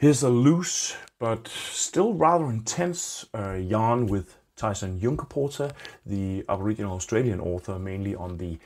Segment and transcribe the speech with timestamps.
[0.00, 5.72] Here's a loose but still rather intense uh, yarn with Tyson Yunkaporta,
[6.06, 8.58] the Aboriginal Australian author, mainly on the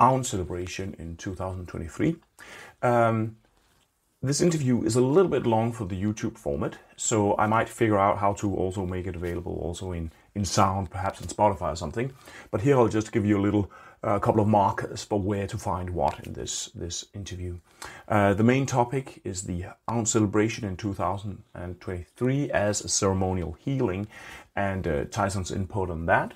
[0.00, 2.16] Aun celebration in 2023.
[2.80, 3.36] Um,
[4.22, 7.98] this interview is a little bit long for the YouTube format, so I might figure
[7.98, 11.76] out how to also make it available also in, in sound, perhaps in Spotify or
[11.76, 12.14] something.
[12.50, 13.70] But here I'll just give you a little
[14.02, 17.58] a couple of markers for where to find what in this this interview.
[18.08, 24.06] Uh, the main topic is the Aun celebration in 2023 as a ceremonial healing,
[24.56, 26.32] and uh, Tyson's input on that.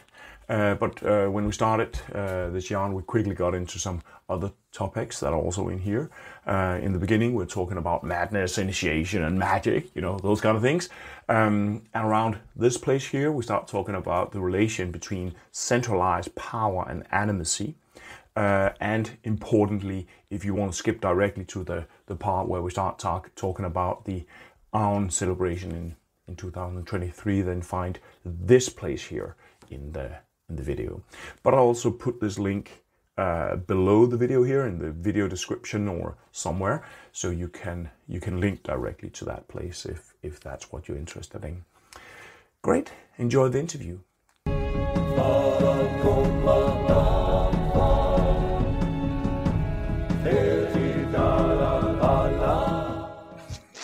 [0.48, 4.52] Uh, but uh, when we started uh, this yarn, we quickly got into some other
[4.72, 6.08] topics that are also in here.
[6.46, 10.56] Uh, in the beginning, we're talking about madness, initiation, and magic, you know, those kind
[10.56, 10.88] of things.
[11.28, 16.86] Um, and around this place here, we start talking about the relation between centralized power
[16.88, 17.74] and animacy.
[18.36, 22.70] Uh, and importantly, if you want to skip directly to the, the part where we
[22.70, 24.26] start talk, talking about the
[24.72, 25.96] Aun celebration in,
[26.28, 29.36] in 2023, then find this place here
[29.70, 31.02] in the in the video.
[31.42, 32.84] But I'll also put this link
[33.18, 38.20] uh, below the video here in the video description or somewhere, so you can you
[38.20, 41.64] can link directly to that place if if that's what you're interested in.
[42.62, 43.98] Great, enjoy the interview.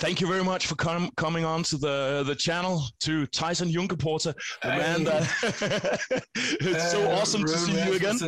[0.03, 4.35] Thank you very much for com- coming on to the the channel to Tyson Yunkaporta,
[4.61, 4.79] the hey.
[4.79, 8.19] man that it's so awesome to see you again.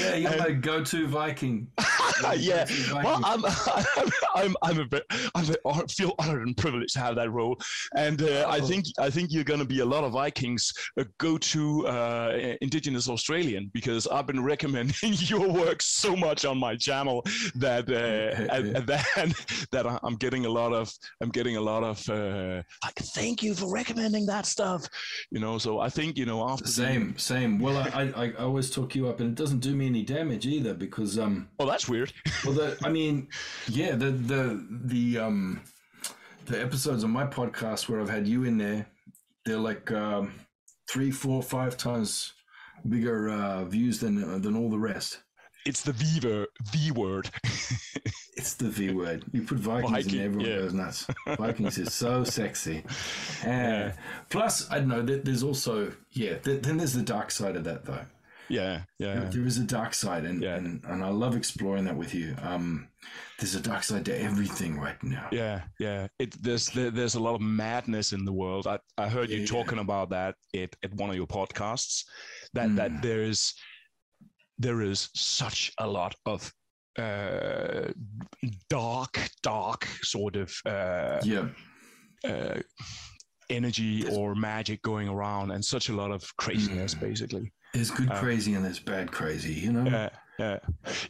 [0.00, 1.66] yeah, you're my go-to Viking.
[2.36, 3.02] yeah, Viking.
[3.02, 3.44] well, I'm,
[3.96, 7.58] I'm, I'm, I'm, a bit, I'm a feel honored and privileged to have that role,
[7.96, 8.50] and uh, oh.
[8.50, 12.54] I think I think you're going to be a lot of Vikings uh, go-to uh,
[12.60, 17.24] Indigenous Australian because I've been recommending your work so much on my channel
[17.56, 21.60] that uh, and, and that, that I'm getting a lot of of I'm getting a
[21.60, 24.86] lot of uh, like thank you for recommending that stuff,
[25.30, 25.58] you know.
[25.58, 27.20] So I think you know after same the...
[27.20, 27.58] same.
[27.58, 30.46] Well, I, I, I always talk you up, and it doesn't do me any damage
[30.46, 31.48] either because um.
[31.58, 32.12] Oh, that's weird.
[32.44, 33.28] well, the, I mean,
[33.68, 35.62] yeah, the the the um
[36.46, 38.86] the episodes on my podcast where I've had you in there,
[39.44, 40.32] they're like um,
[40.88, 42.32] three, four, five times
[42.88, 45.20] bigger uh, views than uh, than all the rest.
[45.66, 46.20] It's the V
[46.72, 47.30] V word.
[48.38, 49.24] It's the V word.
[49.32, 50.56] You put Vikings Viking, and everyone yeah.
[50.56, 51.06] goes nuts.
[51.38, 52.84] Vikings is so sexy.
[53.42, 53.92] Uh, yeah.
[54.28, 55.02] Plus, I don't know.
[55.02, 56.34] There's also yeah.
[56.42, 58.04] Then there's the dark side of that though.
[58.48, 59.24] Yeah, yeah.
[59.30, 60.56] There is a dark side, and yeah.
[60.56, 62.36] and, and I love exploring that with you.
[62.42, 62.88] Um,
[63.38, 65.28] there's a dark side to everything right now.
[65.32, 66.08] Yeah, yeah.
[66.18, 68.66] It there's there, there's a lot of madness in the world.
[68.66, 69.46] I I heard you yeah.
[69.46, 72.04] talking about that at, at one of your podcasts.
[72.52, 72.76] That mm.
[72.76, 73.54] that there's
[74.58, 76.52] there is such a lot of
[76.98, 77.88] uh,
[78.70, 81.46] dark, dark sort of uh, yeah.
[82.24, 82.60] Uh,
[83.48, 87.00] energy or magic going around, and such a lot of craziness, mm.
[87.00, 87.52] basically.
[87.74, 89.84] There's good uh, crazy and there's bad crazy, you know.
[89.84, 90.08] Yeah,
[90.38, 90.58] yeah,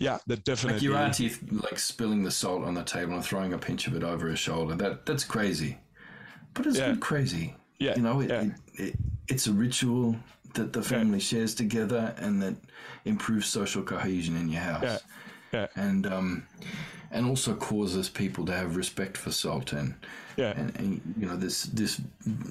[0.01, 0.19] yeah.
[0.27, 3.59] The definitely like your auntie like spilling the salt on the table and throwing a
[3.59, 4.75] pinch of it over her shoulder.
[4.75, 5.79] That that's crazy,
[6.55, 6.91] but it's yeah.
[6.91, 7.57] good crazy.
[7.79, 8.43] Yeah, you know, it, yeah.
[8.43, 8.97] it, it,
[9.29, 10.17] it's a ritual
[10.55, 11.25] that the family yeah.
[11.25, 12.55] shares together and that
[13.05, 14.83] improves social cohesion in your house.
[14.83, 14.99] Yeah
[15.53, 15.67] yeah.
[15.77, 16.47] and um,
[17.11, 19.95] and also causes people to have respect for salt and
[20.37, 22.01] yeah, and, and, you know this this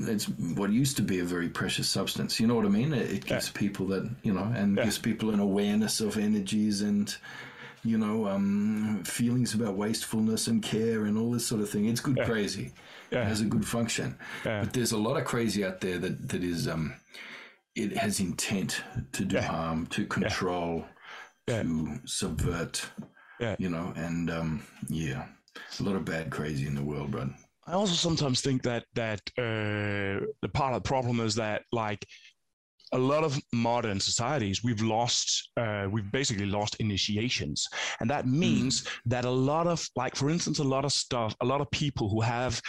[0.08, 2.40] it's what used to be a very precious substance.
[2.40, 2.94] You know what I mean?
[2.94, 3.59] It, it gives yeah.
[3.59, 4.85] people that you know and yeah.
[4.85, 7.16] gives people an awareness of energies and
[7.85, 11.85] you know um, feelings about wastefulness and care and all this sort of thing.
[11.85, 12.25] It's good yeah.
[12.25, 12.72] crazy.
[13.12, 13.22] Yeah.
[13.22, 14.18] It has a good function.
[14.44, 16.96] But there's a lot of crazy out there that that is um,
[17.75, 18.81] it has intent
[19.13, 20.85] to do harm, to control
[21.47, 21.62] yeah.
[21.62, 22.90] to subvert.
[23.40, 23.56] Yeah.
[23.59, 25.25] You know, and um, yeah,
[25.79, 27.29] a lot of bad crazy in the world, bro.
[27.67, 32.06] I also sometimes think that that uh, the part of the problem is that like
[32.91, 37.68] a lot of modern societies we've lost uh, we've basically lost initiations
[38.00, 38.90] and that means mm.
[39.06, 42.09] that a lot of like for instance a lot of stuff a lot of people
[42.09, 42.62] who have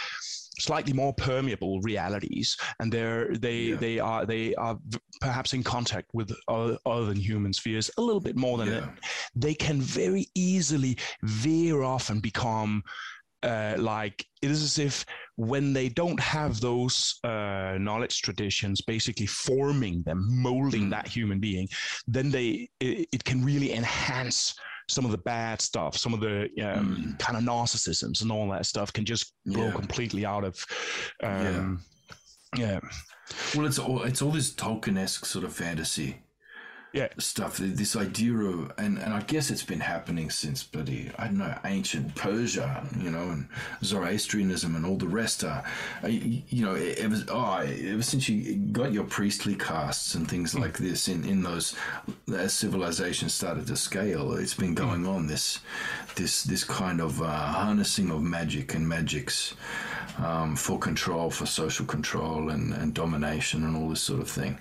[0.59, 3.75] slightly more permeable realities and they're they yeah.
[3.75, 4.77] they are they are
[5.21, 8.77] perhaps in contact with other, other than human spheres a little bit more than yeah.
[8.77, 8.89] it
[9.35, 12.83] they can very easily veer off and become
[13.43, 15.05] uh, like it is as if
[15.35, 20.89] when they don't have those uh, knowledge traditions basically forming them molding mm.
[20.89, 21.67] that human being
[22.07, 24.55] then they it, it can really enhance
[24.89, 27.19] some of the bad stuff, some of the um, mm.
[27.19, 29.71] kind of narcissisms and all that stuff can just blow yeah.
[29.71, 30.65] completely out of.
[31.21, 31.83] Um,
[32.55, 32.65] yeah.
[32.65, 32.79] yeah.
[33.55, 36.23] Well, it's all it's all this Tolkien esque sort of fantasy.
[36.93, 37.07] Yeah.
[37.17, 37.57] stuff.
[37.57, 41.57] This idea of, and, and I guess it's been happening since bloody, I don't know,
[41.65, 43.47] ancient Persia, you know, and
[43.83, 45.63] Zoroastrianism and all the rest are,
[46.03, 50.61] uh, you know, ever, oh, ever since you got your priestly castes and things mm.
[50.61, 51.75] like this in, in those,
[52.33, 54.79] as civilization started to scale, it's been mm.
[54.79, 55.59] going on this,
[56.15, 59.53] this, this kind of uh, harnessing of magic and magics
[60.23, 64.57] um, for control, for social control and, and domination and all this sort of thing.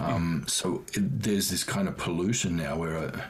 [0.00, 3.20] Um, so it, there's this kind of pollution now where uh,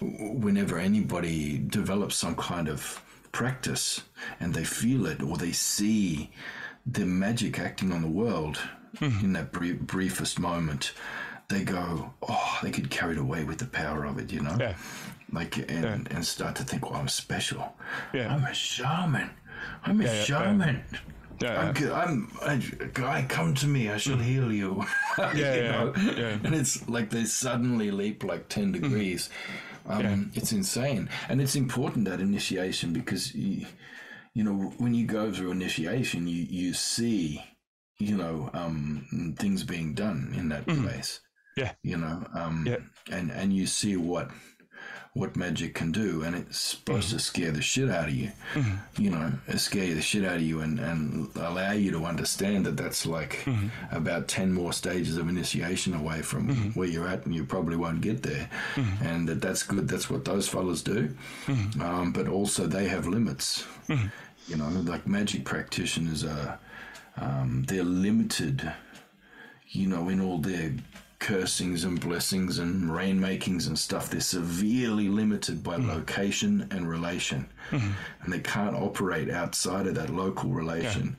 [0.00, 3.02] whenever anybody develops some kind of
[3.32, 4.02] practice
[4.40, 6.30] and they feel it or they see
[6.86, 8.58] the magic acting on the world
[8.96, 9.24] mm-hmm.
[9.24, 10.92] in that brief, briefest moment,
[11.48, 14.56] they go, oh, they get carried away with the power of it, you know?
[14.58, 14.74] Yeah.
[15.32, 15.98] Like, and, yeah.
[16.10, 17.74] and start to think, well, I'm special.
[18.12, 18.32] Yeah.
[18.32, 19.30] I'm a shaman.
[19.84, 20.84] I'm a yeah, shaman.
[21.40, 21.72] Yeah.
[21.92, 24.22] I'm, I'm, I, come to me, I shall mm.
[24.22, 24.84] heal you.
[25.18, 28.72] yeah, you yeah, yeah, And it's like they suddenly leap like 10 mm.
[28.80, 29.30] degrees.
[29.86, 30.30] Um.
[30.34, 31.10] It's insane.
[31.28, 33.66] And it's important that initiation because, you,
[34.32, 37.44] you know, when you go through initiation, you, you see,
[37.98, 40.82] you know, um, things being done in that mm.
[40.82, 41.20] place.
[41.56, 41.72] Yeah.
[41.82, 42.78] You know, um, yeah.
[43.10, 44.30] and, and you see what
[45.14, 47.16] what magic can do, and it's supposed mm-hmm.
[47.16, 48.32] to scare the shit out of you.
[48.54, 49.02] Mm-hmm.
[49.02, 52.76] You know, scare the shit out of you, and, and allow you to understand that
[52.76, 53.68] that's like mm-hmm.
[53.94, 56.70] about ten more stages of initiation away from mm-hmm.
[56.70, 58.50] where you're at, and you probably won't get there.
[58.74, 59.06] Mm-hmm.
[59.06, 59.86] And that that's good.
[59.86, 61.14] That's what those fellas do.
[61.46, 61.80] Mm-hmm.
[61.80, 63.64] Um, but also they have limits.
[63.88, 66.58] You know, like magic practitioners are
[67.16, 68.72] um, they're limited.
[69.68, 70.72] You know, in all their
[71.24, 75.88] cursings and blessings and rainmakings and stuff, they're severely limited by mm.
[75.88, 77.48] location and relation.
[77.70, 77.92] Mm-hmm.
[78.22, 81.16] And they can't operate outside of that local relation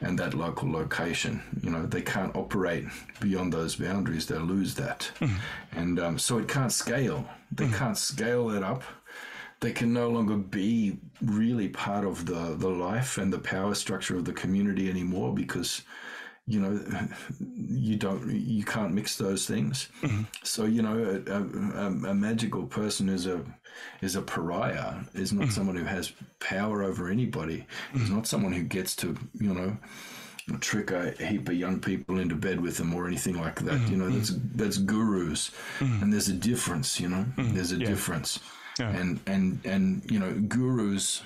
[0.00, 0.08] yeah.
[0.08, 1.42] and that local location.
[1.62, 2.86] You know, they can't operate
[3.20, 4.26] beyond those boundaries.
[4.26, 5.10] They lose that.
[5.20, 5.78] Mm-hmm.
[5.78, 7.28] And um, so it can't scale.
[7.52, 7.74] They mm-hmm.
[7.74, 8.82] can't scale that up.
[9.60, 14.16] They can no longer be really part of the, the life and the power structure
[14.16, 15.82] of the community anymore because
[16.46, 16.78] you know
[17.56, 20.22] you don't you can't mix those things mm-hmm.
[20.42, 23.42] so you know a, a, a, magical person is a
[24.02, 25.50] is a pariah is not mm-hmm.
[25.50, 28.02] someone who has power over anybody mm-hmm.
[28.02, 29.76] is not someone who gets to you know
[30.60, 33.96] trick a heap of young people into bed with them or anything like that you
[33.96, 34.58] know that's mm-hmm.
[34.58, 36.02] that's gurus mm-hmm.
[36.02, 37.54] and there's a difference you know mm-hmm.
[37.54, 37.86] there's a yeah.
[37.86, 38.40] difference
[38.78, 38.90] yeah.
[38.90, 41.22] and and and you know gurus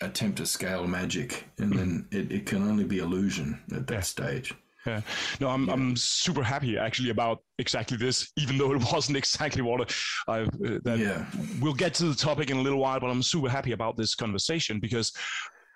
[0.00, 4.00] attempt to scale magic, and then it, it can only be illusion at that yeah.
[4.00, 4.54] stage.
[4.86, 5.02] Yeah.
[5.40, 5.74] No, I'm yeah.
[5.74, 9.94] I'm super happy actually about exactly this, even though it wasn't exactly what
[10.26, 10.40] I.
[10.40, 10.46] Uh,
[10.84, 11.26] that yeah.
[11.60, 14.14] We'll get to the topic in a little while, but I'm super happy about this
[14.14, 15.12] conversation because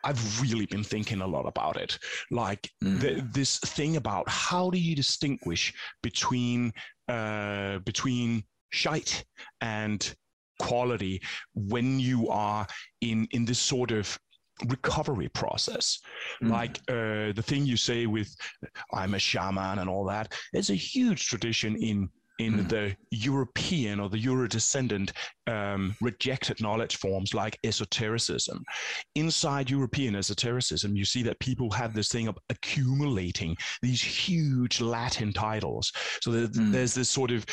[0.04, 1.98] I've really been thinking a lot about it.
[2.30, 3.00] Like mm.
[3.00, 5.72] the, this thing about how do you distinguish
[6.02, 6.72] between
[7.08, 9.24] uh, between shite
[9.60, 10.14] and
[10.58, 11.20] quality
[11.54, 12.66] when you are
[13.00, 14.18] in in this sort of
[14.68, 15.98] recovery process
[16.42, 16.50] mm.
[16.50, 18.34] like uh, the thing you say with
[18.92, 22.08] i'm a shaman and all that there's a huge tradition in
[22.38, 22.68] in mm.
[22.68, 25.12] the European or the Euro descendant
[25.46, 28.64] um, rejected knowledge forms like esotericism.
[29.14, 35.32] Inside European esotericism, you see that people have this thing of accumulating these huge Latin
[35.32, 35.92] titles.
[36.22, 36.72] So there, mm.
[36.72, 37.46] there's this sort of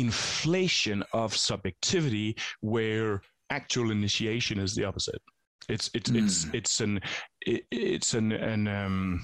[0.00, 5.20] inflation of subjectivity where actual initiation is the opposite.
[5.68, 6.24] It's it's mm.
[6.24, 7.00] it's it's an
[7.42, 9.22] it, it's an an um,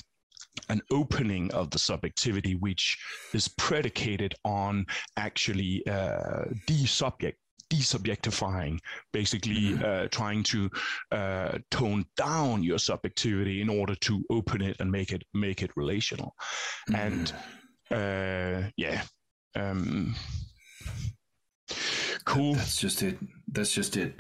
[0.68, 2.98] an opening of the subjectivity which
[3.32, 7.34] is predicated on actually uh, desubject
[7.72, 8.78] desubjectifying,
[9.12, 10.70] basically mm uh, trying to
[11.12, 15.70] uh, tone down your subjectivity in order to open it and make it make it
[15.76, 16.34] relational.
[16.88, 17.32] mm And
[17.90, 19.02] uh, yeah,
[19.56, 20.14] um,
[22.24, 22.54] Cool.
[22.54, 23.18] That's just it.
[23.48, 24.14] That's just it.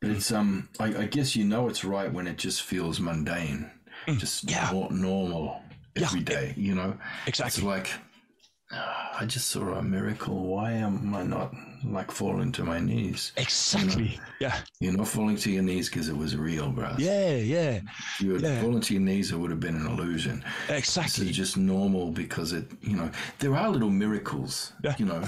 [0.00, 3.70] But it's um, I, I guess you know it's right when it just feels mundane,
[4.08, 4.18] mm.
[4.18, 4.70] just yeah.
[4.90, 5.60] normal
[5.94, 6.24] every yeah.
[6.24, 6.54] day.
[6.56, 7.48] You know, exactly.
[7.48, 7.90] It's like
[9.20, 10.46] I just saw a miracle.
[10.46, 13.32] Why am I not like falling to my knees?
[13.36, 14.02] Exactly.
[14.04, 14.24] You know?
[14.40, 14.58] Yeah.
[14.80, 16.94] You're not falling to your knees because it was real, bro.
[16.98, 17.80] Yeah, yeah.
[18.14, 18.60] If you had yeah.
[18.60, 20.44] fallen to your knees, it would have been an illusion.
[20.68, 21.28] Exactly.
[21.28, 24.72] It's just normal because it, you know, there are little miracles.
[24.82, 24.94] Yeah.
[24.98, 25.22] You know,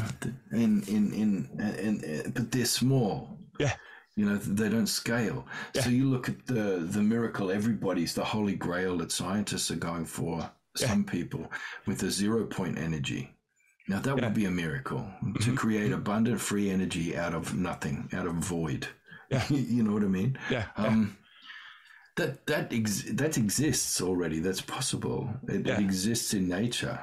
[0.53, 1.49] in in in,
[1.79, 3.39] in, in but they're small.
[3.59, 3.75] Yeah.
[4.17, 5.47] You know, they don't scale.
[5.75, 5.83] Yeah.
[5.83, 10.05] So you look at the the miracle everybody's the holy grail that scientists are going
[10.05, 10.51] for.
[10.77, 11.51] Some people
[11.87, 13.35] with a zero point energy
[13.89, 14.25] now that yeah.
[14.25, 15.35] would be a miracle mm-hmm.
[15.35, 18.89] to create abundant free energy out of nothing, out of void.
[19.31, 19.45] Yeah.
[19.51, 20.39] you know what I mean?
[20.51, 20.67] Yeah.
[20.77, 21.17] Um,
[22.17, 24.41] that that ex- that exists already.
[24.41, 25.29] That's possible.
[25.49, 25.75] It, yeah.
[25.75, 26.99] it exists in nature.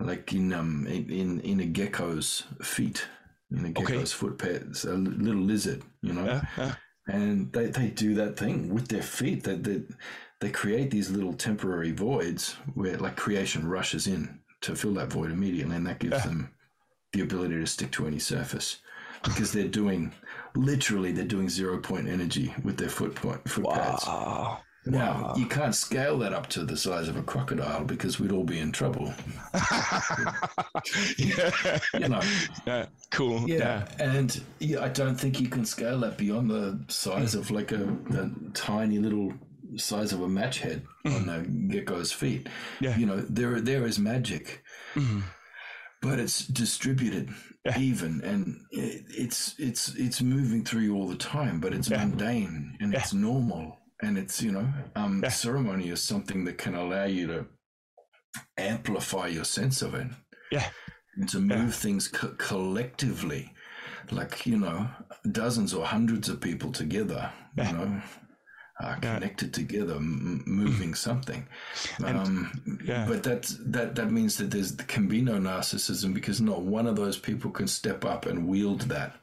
[0.00, 3.06] like in um in in a gecko's feet,
[3.52, 4.04] in a gecko's okay.
[4.06, 6.24] foot pads, a little lizard, you know.
[6.24, 6.74] Yeah, yeah.
[7.06, 9.42] And they, they do that thing with their feet.
[9.42, 9.82] They, they
[10.40, 15.30] they create these little temporary voids where like creation rushes in to fill that void
[15.30, 16.26] immediately, and that gives yeah.
[16.26, 16.50] them
[17.12, 18.78] the ability to stick to any surface
[19.24, 20.12] because they're doing
[20.54, 23.74] literally they're doing zero point energy with their foot point foot wow.
[23.74, 24.64] pads.
[24.86, 25.34] Now, wow.
[25.36, 28.58] you can't scale that up to the size of a crocodile because we'd all be
[28.58, 29.12] in trouble.
[31.18, 31.50] yeah.
[31.92, 32.22] You know.
[32.66, 32.86] Yeah.
[33.10, 33.46] Cool.
[33.46, 33.58] Yeah.
[33.58, 33.86] yeah.
[33.98, 37.84] And yeah, I don't think you can scale that beyond the size of like a,
[37.84, 39.34] a tiny little
[39.76, 41.16] size of a match head mm.
[41.16, 42.48] on a gecko's feet.
[42.80, 42.96] Yeah.
[42.96, 44.62] You know, there there is magic.
[44.94, 45.22] Mm.
[46.02, 47.28] But it's distributed
[47.64, 47.78] yeah.
[47.78, 52.04] even and it, it's it's it's moving through you all the time, but it's yeah.
[52.04, 55.28] mundane and it's normal and it's you know um, yeah.
[55.28, 57.46] ceremony is something that can allow you to
[58.56, 60.06] amplify your sense of it
[60.52, 60.68] yeah
[61.16, 61.70] and to move yeah.
[61.70, 63.52] things co- collectively
[64.10, 64.88] like you know
[65.32, 67.70] dozens or hundreds of people together yeah.
[67.70, 68.02] you know
[68.80, 71.46] uh, connected together m- moving something
[72.04, 72.50] um,
[72.84, 73.06] yeah.
[73.06, 76.96] but that that that means that there's can be no narcissism because not one of
[76.96, 79.16] those people can step up and wield that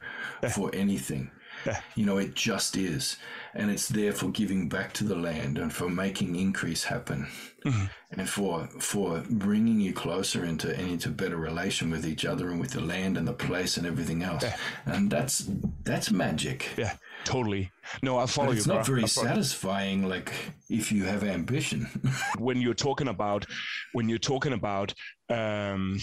[0.52, 1.30] for anything
[1.66, 1.80] yeah.
[1.94, 3.16] You know, it just is.
[3.54, 7.26] And it's there for giving back to the land and for making increase happen
[7.64, 7.86] mm-hmm.
[8.12, 12.60] and for for bringing you closer into and into better relation with each other and
[12.60, 14.42] with the land and the place and everything else.
[14.42, 14.56] Yeah.
[14.86, 15.48] And that's
[15.82, 16.68] that's magic.
[16.76, 17.70] Yeah, totally.
[18.02, 18.58] No, I follow but you.
[18.58, 20.32] It's not very satisfying like
[20.68, 21.88] if you have ambition.
[22.38, 23.46] when you're talking about
[23.92, 24.94] when you're talking about
[25.30, 25.98] um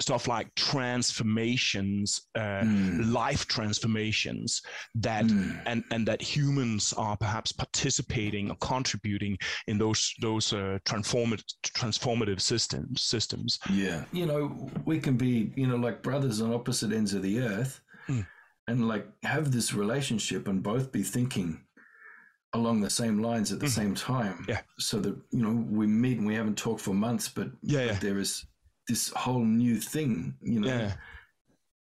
[0.00, 3.12] stuff like transformations, uh, mm.
[3.12, 4.62] life transformations
[4.94, 5.60] that mm.
[5.66, 12.40] and and that humans are perhaps participating or contributing in those those uh, transformative transformative
[12.40, 13.58] systems systems.
[13.70, 17.40] Yeah, you know, we can be you know like brothers on opposite ends of the
[17.40, 18.26] earth, mm.
[18.68, 21.64] And like have this relationship and both be thinking
[22.54, 23.70] along the same lines at the mm.
[23.70, 24.44] same time.
[24.48, 24.60] Yeah.
[24.78, 27.92] So that you know we meet and we haven't talked for months, but yeah, but
[27.94, 27.98] yeah.
[28.00, 28.44] there is
[28.88, 30.92] this whole new thing, you know, yeah.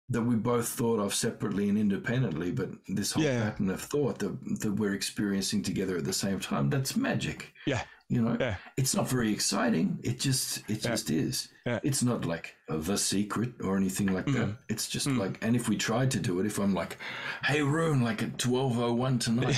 [0.09, 3.49] that we both thought of separately and independently, but this whole yeah.
[3.49, 7.53] pattern of thought that, that we're experiencing together at the same time, that's magic.
[7.65, 7.83] Yeah.
[8.11, 8.55] You know, yeah.
[8.75, 9.99] it's not very exciting.
[10.03, 11.49] It just, it just is.
[11.83, 14.33] It's not like the secret or anything like mm.
[14.33, 14.57] that.
[14.67, 15.19] It's just mm.
[15.19, 16.97] like, and if we tried to do it, if I'm like,
[17.43, 19.55] hey, Rune, like at 1201 tonight,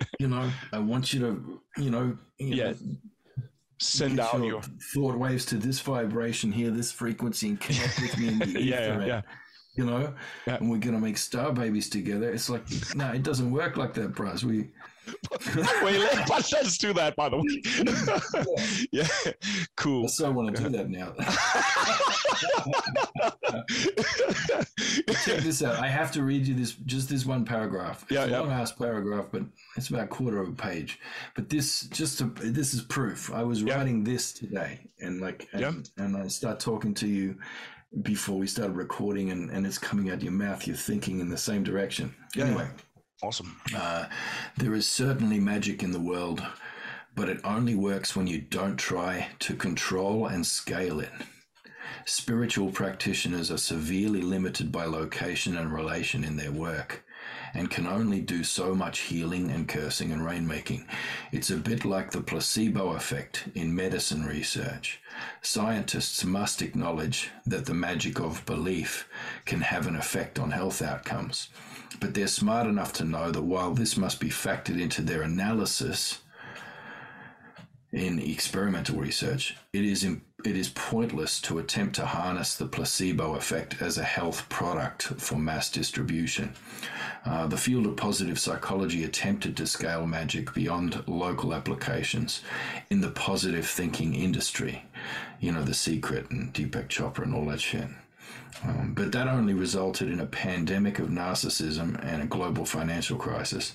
[0.18, 2.70] you know, I want you to, you know, you yeah.
[2.72, 2.76] know,
[3.78, 4.60] send out your,
[4.94, 8.60] thought waves to this vibration here, this frequency, and connect with me in the ether.
[8.60, 9.22] yeah, yeah.
[9.76, 10.12] You know,
[10.46, 10.56] yeah.
[10.56, 12.30] and we're gonna make star babies together.
[12.30, 14.44] It's like, no, it doesn't work like that, bros.
[14.44, 14.68] We
[15.82, 17.16] wait, let, let's do that.
[17.16, 17.44] By the way,
[18.92, 19.06] yeah.
[19.26, 19.32] yeah,
[19.76, 20.04] cool.
[20.04, 21.14] I so want to do that now.
[25.24, 25.76] Check this out.
[25.76, 28.02] I have to read you this just this one paragraph.
[28.04, 28.40] It's yeah, a yeah.
[28.40, 29.42] long ass paragraph, but
[29.76, 30.98] it's about a quarter of a page.
[31.34, 33.32] But this just to, this is proof.
[33.32, 33.76] I was yeah.
[33.76, 36.04] writing this today, and like, and, yeah.
[36.04, 37.36] and I start talking to you
[38.02, 40.66] before we started recording, and and it's coming out your mouth.
[40.66, 42.14] You're thinking in the same direction.
[42.34, 42.44] Yeah.
[42.44, 42.68] Anyway,
[43.22, 43.60] awesome.
[43.74, 44.06] Uh,
[44.56, 46.42] there is certainly magic in the world,
[47.14, 51.12] but it only works when you don't try to control and scale it.
[52.06, 57.04] Spiritual practitioners are severely limited by location and relation in their work
[57.52, 60.86] and can only do so much healing and cursing and rainmaking.
[61.32, 65.00] It's a bit like the placebo effect in medicine research.
[65.42, 69.08] Scientists must acknowledge that the magic of belief
[69.44, 71.48] can have an effect on health outcomes.
[71.98, 76.20] But they're smart enough to know that while this must be factored into their analysis,
[77.92, 83.82] in experimental research, it is it is pointless to attempt to harness the placebo effect
[83.82, 86.54] as a health product for mass distribution.
[87.26, 92.40] Uh, the field of positive psychology attempted to scale magic beyond local applications
[92.88, 94.84] in the positive thinking industry.
[95.40, 97.88] You know, The Secret and Deepak Chopra and all that shit.
[98.64, 103.74] Um, but that only resulted in a pandemic of narcissism and a global financial crisis.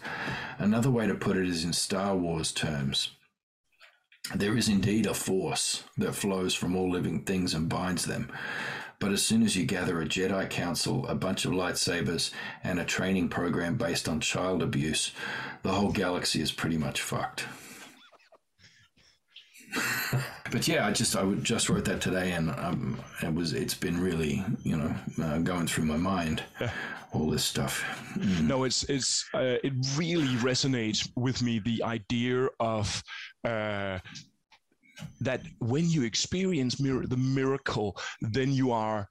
[0.59, 3.11] Another way to put it is in Star Wars terms.
[4.33, 8.31] There is indeed a force that flows from all living things and binds them.
[8.99, 12.31] But as soon as you gather a Jedi Council, a bunch of lightsabers,
[12.63, 15.11] and a training program based on child abuse,
[15.63, 17.45] the whole galaxy is pretty much fucked.
[20.55, 23.99] but yeah, I just I just wrote that today, and um, it was it's been
[23.99, 26.43] really you know uh, going through my mind
[27.11, 27.83] all this stuff.
[28.17, 28.43] Mm.
[28.43, 33.03] No, it's it's uh, it really resonates with me the idea of
[33.43, 33.99] uh,
[35.19, 39.09] that when you experience mir- the miracle, then you are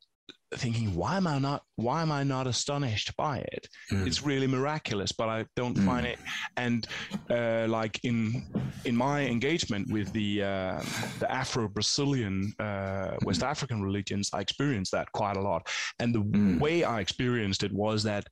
[0.57, 1.63] thinking, why am I not?
[1.77, 3.69] Why am I not astonished by it?
[3.91, 4.07] Mm.
[4.07, 5.85] It's really miraculous, but I don't mm.
[5.85, 6.19] find it.
[6.57, 6.87] And
[7.31, 8.47] uh, like in
[8.85, 10.83] in my engagement with the uh,
[11.19, 15.69] the Afro Brazilian uh, West African religions, I experienced that quite a lot.
[15.99, 16.61] And the mm.
[16.61, 18.27] way I experienced it was that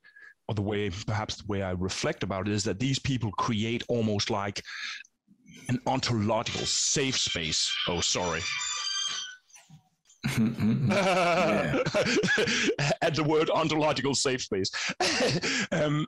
[0.47, 3.83] or the way perhaps the way I reflect about it is that these people create
[3.87, 4.61] almost like
[5.69, 7.71] an ontological safe space.
[7.87, 8.41] Oh, sorry.
[10.35, 10.45] and
[13.15, 14.71] the word ontological safe space.
[15.71, 16.07] um,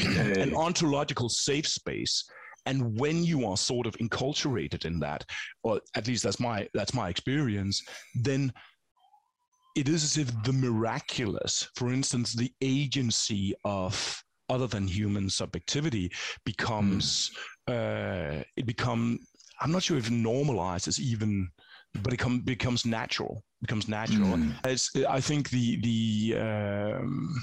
[0.00, 2.24] an ontological safe space.
[2.66, 5.24] And when you are sort of enculturated in that,
[5.62, 7.82] or at least that's my that's my experience,
[8.14, 8.52] then
[9.76, 16.12] it is as if the miraculous, for instance, the agency of other than human subjectivity
[16.44, 17.30] becomes
[17.68, 18.40] mm.
[18.40, 19.18] uh, it become
[19.60, 21.48] I'm not sure if normalizes even,
[22.02, 23.42] but it come, becomes natural.
[23.62, 24.36] Becomes natural.
[24.36, 25.06] Mm.
[25.08, 27.34] I think the the um,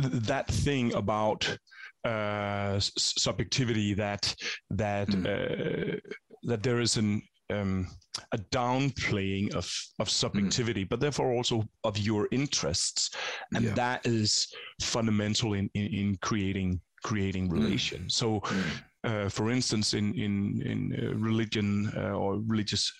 [0.00, 1.58] th- that thing about
[2.04, 4.34] uh, subjectivity that
[4.70, 5.26] that mm.
[5.26, 5.96] uh,
[6.42, 7.88] that there is an um,
[8.32, 10.88] a downplaying of of subjectivity, mm.
[10.88, 13.10] but therefore also of your interests,
[13.54, 13.74] and yeah.
[13.74, 17.52] that is fundamental in, in, in creating creating mm.
[17.52, 18.04] relation.
[18.04, 18.12] Mm.
[18.12, 18.82] So, mm.
[19.04, 22.92] uh, for instance, in in in uh, religion uh, or religious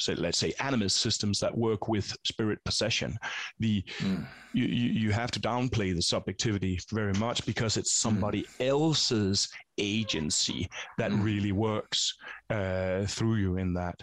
[0.00, 3.18] say, let's say animist systems that work with spirit possession
[3.58, 4.26] the mm.
[4.52, 8.02] you, you have to downplay the subjectivity very much because it's mm.
[8.02, 8.66] somebody mm.
[8.66, 11.22] else's agency that mm.
[11.22, 12.14] really works
[12.50, 13.94] uh, through you in that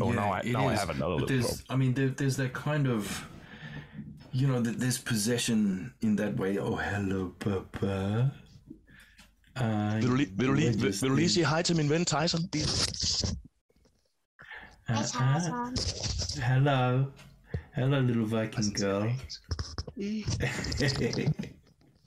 [0.00, 0.76] oh yeah, now i now is.
[0.76, 3.26] i have another but little i mean there, there's that kind of
[4.32, 8.30] you know that there's possession in that way oh hello papa
[9.60, 12.04] uh, vil, du, vil, du lige, vil, vil du lige sige hej til min ven
[12.04, 12.40] Tyson?
[14.90, 15.02] Uh,
[16.42, 17.12] hello.
[17.74, 19.12] Hello, little Viking girl.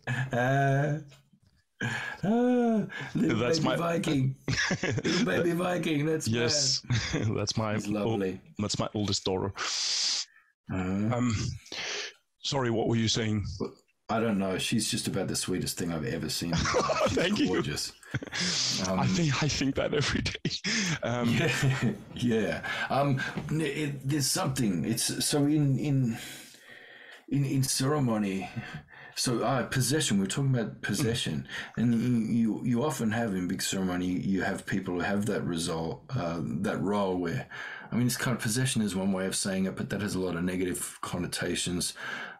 [0.07, 0.97] uh,
[2.23, 4.35] uh, little that's baby my Viking.
[5.03, 6.05] little baby Viking.
[6.07, 6.81] That's yes.
[7.35, 8.31] that's my He's lovely.
[8.31, 9.53] Old, that's my oldest daughter.
[10.73, 11.35] Uh, um,
[12.41, 13.45] sorry, what were you saying?
[14.09, 14.57] I don't know.
[14.57, 16.53] She's just about the sweetest thing I've ever seen.
[17.09, 17.89] Thank gorgeous.
[17.89, 18.00] you.
[18.87, 20.51] Um, I think I think that every day.
[21.03, 21.51] Um, yeah,
[22.15, 22.61] yeah.
[22.89, 24.85] Um, it, there's something.
[24.85, 26.17] It's so in in
[27.29, 28.49] in in ceremony.
[29.15, 30.19] So uh, possession.
[30.19, 34.05] We're talking about possession, and you, you, often have in big ceremony.
[34.05, 37.45] You have people who have that result, uh, that role where,
[37.91, 40.15] I mean, it's kind of possession is one way of saying it, but that has
[40.15, 41.93] a lot of negative connotations.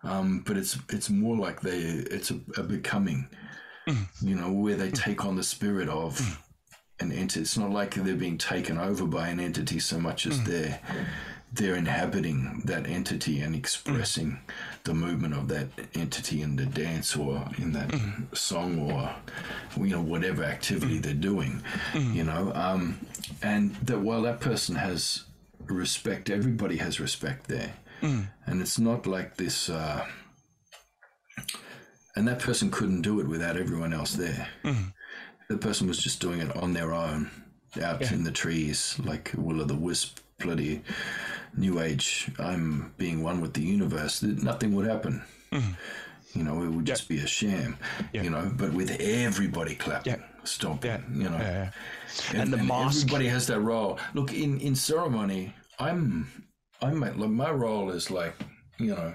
[0.03, 3.27] Um, but it's it's more like they it's a, a becoming.
[4.21, 6.39] you know, where they take on the spirit of.
[6.99, 7.41] An entity.
[7.41, 10.45] It's not like they're being taken over by an entity so much as mm.
[10.45, 10.79] they're
[11.53, 14.39] they're inhabiting that entity and expressing mm.
[14.83, 18.37] the movement of that entity in the dance or in that mm.
[18.37, 19.13] song or
[19.83, 21.61] you know whatever activity they're doing
[21.93, 22.99] you know um,
[23.41, 25.25] and that while that person has
[25.67, 30.05] respect everybody has respect there and it's not like this uh,
[32.15, 34.47] and that person couldn't do it without everyone else there.
[34.63, 34.93] Mm.
[35.49, 37.29] the person was just doing it on their own
[37.81, 38.13] out yeah.
[38.13, 40.81] in the trees like will o' the wisp bloody
[41.55, 45.21] new age i'm being one with the universe nothing would happen.
[45.51, 45.75] Mm.
[46.33, 47.77] you know it would just be a sham
[48.13, 51.37] you know but with everybody clapping stomping you know.
[51.37, 51.73] And,
[52.33, 53.99] and, the and everybody has that role.
[54.13, 56.27] Look in in ceremony i'm
[56.81, 58.35] i'm like my role is like
[58.79, 59.13] you know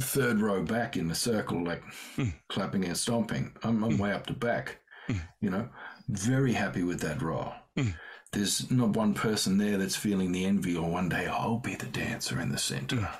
[0.00, 1.82] third row back in the circle like
[2.16, 2.32] mm.
[2.48, 3.98] clapping and stomping i'm, I'm mm.
[3.98, 4.78] way up the back
[5.08, 5.20] mm.
[5.40, 5.68] you know
[6.08, 7.90] very happy with that role hmm
[8.32, 11.86] there's not one person there that's feeling the envy or one day I'll be the
[11.86, 12.96] dancer in the center.
[12.96, 13.18] Mm.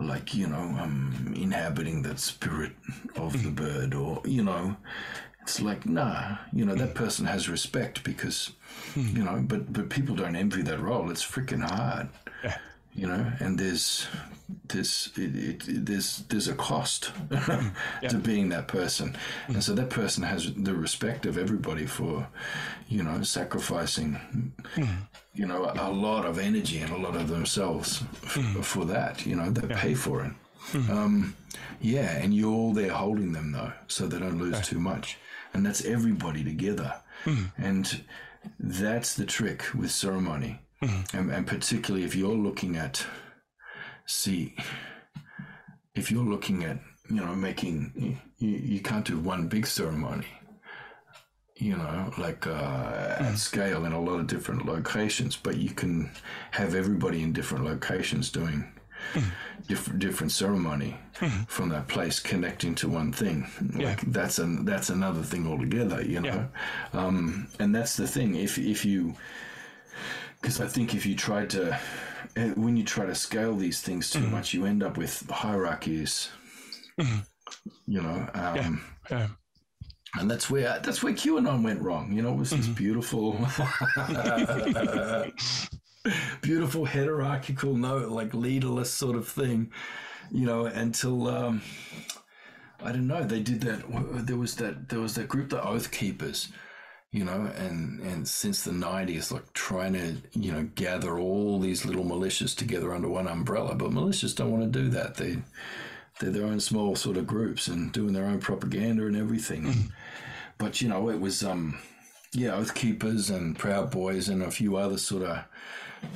[0.00, 2.72] Like, you know, I'm inhabiting that spirit
[3.16, 3.54] of the mm.
[3.54, 4.76] bird or, you know,
[5.40, 8.52] it's like, nah, you know, that person has respect because,
[8.96, 11.10] you know, but, but people don't envy that role.
[11.10, 12.08] It's freaking hard.
[12.42, 12.58] Yeah
[12.94, 14.06] you know and there's
[14.68, 15.36] there's it,
[15.68, 18.08] it, there's there's a cost yeah.
[18.08, 19.54] to being that person mm.
[19.54, 22.26] and so that person has the respect of everybody for
[22.88, 24.20] you know sacrificing
[24.76, 24.96] mm.
[25.34, 28.64] you know a, a, lot of energy and a lot of themselves f- mm.
[28.64, 29.80] for that you know they yeah.
[29.80, 30.32] pay for it
[30.72, 30.88] mm.
[30.90, 31.34] um,
[31.80, 35.18] yeah and you're all there holding them though so they don't lose too much
[35.52, 37.50] and that's everybody together mm.
[37.56, 38.04] and
[38.60, 41.16] that's the trick with ceremony Mm-hmm.
[41.16, 43.06] And, and particularly if you're looking at,
[44.06, 44.54] see,
[45.94, 50.26] if you're looking at, you know, making, you, you can't do one big ceremony.
[51.56, 56.10] you know, like uh, at scale in a lot of different locations, but you can
[56.50, 58.72] have everybody in different locations doing
[59.68, 60.96] different different ceremony
[61.46, 63.46] from that place connecting to one thing.
[63.76, 63.90] Yeah.
[63.90, 66.48] Like that's an that's another thing altogether, you know.
[66.92, 68.34] Um, and that's the thing.
[68.34, 69.14] If if you
[70.44, 71.80] because I think if you try to
[72.36, 76.28] eh, when you try to scale these things too much, you end up with hierarchies.
[77.86, 79.28] You know, um, Yeah.
[80.20, 82.12] and that's where that's where QAnon went wrong.
[82.12, 83.32] You know, it was this beautiful,
[86.42, 89.72] beautiful hierarchical, no, like leaderless sort of thing.
[90.30, 91.62] You know, until um,
[92.82, 93.82] I don't know, they did that.
[94.26, 96.48] There was that there was that group, the Oath Keepers.
[97.14, 101.84] You know, and and since the nineties, like trying to you know gather all these
[101.84, 105.14] little militias together under one umbrella, but militias don't want to do that.
[105.14, 105.36] They
[106.18, 109.92] they're their own small sort of groups and doing their own propaganda and everything.
[110.58, 111.78] But you know, it was um,
[112.32, 115.44] yeah, Oath Keepers and Proud Boys and a few other sort of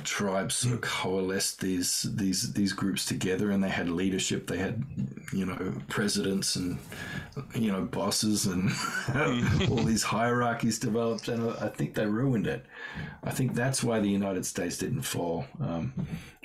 [0.04, 4.46] tribes sort of coalesced these these these groups together, and they had leadership.
[4.46, 4.84] They had
[5.32, 6.78] you know presidents and
[7.54, 8.70] you know bosses and
[9.70, 12.66] all these hierarchies developed, and I I think they ruined it.
[13.22, 15.92] I think that's why the United States didn't fall um,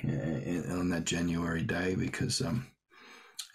[0.04, 2.40] on that January day because.
[2.40, 2.66] Um,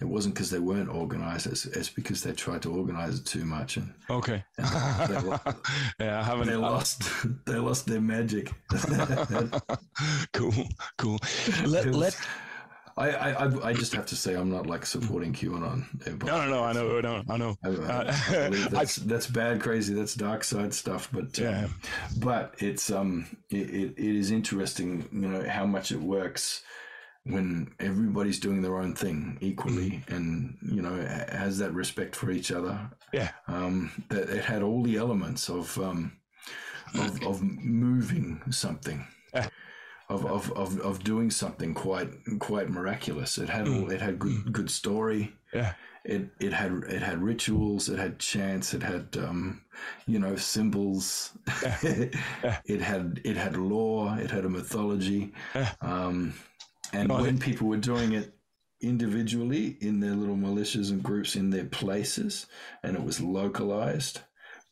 [0.01, 1.47] it wasn't because they weren't organized.
[1.47, 4.43] It's, it's because they tried to organize it too much, and Okay.
[4.57, 4.63] they,
[5.19, 5.39] lo-
[5.99, 6.47] yeah, I haven't.
[6.47, 7.03] they uh, lost.
[7.45, 8.51] They lost their magic.
[10.33, 10.53] cool,
[10.97, 11.19] cool.
[11.65, 12.17] Let let.
[12.97, 15.85] I, I I- just have to say I'm not like supporting QAnon.
[16.25, 16.63] No, no, no.
[16.65, 17.55] I know, no, I know.
[17.63, 19.93] I, I Uh, I- that's, that's bad, crazy.
[19.93, 21.07] That's dark side stuff.
[21.11, 21.67] But um, Yeah.
[22.17, 26.61] but it's um it, it, it is interesting, you know, how much it works
[27.25, 30.15] when everybody's doing their own thing equally, Mm-hmm.
[30.15, 30.95] and you know
[31.29, 32.89] has that respect for each other.
[33.13, 33.31] Yeah.
[33.47, 36.13] Um, that it had all the elements of um
[36.95, 39.05] of, of moving something.
[39.33, 39.47] Yeah.
[40.09, 43.37] Of, of, of, of doing something quite quite miraculous.
[43.37, 45.57] It had all, it had good good story Mm.
[45.61, 45.73] Yeah.
[46.05, 49.61] it it had it had rituals it had chants it had um
[50.05, 51.31] you know symbols
[51.81, 55.71] it had it had law it had a mythology Yeah.
[55.81, 56.33] um
[56.93, 58.33] and No, when people were doing it
[58.81, 62.45] individually in their little militias and groups in their places
[62.83, 64.21] and it was localized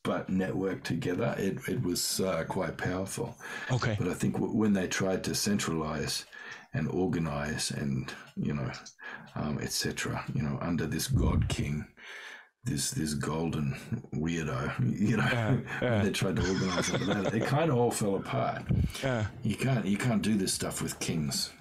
[0.03, 3.35] but networked together it, it was uh, quite powerful
[3.69, 3.95] Okay.
[3.99, 6.25] but I think w- when they tried to centralize
[6.73, 8.71] and organize and you know,
[9.35, 10.23] um, etc.
[10.33, 11.85] You know, under this God King,
[12.65, 13.75] this this golden
[14.13, 15.61] weirdo, you know,
[16.03, 18.63] they tried to organize under that, it kind of all fell apart.
[19.03, 19.25] Yeah.
[19.43, 21.51] You can't you can't do this stuff with kings.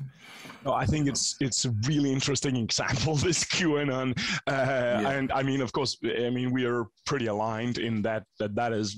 [0.64, 5.60] No, I think it's it's a really interesting example this QAnon, uh, and I mean,
[5.60, 8.96] of course, I mean we are pretty aligned in that that that is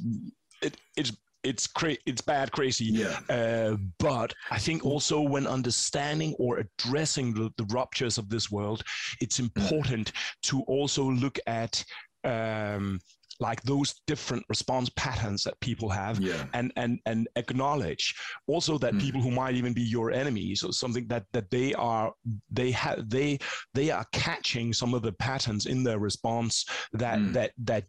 [0.63, 1.13] it it's
[1.45, 2.87] it's cra- it's bad crazy.
[2.87, 3.19] Yeah.
[3.29, 8.83] Uh, but I think also when understanding or addressing the, the ruptures of this world,
[9.21, 11.83] it's important to also look at
[12.25, 12.99] um,
[13.41, 16.47] like those different response patterns that people have Yeah.
[16.55, 18.15] and and and acknowledge
[18.47, 19.01] also that Mm.
[19.01, 22.13] people who might even be your enemies or something that that they are
[22.51, 23.39] they have they
[23.75, 27.33] they are catching some of the patterns in their response that Mm.
[27.33, 27.85] that that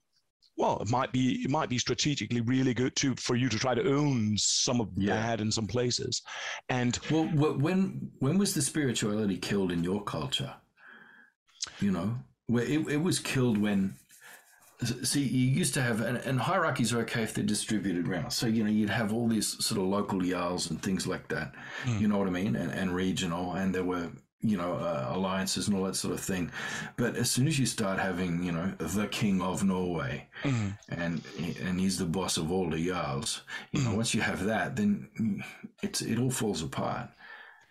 [0.55, 3.73] well it might be it might be strategically really good to for you to try
[3.73, 5.15] to own some of Yeah.
[5.15, 6.21] that in some places
[6.69, 7.25] and Well,
[7.67, 10.53] when when was the spirituality killed in your culture?
[11.81, 12.15] You know,
[12.47, 13.95] where it, it was killed when.
[15.03, 18.31] See, you used to have, and, and hierarchies are okay if they're distributed around.
[18.31, 21.53] So, you know, you'd have all these sort of local jarls and things like that.
[21.83, 21.97] Hmm.
[21.97, 22.55] You know what I mean?
[22.55, 26.21] And, and regional, and there were, you know, uh, alliances and all that sort of
[26.21, 26.49] thing.
[26.95, 30.69] But as soon as you start having, you know, the king of Norway, hmm.
[30.87, 31.21] and
[31.61, 33.41] and he's the boss of all the jarls.
[33.73, 33.97] You know, hmm.
[33.97, 35.43] once you have that, then
[35.83, 37.09] it's it all falls apart.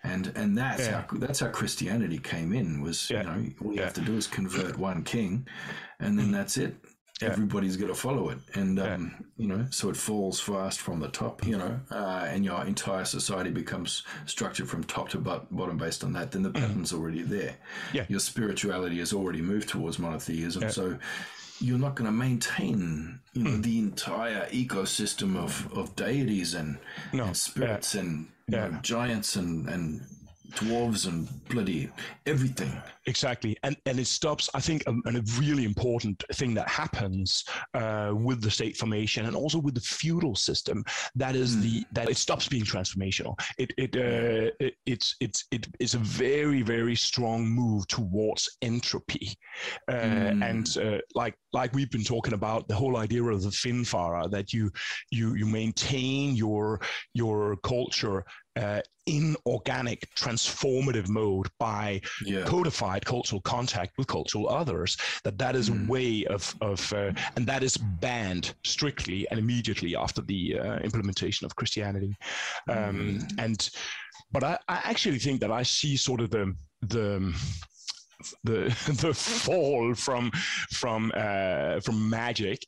[0.05, 1.05] And and that's Yeah.
[1.09, 2.83] how that's how Christianity came in.
[2.83, 3.23] Was Yeah.
[3.23, 3.85] you know all you Yeah.
[3.85, 5.49] have to do is convert one king,
[5.99, 6.77] and then that's it.
[7.21, 7.31] Yeah.
[7.31, 11.09] Everybody's got to follow it, and um, you know, so it falls fast from the
[11.09, 11.45] top.
[11.45, 16.05] You know, uh, and your entire society becomes structured from top to bot- bottom based
[16.05, 16.31] on that.
[16.31, 17.57] Then the pattern's already there.
[17.93, 18.05] Yeah.
[18.09, 20.97] Your spirituality has already moved towards monotheism, so
[21.61, 26.79] you're not going to maintain you know the entire ecosystem of, of deities and,
[27.13, 28.69] No, and spirits and you Yeah.
[28.69, 30.03] know, giants and and
[30.53, 31.91] dwarves and bloody
[32.27, 32.73] everything.
[33.07, 34.51] Exactly, and and it stops.
[34.55, 39.27] I think, um, and a really important thing that happens uh, with the state formation
[39.27, 40.85] and also with the feudal system
[41.15, 41.63] that is mm.
[41.63, 43.39] the that it stops being transformational.
[43.59, 49.35] It it, uh, it it's it's it is a very very strong move towards entropy,
[49.89, 50.45] uh, mm.
[50.45, 54.53] and uh, like like we've been talking about the whole idea of the Finfara that
[54.53, 54.71] you
[55.11, 56.81] you you maintain your
[57.15, 58.25] your culture
[58.59, 62.45] uh, in organic transformative mode by yeah.
[62.45, 65.87] codified cultural contact with cultural others that that is mm.
[65.87, 70.77] a way of of uh, and that is banned strictly and immediately after the uh,
[70.79, 72.15] implementation of christianity
[72.69, 73.39] um, mm.
[73.39, 73.71] and
[74.33, 77.35] but I, I actually think that i see sort of the the
[78.45, 78.61] the
[79.01, 80.31] the fall from
[80.73, 82.61] from uh, from magic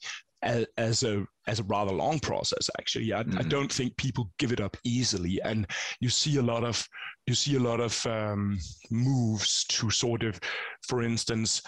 [0.42, 3.38] as, as, a as a rather long process actually I, mm.
[3.38, 5.66] I, don't think people give it up easily and
[6.00, 6.86] you see a lot of
[7.26, 8.58] you see a lot of um,
[8.90, 10.40] moves to sort of
[10.86, 11.62] for instance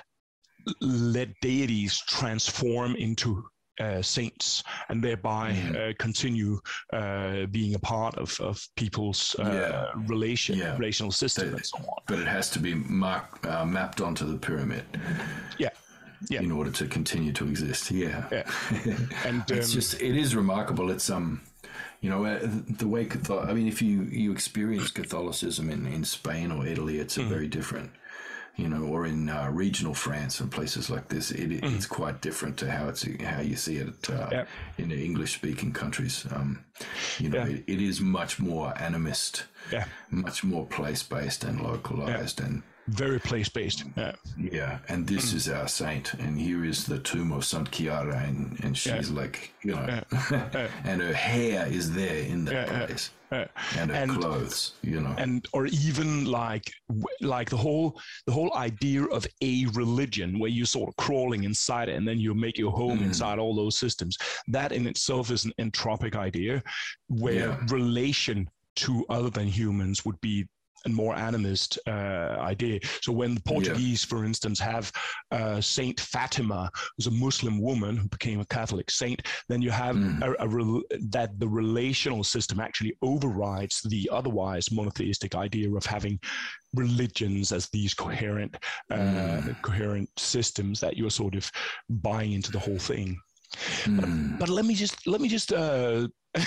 [0.81, 3.45] let deities transform into
[3.81, 5.91] uh, saints and thereby mm.
[5.91, 6.61] uh, continue
[6.93, 10.03] uh, being a part of, of people's uh, yeah.
[10.07, 10.77] relation yeah.
[10.77, 12.03] relational system but, and so on.
[12.07, 14.85] But it has to be marked, uh, mapped onto the pyramid.
[15.59, 15.71] Yeah,
[16.29, 16.41] yeah.
[16.41, 17.91] in order to continue to exist.
[17.91, 18.45] Yeah, yeah.
[19.25, 20.91] and um, it's just it is remarkable.
[20.91, 21.43] It's um,
[22.01, 23.49] you know, uh, the way Catholic.
[23.49, 27.29] I mean, if you you experience Catholicism in in Spain or Italy, it's mm-hmm.
[27.29, 27.93] very different.
[28.57, 31.75] You know, or in uh, regional France and places like this, it, mm-hmm.
[31.75, 34.45] it's quite different to how it's how you see it uh, yeah.
[34.77, 36.27] in the English speaking countries.
[36.31, 36.63] Um,
[37.19, 37.55] you know, yeah.
[37.55, 39.87] it, it is much more animist, yeah.
[40.11, 43.85] much more place based and localized and very place based.
[43.97, 44.12] Yeah.
[44.37, 44.79] Yeah.
[44.88, 45.37] And this mm.
[45.37, 46.14] is our saint.
[46.14, 48.18] And here is the tomb of Saint Chiara.
[48.18, 49.16] And, and she's yeah.
[49.16, 50.68] like, you know, yeah.
[50.85, 53.11] and her hair is there in that place.
[53.31, 56.71] And her and, clothes, you know, and or even like
[57.23, 61.88] like the whole the whole idea of a religion where you're sort of crawling inside
[61.88, 63.05] it and then you make your home mm.
[63.05, 64.18] inside all those systems.
[64.49, 66.62] That in itself is an entropic idea,
[67.09, 70.47] where relation to other than humans would be
[70.85, 72.81] and more animist uh, idea.
[73.01, 74.09] So when the Portuguese, yeah.
[74.09, 74.92] for instance, have
[75.31, 79.97] uh, Saint Fatima, who's a Muslim woman who became a Catholic saint, then you have
[79.97, 80.23] mm.
[80.23, 86.18] a, a that the relational system actually overrides the otherwise monotheistic idea of having
[86.75, 88.57] religions as these coherent,
[88.90, 89.62] uh, mm.
[89.62, 91.51] coherent systems that you're sort of
[91.88, 93.18] buying into the whole thing.
[93.85, 93.97] Mm.
[94.01, 94.37] But, hmm.
[94.38, 96.09] but, let me just let me just uh,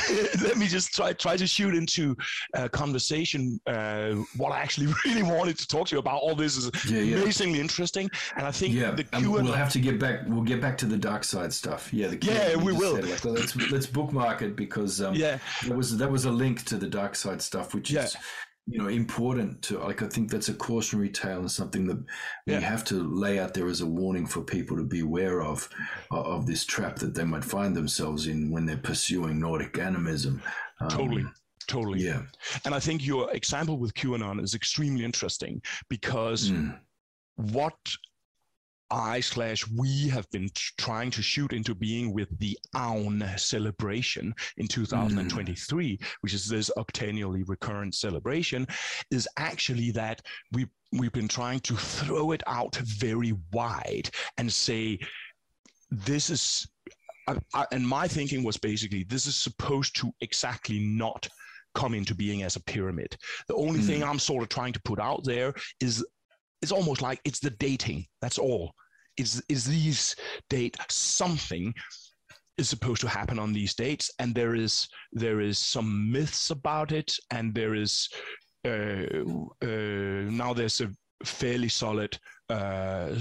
[0.41, 2.15] let me just try try to shoot into
[2.55, 3.59] a conversation.
[3.67, 6.21] Uh, what I actually really wanted to talk to you about.
[6.21, 7.17] All this is yeah, yeah.
[7.17, 10.21] amazingly interesting, and I think yeah, the Q we'll have to get back.
[10.27, 11.93] We'll get back to the dark side stuff.
[11.93, 12.95] Yeah, the yeah, we will.
[12.95, 15.37] Like, let's let's bookmark it because um, yeah,
[15.67, 18.05] that was that was a link to the dark side stuff, which yeah.
[18.05, 18.17] is
[18.67, 22.03] you know important to like i think that's a cautionary tale and something that
[22.45, 22.57] yeah.
[22.57, 25.69] we have to lay out there as a warning for people to be aware of
[26.11, 30.41] of this trap that they might find themselves in when they're pursuing nordic animism
[30.79, 31.25] um, totally
[31.67, 32.21] totally yeah
[32.65, 36.75] and i think your example with qanon is extremely interesting because mm.
[37.35, 37.75] what
[38.91, 44.67] I slash we have been trying to shoot into being with the Aun celebration in
[44.67, 46.05] 2023, mm.
[46.21, 48.67] which is this octennially recurrent celebration,
[49.11, 50.21] is actually that
[50.51, 54.99] we we've been trying to throw it out very wide and say
[55.89, 56.67] this is
[57.27, 61.27] I, I, and my thinking was basically this is supposed to exactly not
[61.73, 63.17] come into being as a pyramid.
[63.47, 63.85] The only mm.
[63.85, 66.05] thing I'm sort of trying to put out there is
[66.61, 68.05] it's almost like it's the dating.
[68.21, 68.73] That's all.
[69.17, 70.15] Is is these
[70.49, 71.73] date something
[72.57, 76.91] is supposed to happen on these dates, and there is there is some myths about
[76.91, 78.09] it, and there is
[78.65, 79.05] uh,
[79.61, 80.89] uh, now there's a
[81.23, 82.17] fairly solid
[82.49, 83.15] uh,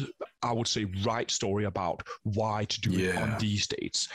[0.44, 3.08] I would say, right story about why to do yeah.
[3.08, 4.08] it on these dates.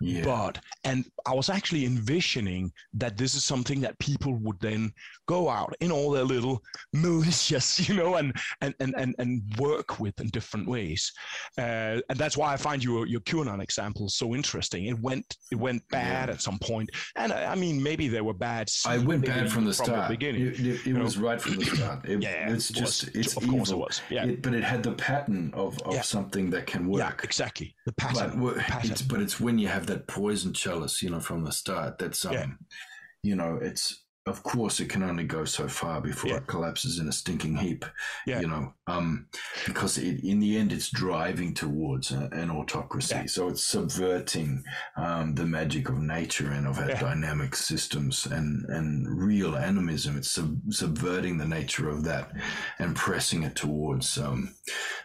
[0.00, 0.22] Yeah.
[0.24, 4.92] But, and I was actually envisioning that this is something that people would then
[5.26, 6.62] go out in all their little
[6.96, 11.12] militias, you know, and, and, and, and, and work with in different ways.
[11.58, 14.86] Uh, and that's why I find your, your QAnon example so interesting.
[14.86, 16.34] It went, it went bad yeah.
[16.34, 16.90] at some point.
[17.16, 18.70] And I, I, mean, maybe there were bad.
[18.86, 20.08] I went bad from the from start.
[20.08, 20.46] The beginning.
[20.46, 21.26] It, it, it was know?
[21.26, 22.04] right from the start.
[22.12, 22.52] It, yeah.
[22.52, 23.14] It's just, was.
[23.14, 23.58] it's of evil.
[23.58, 24.02] course it was.
[24.10, 24.26] Yeah.
[24.52, 26.02] But it had the pattern of, of yeah.
[26.02, 26.98] something that can work.
[26.98, 27.74] Yeah, exactly.
[27.86, 28.38] The pattern.
[28.38, 28.90] But, pattern.
[28.90, 31.98] It's, but it's when you have that poison chalice, you know, from the start.
[31.98, 32.46] That's um, yeah.
[33.22, 36.36] you know, it's of course it can only go so far before yeah.
[36.36, 37.84] it collapses in a stinking heap
[38.26, 38.40] yeah.
[38.40, 39.26] you know um,
[39.66, 43.14] because it, in the end it's driving towards a, an autocracy.
[43.14, 43.26] Yeah.
[43.26, 44.64] so it's subverting
[44.96, 50.16] um, the magic of nature and of our dynamic systems and and real animism.
[50.16, 52.32] It's sub- subverting the nature of that
[52.78, 54.54] and pressing it towards um,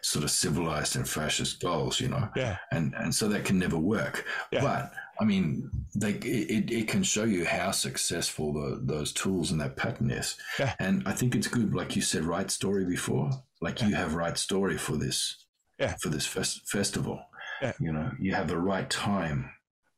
[0.01, 2.29] sort of civilized and fascist goals you know.
[2.35, 2.57] Yeah.
[2.71, 4.25] And and so that can never work.
[4.51, 9.59] But I mean, they, it, it can show you how successful the, those tools and
[9.61, 10.37] that pattern is.
[10.59, 10.73] Yeah.
[10.79, 13.31] And I think it's good, like you said, right story before.
[13.61, 13.87] Like yeah.
[13.87, 15.45] you have right story for this,
[15.79, 15.95] yeah.
[16.01, 17.19] for this fest- festival.
[17.61, 17.73] Yeah.
[17.79, 19.51] You know, you have the right time,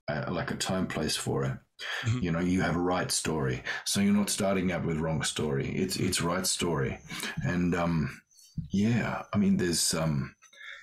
[0.07, 1.57] uh, like a time place for it.
[2.05, 2.19] Mm-hmm.
[2.19, 5.69] You know, you have a right story, so you're not starting out with wrong story.
[5.69, 6.99] It's it's right story,
[7.45, 8.19] and um,
[8.69, 10.35] yeah, I mean, there's um,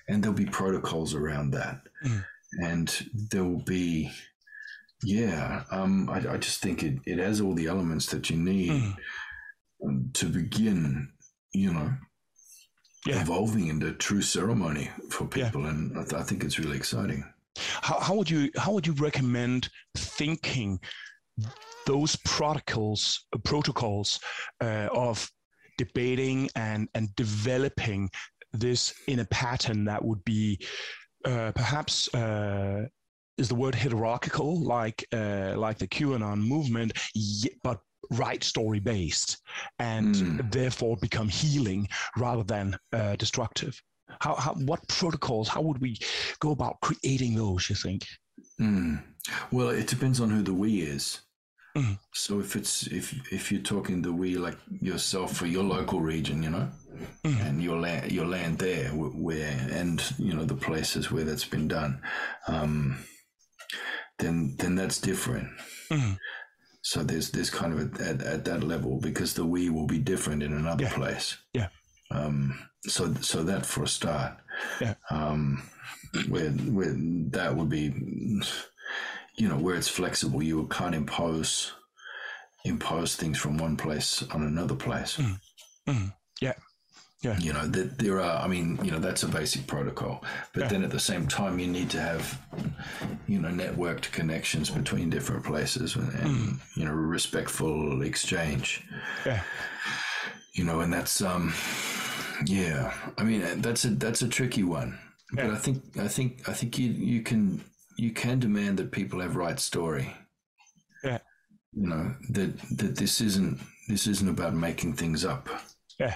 [0.07, 1.81] and there'll be protocols around that.
[2.03, 2.23] Mm
[2.61, 4.11] and there will be
[5.03, 8.95] yeah um, I, I, just think it, it has all the elements that you need
[9.81, 10.13] mm.
[10.13, 11.09] to begin
[11.53, 11.93] you know
[13.05, 13.21] yeah.
[13.21, 15.69] evolving into true ceremony for people yeah.
[15.69, 17.23] and I, th- I, think it's really exciting
[17.81, 20.79] how, how would you how would you recommend thinking
[21.85, 24.19] those protocols protocols
[24.61, 25.29] uh, of
[25.77, 28.09] debating and and developing
[28.53, 30.59] this in a pattern that would be
[31.25, 32.85] uh, perhaps uh,
[33.37, 36.93] is the word hierarchical, like uh, like the QAnon movement,
[37.63, 37.79] but
[38.11, 39.41] right story based,
[39.79, 40.51] and mm.
[40.51, 43.81] therefore become healing rather than uh, destructive.
[44.19, 45.47] How, how what protocols?
[45.47, 45.97] How would we
[46.39, 47.69] go about creating those?
[47.69, 48.05] You think?
[48.59, 49.03] Mm.
[49.51, 51.21] Well, it depends on who the we is.
[51.75, 51.99] Mm.
[52.13, 56.41] So if it's if if you're talking the we like yourself for your local region,
[56.41, 56.69] you know,
[57.23, 57.45] mm.
[57.45, 61.67] and your land your land there where and you know the places where that's been
[61.67, 62.01] done,
[62.47, 62.97] um,
[64.19, 65.49] then then that's different.
[65.91, 66.17] Mm.
[66.81, 69.99] So there's there's kind of a, at, at that level because the we will be
[69.99, 70.93] different in another yeah.
[70.93, 71.37] place.
[71.53, 71.67] Yeah.
[72.11, 74.37] Um, so so that for a start.
[74.79, 74.95] Yeah.
[75.09, 75.63] Um,
[76.29, 76.95] where where
[77.31, 77.93] that would be
[79.37, 81.73] you know, where it's flexible, you can't impose
[82.65, 85.17] impose things from one place on another place.
[85.17, 85.39] Mm.
[85.87, 86.13] Mm.
[86.41, 86.53] Yeah.
[87.21, 87.39] Yeah.
[87.39, 90.23] You know, that there are, I mean, you know, that's a basic protocol.
[90.53, 90.67] But yeah.
[90.67, 92.39] then at the same time, you need to have,
[93.27, 96.59] you know, networked connections between different places and, mm.
[96.75, 98.83] you know, respectful exchange.
[99.25, 99.41] Yeah.
[100.53, 101.53] You know, and that's, um,
[102.45, 104.99] yeah, I mean, that's a, that's a tricky one.
[105.35, 105.47] Yeah.
[105.47, 107.63] But I think, I think, I think you, you can,
[107.97, 110.13] you can demand that people have right story.
[111.03, 111.19] Yeah.
[111.73, 115.47] You know that that this isn't this isn't about making things up.
[115.99, 116.15] Yeah.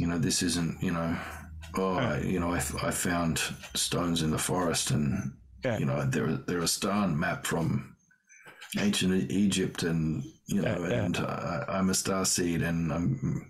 [0.00, 1.16] You know this isn't you know
[1.76, 1.94] oh.
[1.94, 3.38] I, you know I, I found
[3.74, 5.32] stones in the forest and
[5.64, 5.78] yeah.
[5.78, 7.96] you know they're they're a star map from
[8.78, 13.46] ancient Egypt and you know yeah, and uh, I'm a star seed and I'm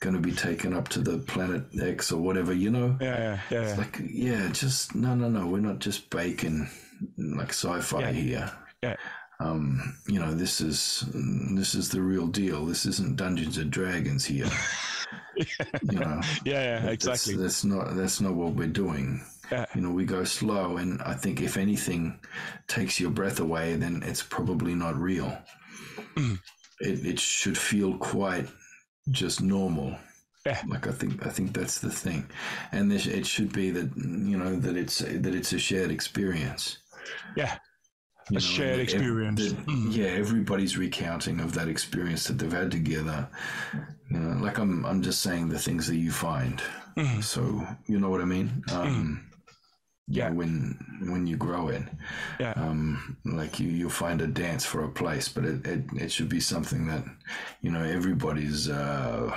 [0.00, 3.40] going to be taken up to the planet X or whatever you know yeah yeah
[3.50, 6.68] yeah, it's like yeah just no no no we're not just baking
[7.16, 8.50] like sci-fi here
[8.82, 8.96] yeah
[9.38, 11.04] um, you know, this is
[11.54, 12.64] this is the real deal.
[12.64, 14.48] This isn't Dungeons and Dragons here.
[15.36, 15.44] yeah.
[15.82, 17.34] You know, yeah, yeah, exactly.
[17.34, 19.22] That's, that's, not that's not what we're doing.
[19.50, 19.66] Yeah.
[19.74, 22.18] You know, we go slow, and I think if anything
[22.66, 25.36] takes your breath away, then it's probably not real.
[26.16, 26.38] Mm.
[26.80, 28.48] It it should feel quite
[29.10, 29.96] just normal.
[30.44, 30.62] Yeah.
[30.68, 32.28] Like I think I think that's the thing,
[32.72, 36.78] and this, it should be that you know that it's that it's a shared experience.
[37.36, 37.58] Yeah
[38.30, 39.52] a know, shared experience.
[39.52, 39.94] the, mm.
[39.94, 43.28] Yeah, everybody's recounting of that experience that they've had together.
[44.10, 46.62] You know, like I'm, I'm just saying the things that you find.
[46.96, 47.22] Mm.
[47.22, 48.62] So you know what I mean.
[48.72, 49.36] Um, mm.
[50.08, 51.82] Yeah, when when you grow it,
[52.38, 56.12] yeah, um, like you you'll find a dance for a place, but it, it, it
[56.12, 57.04] should be something that
[57.60, 58.68] you know everybody's.
[58.68, 59.36] Uh,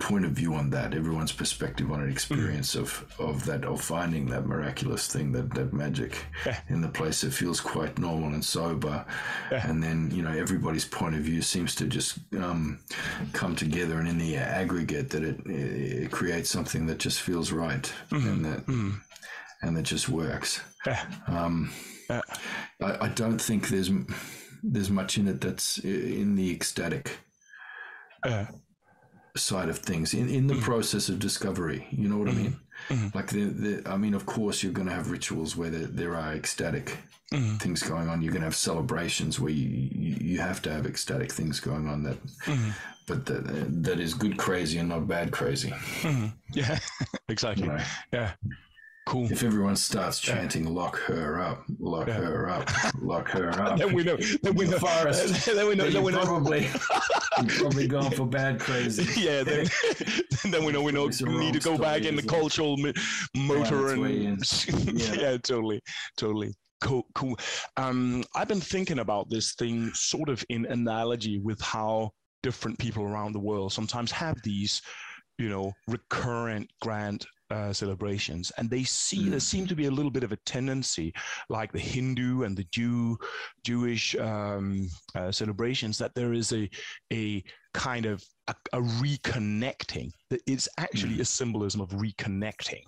[0.00, 2.80] point of view on that, everyone's perspective on an experience mm.
[2.80, 6.58] of, of that, of finding that miraculous thing, that, that magic yeah.
[6.68, 9.04] in the place that feels quite normal and sober.
[9.52, 9.68] Yeah.
[9.68, 12.80] And then, you know, everybody's point of view seems to just um,
[13.32, 17.92] come together and in the aggregate that it, it creates something that just feels right
[18.10, 18.26] mm.
[18.26, 18.98] and that, mm.
[19.62, 20.60] and that just works.
[20.86, 21.04] Yeah.
[21.28, 21.70] Um,
[22.08, 22.22] I,
[22.80, 23.90] I don't think there's,
[24.62, 27.18] there's much in it that's in the ecstatic.
[28.22, 28.46] Uh,
[29.36, 30.62] side of things in, in the mm.
[30.62, 31.86] process of discovery.
[31.90, 32.32] You know what mm.
[32.32, 32.56] I mean?
[32.88, 33.14] Mm.
[33.14, 36.16] Like the, the, I mean, of course, you're going to have rituals where there, there
[36.16, 36.96] are ecstatic
[37.30, 38.22] things going on.
[38.22, 41.86] You're going to have celebrations where you, you, you have to have ecstatic things going
[41.86, 42.16] on that,
[43.06, 45.72] but that, that is good crazy and not bad crazy.
[46.52, 46.78] Yeah,
[47.28, 47.70] exactly.
[48.12, 48.32] Yeah.
[49.10, 49.30] Cool.
[49.30, 52.14] If everyone starts chanting "lock her up, lock yeah.
[52.14, 52.70] her up,
[53.00, 54.16] lock her up," then we know.
[54.42, 54.78] Then we know.
[54.90, 55.46] Forest.
[55.54, 55.90] then we know.
[55.90, 56.24] Then, we know.
[56.24, 56.68] Probably,
[57.48, 59.20] probably gone for bad crazy.
[59.20, 59.42] Yeah.
[59.42, 59.66] Then,
[60.44, 60.82] then we know.
[60.82, 61.10] We know.
[61.26, 62.76] We need to go back in the cultural
[63.36, 64.40] motor and.
[64.94, 65.14] Yeah.
[65.14, 65.36] yeah.
[65.38, 65.80] Totally.
[66.16, 66.54] Totally.
[66.80, 67.36] Cool, cool.
[67.76, 72.10] Um, I've been thinking about this thing sort of in analogy with how
[72.42, 74.80] different people around the world sometimes have these,
[75.38, 79.30] you know, recurrent grand uh, celebrations, and they see mm.
[79.30, 81.12] there seem to be a little bit of a tendency,
[81.48, 83.18] like the Hindu and the Jew
[83.64, 86.68] Jewish um, uh, celebrations, that there is a
[87.12, 87.42] a
[87.72, 90.10] kind of a, a reconnecting
[90.46, 91.20] It's actually mm.
[91.20, 92.82] a symbolism of reconnecting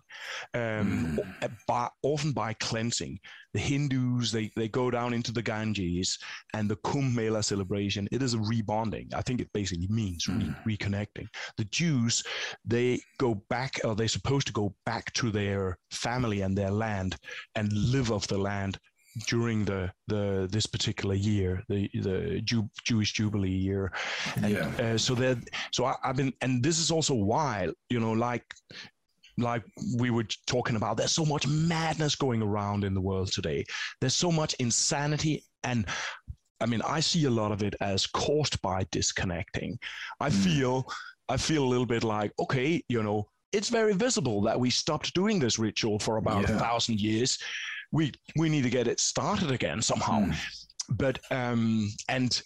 [0.54, 1.50] um, mm.
[1.66, 3.18] by, often by cleansing
[3.54, 6.18] the hindus they, they go down into the ganges
[6.54, 10.54] and the kumbh mela celebration it is a rebonding i think it basically means mm.
[10.64, 11.26] re- reconnecting
[11.58, 12.22] the jews
[12.64, 17.16] they go back or they're supposed to go back to their family and their land
[17.54, 18.78] and live off the land
[19.26, 23.92] during the the this particular year, the the Jew, Jewish Jubilee year,
[24.36, 24.68] and yeah.
[24.78, 25.38] uh, so that
[25.72, 28.44] so I, I've been, and this is also why you know, like
[29.38, 29.64] like
[29.98, 33.64] we were talking about, there's so much madness going around in the world today.
[34.00, 35.86] There's so much insanity, and
[36.60, 39.78] I mean, I see a lot of it as caused by disconnecting.
[40.20, 40.44] I mm.
[40.44, 40.86] feel
[41.28, 45.14] I feel a little bit like, okay, you know, it's very visible that we stopped
[45.14, 46.56] doing this ritual for about yeah.
[46.56, 47.38] a thousand years
[47.92, 50.20] we we need to get it started again somehow.
[50.20, 50.36] Mm.
[50.88, 52.42] But um, and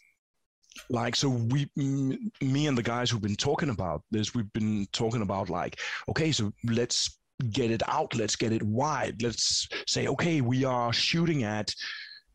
[0.91, 5.23] like so we me and the guys who've been talking about this we've been talking
[5.23, 7.19] about like okay so let's
[7.51, 11.75] get it out let's get it wide let's say okay we are shooting at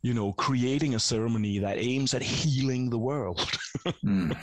[0.04, 3.40] you know creating a ceremony that aims at healing the world
[4.04, 4.36] mm.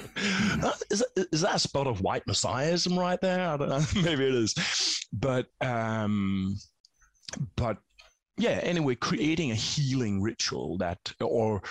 [0.91, 4.27] is, that, is that a spot of white messiahism right there i don't know maybe
[4.27, 6.57] it is but um
[7.57, 7.79] but
[8.39, 11.63] yeah anyway creating a healing ritual that or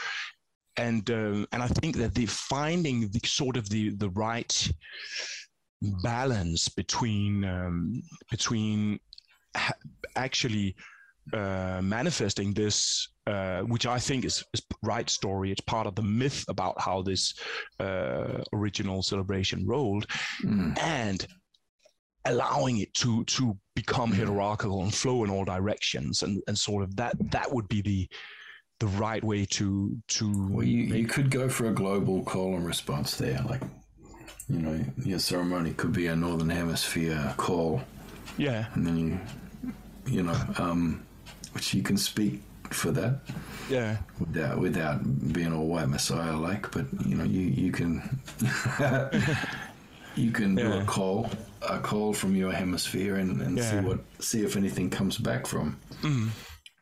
[0.77, 4.71] and uh, and i think that the finding the sort of the the right
[6.03, 8.99] balance between um, between
[9.55, 9.73] ha-
[10.15, 10.75] actually
[11.33, 15.51] uh, manifesting this, uh, which I think is, is right story.
[15.51, 17.33] It's part of the myth about how this
[17.79, 20.07] uh, original celebration rolled,
[20.43, 20.77] mm.
[20.81, 21.27] and
[22.27, 24.25] allowing it to to become mm-hmm.
[24.25, 28.07] hierarchical and flow in all directions and and sort of that that would be the
[28.79, 32.65] the right way to to well you, you could go for a global call and
[32.65, 33.61] response there like
[34.49, 37.81] you know your ceremony could be a northern hemisphere call.
[38.37, 38.67] Yeah.
[38.73, 39.19] And then you
[40.05, 41.05] you know um
[41.53, 43.19] which you can speak for that.
[43.69, 43.97] Yeah.
[44.19, 48.19] Without without being all white messiah like but you know you you can
[50.15, 50.63] you can yeah.
[50.63, 51.29] do a call
[51.61, 53.71] a call from your hemisphere and, and yeah.
[53.71, 56.29] see what see if anything comes back from mm.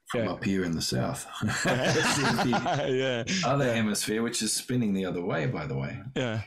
[0.07, 0.31] from yeah.
[0.31, 1.27] up here in the south.
[1.65, 3.23] yeah.
[3.45, 5.99] Other hemisphere, which is spinning the other way, by the way.
[6.15, 6.41] Yeah.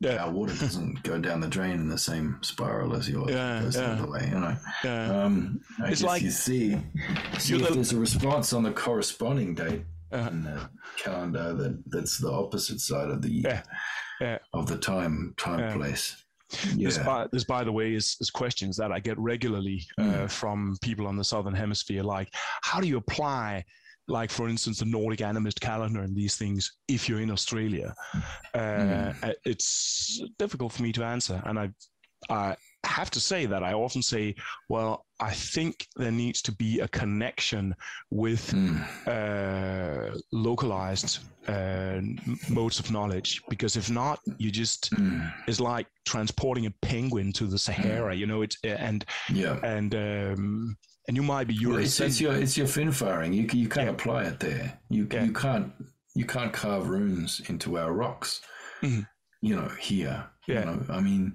[0.00, 0.24] Yeah.
[0.24, 3.30] Our water doesn't go down the drain in the same spiral as yours.
[3.30, 3.82] Yeah, it goes yeah.
[3.82, 4.56] the other way, you know.
[4.82, 5.24] Yeah.
[5.24, 6.76] Um, I it's like you see,
[7.38, 10.30] see if the, there's a response on the corresponding date uh-huh.
[10.30, 13.62] in the calendar that that's the opposite side of the year,
[14.20, 14.26] yeah.
[14.26, 14.38] Yeah.
[14.52, 16.16] of the time time place.
[16.74, 16.88] Yeah.
[16.88, 20.30] This, by, this, by the way, is, is questions that I get regularly uh, mm.
[20.30, 22.02] from people on the southern hemisphere.
[22.02, 22.28] Like,
[22.62, 23.64] how do you apply,
[24.08, 27.94] like for instance, the Nordic animist calendar and these things if you're in Australia?
[28.54, 29.34] Uh, mm.
[29.44, 31.70] It's difficult for me to answer, and I,
[32.28, 34.34] I have to say that I often say,
[34.68, 37.74] well, I think there needs to be a connection
[38.10, 38.82] with mm.
[39.06, 42.00] uh, localized uh,
[42.48, 45.32] modes of knowledge, because if not, you just mm.
[45.46, 48.14] it's like transporting a penguin to the Sahara.
[48.14, 48.18] Mm.
[48.18, 50.76] You know, it's and yeah, and um,
[51.08, 51.74] and you might be European.
[51.74, 53.32] Well, it's, it's, your it's your fin firing.
[53.32, 53.92] You you can't yeah.
[53.92, 54.78] apply it there.
[54.90, 55.24] You yeah.
[55.24, 55.72] you can't
[56.14, 58.40] you can't carve runes into our rocks.
[58.82, 59.02] Mm-hmm.
[59.40, 60.26] You know here.
[60.48, 60.60] Yeah.
[60.60, 61.34] You know, I mean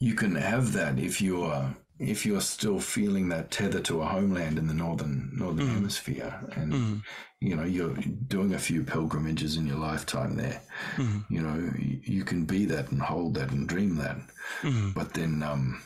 [0.00, 4.58] you can have that if you're if you're still feeling that tether to a homeland
[4.58, 5.74] in the northern northern mm.
[5.74, 7.02] hemisphere and mm.
[7.40, 7.94] you know you're
[8.26, 10.60] doing a few pilgrimages in your lifetime there
[10.96, 11.22] mm.
[11.28, 14.16] you know you, you, can be that and hold that and dream that
[14.62, 14.92] mm.
[14.94, 15.80] but then um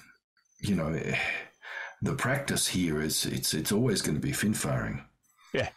[0.60, 0.96] you know
[2.00, 5.04] the practice here is it's it's always going to be fin firing
[5.52, 5.68] yeah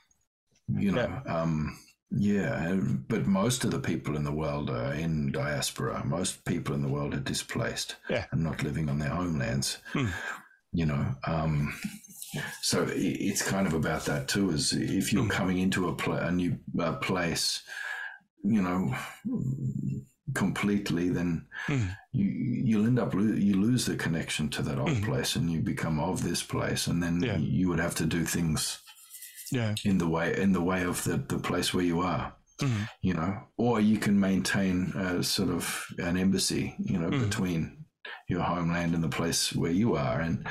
[0.67, 1.41] you know yeah.
[1.41, 1.77] um
[2.09, 2.75] yeah,
[3.07, 6.03] but most of the people in the world are in diaspora.
[6.05, 8.25] Most people in the world are displaced yeah.
[8.31, 9.79] and not living on their homelands.
[9.93, 10.07] Hmm.
[10.71, 11.77] You know, um,
[12.61, 14.51] so it's kind of about that too.
[14.51, 15.29] Is if you're hmm.
[15.29, 17.63] coming into a, pl- a new uh, place,
[18.43, 18.95] you know,
[20.33, 21.89] completely, then mm.
[22.11, 25.59] you you'll end up lo- you lose the connection to that old place, and you
[25.59, 27.37] become of this place, and then yeah.
[27.37, 28.79] you would have to do things,
[29.51, 32.33] yeah, in the way in the way of the the place where you are.
[32.61, 32.83] Mm-hmm.
[33.01, 37.19] You know, or you can maintain a sort of an embassy, you know, mm.
[37.19, 37.85] between
[38.27, 40.47] your homeland and the place where you are, and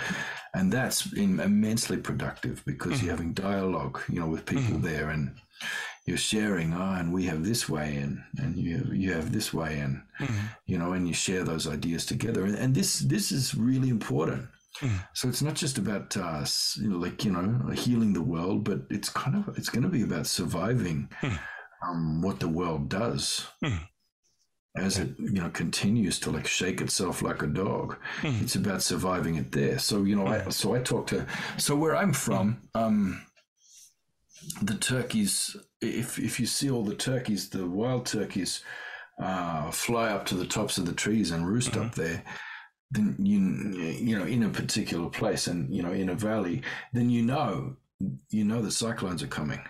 [0.55, 3.07] and that's immensely productive because mm-hmm.
[3.07, 4.86] you're having dialogue, you know, with people mm-hmm.
[4.86, 5.34] there, and
[6.07, 9.78] you're sharing, oh, and we have this way, and and you you have this way,
[9.80, 10.47] and mm-hmm.
[10.64, 14.47] you know, and you share those ideas together, and, and this this is really important.
[14.81, 15.07] Mm.
[15.14, 18.81] So it's not just about us, you know, like you know, healing the world, but
[18.91, 21.39] it's kind of it's going to be about surviving mm.
[21.87, 23.47] um, what the world does.
[23.62, 23.81] Mm
[24.77, 28.43] as it you know continues to like shake itself like a dog mm.
[28.43, 31.97] it's about surviving it there so you know i so i talk to so where
[31.97, 33.22] i'm from um
[34.62, 38.62] the turkeys if if you see all the turkeys the wild turkeys
[39.18, 41.87] uh, fly up to the tops of the trees and roost mm-hmm.
[41.87, 42.22] up there
[42.91, 43.39] then you
[43.93, 46.62] you know in a particular place and you know in a valley
[46.93, 47.76] then you know
[48.30, 49.61] you know the cyclones are coming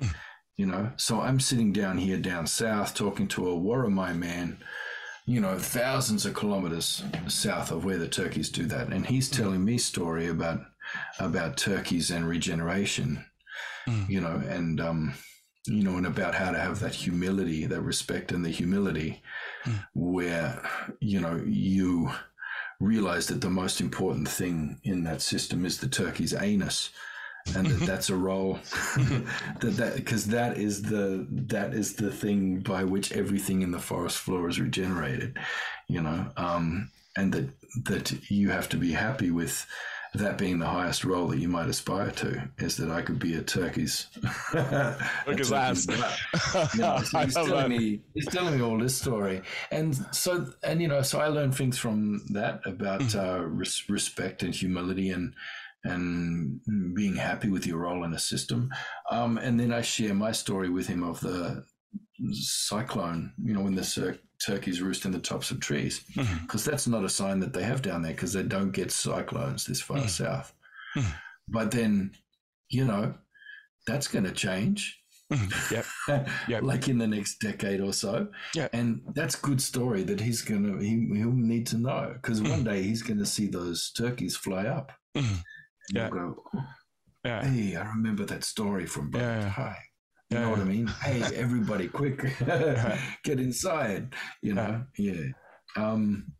[0.00, 0.14] mm
[0.56, 0.90] you know.
[0.96, 4.58] So I'm sitting down here down south talking to a Worimi man,
[5.26, 9.64] you know, thousands of kilometers south of where the turkeys do that, and he's telling
[9.64, 10.60] me story about
[11.18, 13.24] about turkeys and regeneration,
[13.88, 14.08] mm.
[14.08, 15.14] you know, and um,
[15.66, 19.22] you know, and about how to have that humility, that respect, and the humility,
[19.64, 19.84] mm.
[19.94, 20.62] where
[21.00, 22.10] you know you
[22.84, 26.90] realize that the most important thing in that system is the turkey's anus
[27.54, 28.54] and that that's a role
[29.60, 33.78] that that because that is the that is the thing by which everything in the
[33.78, 35.38] forest floor is regenerated
[35.88, 37.48] you know um, and that
[37.84, 39.66] that you have to be happy with
[40.14, 43.34] that being the highest role that you might aspire to is that I could be
[43.34, 44.06] a turkey's.
[44.22, 46.70] Look at that!
[46.76, 50.88] no, so he's telling me he's telling me all this story, and so and you
[50.88, 53.16] know so I learned things from that about mm.
[53.16, 55.34] uh, res- respect and humility and
[55.84, 56.60] and
[56.94, 58.70] being happy with your role in a system.
[59.10, 61.64] Um, and then I share my story with him of the
[62.30, 63.84] cyclone, you know, when the
[64.44, 66.70] turkeys roost in the tops of trees, because mm-hmm.
[66.70, 69.80] that's not a sign that they have down there because they don't get cyclones this
[69.80, 70.08] far mm-hmm.
[70.08, 70.52] south.
[70.96, 71.10] Mm-hmm.
[71.48, 72.12] But then,
[72.68, 73.14] you know,
[73.86, 75.00] that's going to change.
[75.32, 75.74] Mm-hmm.
[75.74, 76.28] Yep.
[76.48, 76.62] yep.
[76.62, 78.28] like in the next decade or so.
[78.54, 78.68] Yeah.
[78.72, 82.64] And that's good story that he's gonna he, he'll need to know because one mm-hmm.
[82.64, 84.92] day he's gonna see those turkeys fly up.
[85.16, 85.40] Mm-hmm
[85.92, 86.10] yeah.
[86.10, 86.36] go,
[87.24, 87.44] yeah.
[87.44, 89.48] hey, I remember that story from Brother yeah.
[89.48, 89.76] Hi.
[90.30, 90.44] You yeah.
[90.44, 90.86] know what I mean?
[90.86, 92.18] Hey, everybody, quick,
[93.24, 94.14] get inside.
[94.42, 95.26] You know, yeah.
[95.76, 96.32] Um,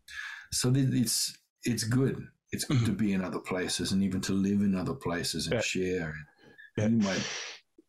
[0.51, 2.27] so it's it's good.
[2.51, 2.85] It's good mm-hmm.
[2.85, 6.15] to be in other places and even to live in other places and share.
[6.77, 7.27] And you might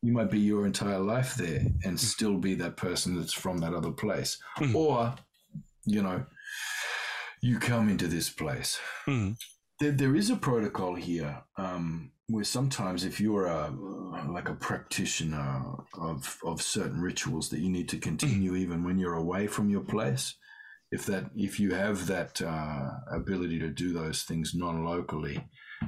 [0.03, 1.99] you might be your entire life there and mm.
[1.99, 4.77] still be that person that's from that other place, mm-hmm.
[4.77, 5.15] or
[5.85, 6.25] you know,
[7.41, 8.79] you come into this place.
[9.07, 9.33] Mm-hmm
[9.79, 13.73] there, there is a protocol here um, where sometimes if you're a
[14.29, 15.63] like a practitioner
[16.01, 18.59] of of certain rituals that you need to continue mm.
[18.63, 20.35] even when you're away from your place
[20.93, 25.45] if that if you have that uh, ability to do those things non-locally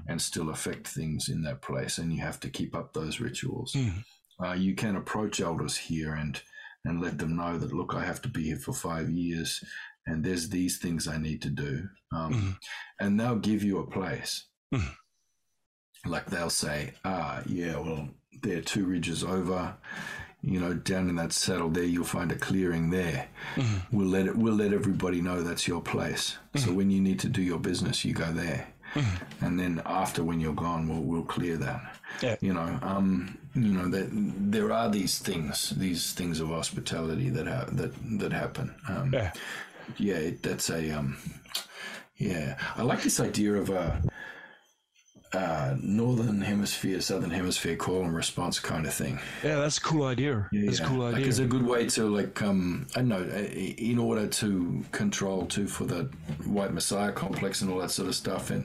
[0.09, 3.73] and still affect things in that place and you have to keep up those rituals
[3.75, 4.05] mm.
[4.45, 6.43] uh, you can approach elders here and
[6.85, 9.65] and let them know that look i have to be here for five years
[10.09, 11.89] and there's these things I need to do.
[12.13, 12.51] Um, mm-hmm.
[12.99, 14.47] And they'll give you a place.
[14.75, 14.89] Mm-hmm.
[16.07, 18.09] Like they'll say, ah, yeah, well,
[18.43, 19.75] there are two ridges over.
[20.41, 23.29] You know, down in that saddle there, you'll find a clearing there.
[23.57, 23.97] Mm-hmm.
[23.97, 24.37] We'll let it.
[24.37, 26.39] We'll let everybody know that's your place.
[26.55, 26.77] So mm-hmm.
[26.77, 28.69] when you need to do your business, you go there.
[28.95, 29.45] Mm-hmm.
[29.45, 31.97] And then after, when you're gone, we'll we'll clear that.
[32.23, 32.37] Yeah.
[32.41, 37.49] You know, um, you know that there are these things, these things of hospitality that
[37.49, 38.73] ha- that that happen.
[38.89, 39.33] Um, yeah
[39.97, 41.17] yeah, that's a um,
[42.17, 42.59] yeah.
[42.77, 44.03] I like this idea of a,
[45.33, 49.19] a northern hemisphere, southern hemisphere call and response kind of thing.
[49.43, 50.49] Yeah, that's a cool idea.
[50.53, 51.19] Yeah, that's a cool idea.
[51.19, 55.67] Like it's a good way to like um, I know, in order to control too
[55.67, 56.05] for the
[56.45, 58.65] white messiah complex and all that sort of stuff, and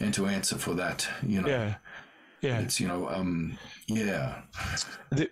[0.00, 1.48] and to answer for that, you know.
[1.48, 1.74] Yeah.
[2.44, 2.60] Yeah.
[2.60, 3.56] It's you know um,
[3.88, 4.42] yeah.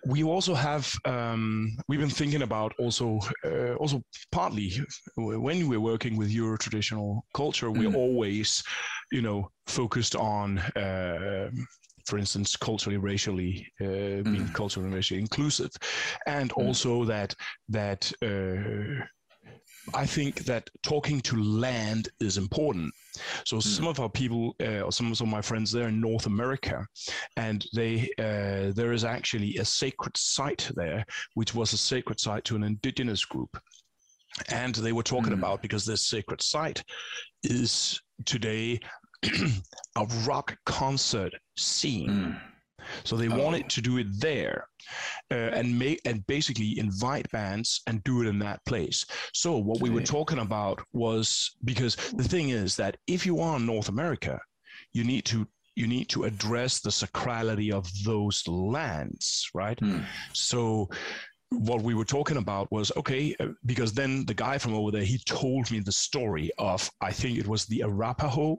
[0.07, 4.71] we also have um, we've been thinking about also uh, also partly
[5.15, 7.95] when we're working with Euro traditional culture, we're mm.
[7.95, 8.63] always
[9.13, 10.59] you know focused on.
[10.59, 11.49] Uh,
[12.05, 14.23] for instance, culturally, racially, uh, mm.
[14.25, 15.71] being culturally and racially inclusive,
[16.27, 16.61] and mm.
[16.61, 17.33] also that
[17.69, 19.05] that uh,
[19.93, 22.93] I think that talking to land is important.
[23.45, 23.63] So mm.
[23.63, 26.85] some of our people, uh, or some, some of my friends, they're in North America,
[27.37, 31.05] and they uh, there is actually a sacred site there,
[31.35, 33.57] which was a sacred site to an indigenous group.
[34.49, 35.39] and they were talking mm.
[35.39, 36.83] about because this sacred site
[37.43, 38.79] is today
[39.95, 42.09] a rock concert scene.
[42.09, 42.41] Mm.
[43.03, 43.37] So they oh.
[43.37, 44.67] wanted to do it there
[45.31, 49.05] uh, and make and basically invite bands and do it in that place.
[49.33, 53.57] So what we were talking about was because the thing is that if you are
[53.57, 54.39] in North America,
[54.91, 59.79] you need to you need to address the sacrality of those lands, right?
[59.79, 60.05] Mm.
[60.33, 60.89] So
[61.59, 65.03] what we were talking about was okay uh, because then the guy from over there
[65.03, 68.57] he told me the story of i think it was the arapaho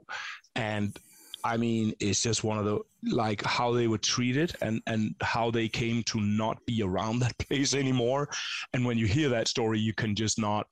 [0.55, 0.97] and
[1.43, 2.79] i mean it's just one of the
[3.11, 7.37] like how they were treated and and how they came to not be around that
[7.37, 8.29] place anymore
[8.73, 10.67] and when you hear that story you can just not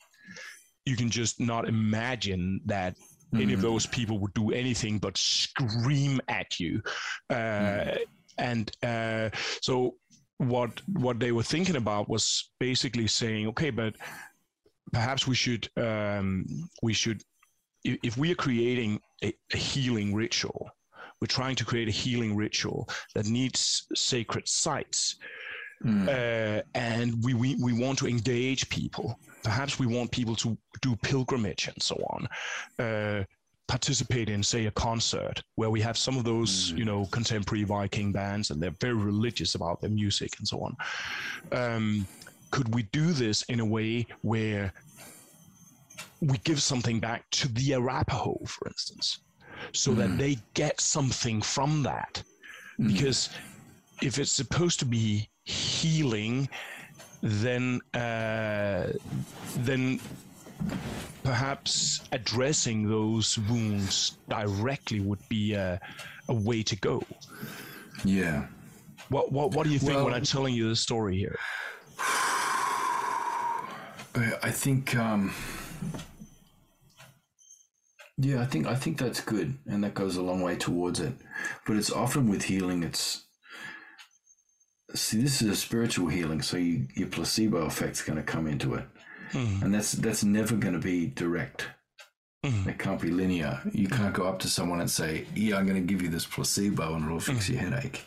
[0.85, 3.41] you can just not imagine that mm-hmm.
[3.41, 3.69] any of mm-hmm.
[3.69, 6.81] those people would do anything but scream at you
[7.29, 7.97] uh, mm-hmm.
[8.37, 9.29] and uh,
[9.61, 9.95] so
[10.37, 13.95] what what they were thinking about was basically saying, okay, but
[14.91, 16.45] perhaps we should um,
[16.81, 17.23] we should
[17.83, 20.69] if we are creating a, a healing ritual,
[21.19, 25.15] we're trying to create a healing ritual that needs sacred sites.
[25.83, 26.07] Mm.
[26.07, 29.19] Uh, and we, we, we want to engage people.
[29.43, 32.27] Perhaps we want people to do pilgrimage and so on.
[32.79, 33.23] Uh,
[33.67, 36.77] participate in, say, a concert where we have some of those, mm.
[36.79, 40.75] you know, contemporary Viking bands, and they're very religious about their music and so on.
[41.51, 42.07] Um,
[42.51, 44.73] could we do this in a way where
[46.21, 49.19] we give something back to the Arapaho, for instance,
[49.71, 49.97] so mm.
[49.97, 52.21] that they get something from that?
[52.79, 52.87] Mm.
[52.89, 53.29] Because
[54.01, 56.49] if it's supposed to be healing,
[57.21, 58.87] then uh,
[59.59, 59.99] then
[61.23, 65.79] perhaps addressing those wounds directly would be a,
[66.29, 67.03] a way to go.
[68.03, 68.47] Yeah.
[69.09, 71.37] What what what do you think well, when I'm telling you the story here?
[74.15, 75.33] I think um,
[78.17, 81.13] yeah, I think I think that's good and that goes a long way towards it.
[81.65, 83.25] But it's often with healing it's
[84.93, 88.75] see this is a spiritual healing, so you, your placebo effect's going to come into
[88.75, 88.85] it
[89.33, 89.61] mm.
[89.61, 91.67] and that's that's never going to be direct.
[92.45, 92.67] Mm.
[92.67, 93.61] It can't be linear.
[93.71, 96.25] You can't go up to someone and say, "Yeah, I'm going to give you this
[96.25, 98.05] placebo and it'll fix your headache."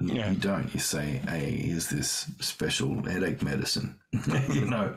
[0.00, 0.30] Yeah.
[0.30, 0.72] You don't.
[0.74, 3.98] You say, "Hey, here's this special headache medicine,"
[4.52, 4.94] you know,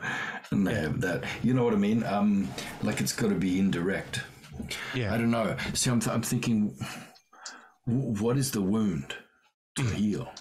[0.50, 0.80] and they yeah.
[0.80, 1.24] have that.
[1.42, 2.02] You know what I mean?
[2.04, 2.48] Um,
[2.82, 4.22] like it's got to be indirect.
[4.94, 5.14] Yeah.
[5.14, 5.56] I don't know.
[5.74, 6.76] See, I'm, th- I'm thinking,
[7.84, 9.14] what is the wound
[9.76, 9.92] to mm.
[9.92, 10.32] heal?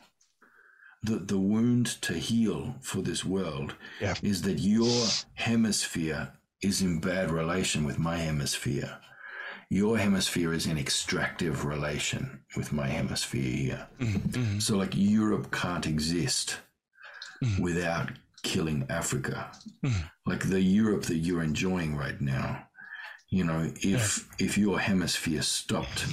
[1.08, 4.16] The, the wound to heal for this world yeah.
[4.22, 9.00] is that your hemisphere is in bad relation with my hemisphere.
[9.70, 13.88] Your hemisphere is in extractive relation with my hemisphere here.
[14.00, 14.18] Mm-hmm.
[14.18, 14.60] mm-hmm.
[14.60, 16.58] So, like, Europe can't exist
[17.44, 17.62] mm-hmm.
[17.62, 18.12] without
[18.44, 19.52] killing Africa.
[19.84, 20.08] Mm-hmm.
[20.26, 22.68] Like the Europe that you're enjoying right now,
[23.30, 24.46] you know, if yeah.
[24.46, 26.06] if your hemisphere stopped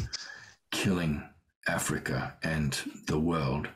[0.72, 1.22] killing
[1.68, 2.76] Africa and
[3.06, 3.68] the world,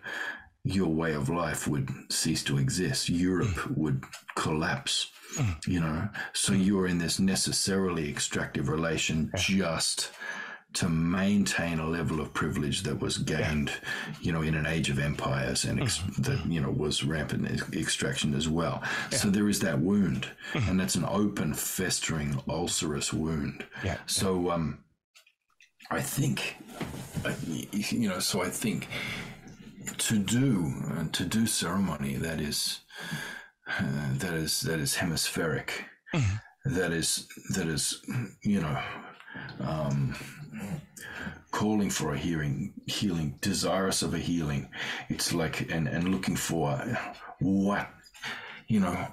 [0.68, 3.08] your way of life would cease to exist.
[3.08, 3.76] Europe mm.
[3.76, 4.04] would
[4.34, 5.66] collapse, mm.
[5.66, 6.08] you know.
[6.34, 6.64] So mm.
[6.64, 10.10] you're in this necessarily extractive relation just
[10.74, 13.72] to maintain a level of privilege that was gained,
[14.20, 16.22] you know, in an age of empires and ex- mm-hmm.
[16.22, 18.82] that, you know, was rampant extraction as well.
[19.10, 20.68] So there is that wound, mm-hmm.
[20.68, 23.64] and that's an open, festering, ulcerous wound.
[23.82, 23.96] Yeah.
[24.06, 24.84] So, um,
[25.90, 26.56] I think,
[27.24, 27.32] uh,
[27.72, 28.88] you know, so I think
[29.96, 32.80] to do uh, to do ceremony that is
[33.68, 33.82] uh,
[34.14, 35.84] that is that is hemispheric
[36.14, 36.74] mm-hmm.
[36.74, 38.02] that is that is
[38.42, 38.78] you know
[39.60, 40.14] um,
[41.50, 44.68] calling for a healing healing desirous of a healing
[45.08, 46.78] it's like and and looking for
[47.40, 47.88] what
[48.66, 49.08] you know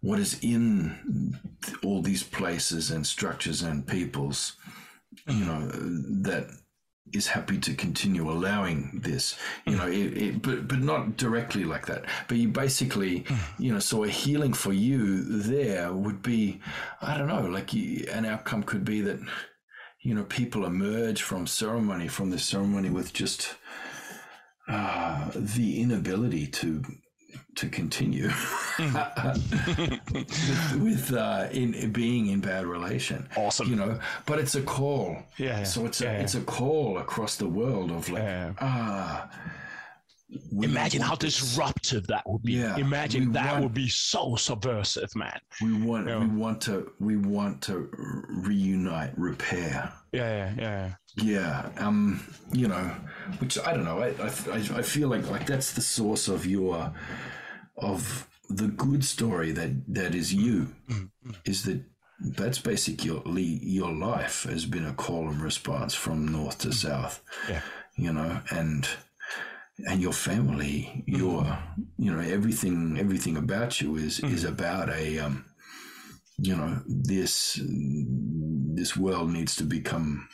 [0.00, 1.36] what is in
[1.82, 4.56] all these places and structures and peoples
[5.26, 5.46] you mm-hmm.
[5.46, 6.48] know that
[7.12, 11.86] is happy to continue allowing this, you know, it, it, but but not directly like
[11.86, 12.04] that.
[12.28, 13.24] But you basically,
[13.58, 16.60] you know, so a healing for you there would be,
[17.00, 19.20] I don't know, like you, an outcome could be that,
[20.02, 23.54] you know, people emerge from ceremony from the ceremony with just
[24.68, 26.82] uh, the inability to
[27.56, 28.28] to continue
[28.78, 28.94] with,
[30.78, 33.28] with uh, in being in bad relation.
[33.36, 33.98] Awesome, you know.
[34.26, 35.16] But it's a call.
[35.38, 35.64] Yeah.
[35.64, 36.20] So it's a yeah.
[36.20, 38.52] it's a call across the world of like yeah.
[38.60, 39.30] ah.
[40.60, 42.54] Imagine how disruptive that would be.
[42.54, 45.38] Yeah, Imagine that want, would be so subversive, man.
[45.62, 46.18] We want know?
[46.18, 47.88] we want to we want to
[48.28, 49.92] reunite, repair.
[50.12, 50.92] Yeah, yeah, yeah.
[51.22, 52.90] Yeah, um, you know,
[53.38, 54.00] which I don't know.
[54.00, 56.92] I, I, I feel like like that's the source of your
[57.78, 61.30] of the good story that that is you mm-hmm.
[61.44, 61.82] is that
[62.20, 67.22] that's basically your life has been a call and response from north to south.
[67.48, 67.60] Yeah.
[67.96, 68.88] You know, and
[69.86, 71.58] and your family, your
[71.98, 74.32] you know everything everything about you is mm.
[74.32, 75.44] is about a um,
[76.38, 80.28] you know this this world needs to become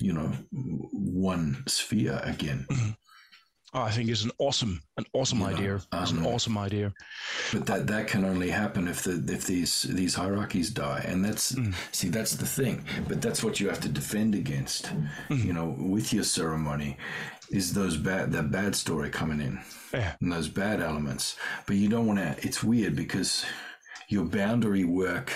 [0.00, 2.66] you know one sphere again.
[2.70, 2.96] Mm.
[3.74, 5.68] Oh, I think it's an awesome, an awesome you idea.
[5.68, 6.92] Know, it's um, an awesome idea.
[7.52, 11.52] But that that can only happen if the if these these hierarchies die, and that's
[11.52, 11.74] mm.
[11.92, 12.84] see that's the thing.
[13.06, 14.86] But that's what you have to defend against.
[15.28, 15.44] Mm.
[15.44, 16.96] You know, with your ceremony,
[17.50, 19.60] is those bad that bad story coming in,
[19.92, 20.14] yeah.
[20.20, 21.36] and those bad elements.
[21.66, 22.36] But you don't want to.
[22.46, 23.44] It's weird because
[24.08, 25.30] your boundary work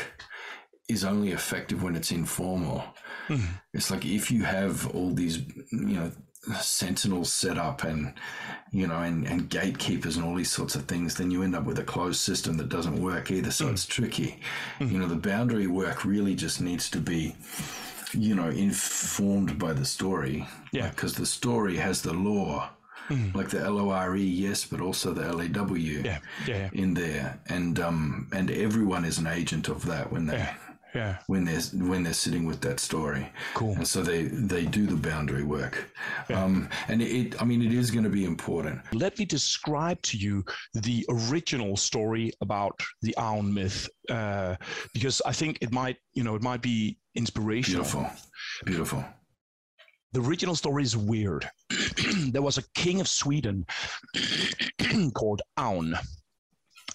[0.88, 2.82] is only effective when it's informal.
[3.28, 3.42] Mm.
[3.74, 6.12] It's like if you have all these, you know
[6.60, 8.12] sentinels set up and
[8.72, 11.64] you know and, and gatekeepers and all these sorts of things then you end up
[11.64, 13.72] with a closed system that doesn't work either so mm.
[13.72, 14.40] it's tricky
[14.80, 14.90] mm.
[14.90, 17.36] you know the boundary work really just needs to be
[18.12, 22.68] you know informed by the story yeah because the story has the law
[23.08, 23.34] Mm.
[23.34, 26.20] like the L O R E, yes, but also the L A W yeah.
[26.46, 26.68] Yeah, yeah.
[26.72, 30.48] in there, and um, and everyone is an agent of that when they
[30.94, 31.18] yeah.
[31.26, 33.30] when they're when they're sitting with that story.
[33.54, 33.74] Cool.
[33.74, 35.90] And so they they do the boundary work.
[36.28, 36.44] Yeah.
[36.44, 38.80] um, and it i mean it is going to be important.
[38.92, 44.56] Let me describe to you the original story about the Aun myth uh,
[44.92, 47.82] because i think it might you know it might be inspirational.
[47.82, 48.10] Beautiful.
[48.64, 49.04] Beautiful.
[50.12, 51.48] The original story is weird.
[52.32, 53.66] There was a king of sweden
[55.14, 55.94] called Aun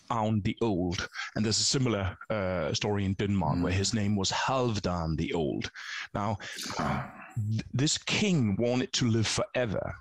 [0.09, 1.07] Aun the Old.
[1.35, 3.63] And there's a similar uh, story in Denmark mm.
[3.63, 5.69] where his name was Halvdan the Old.
[6.13, 6.37] Now,
[6.77, 9.95] th- this king wanted to live forever.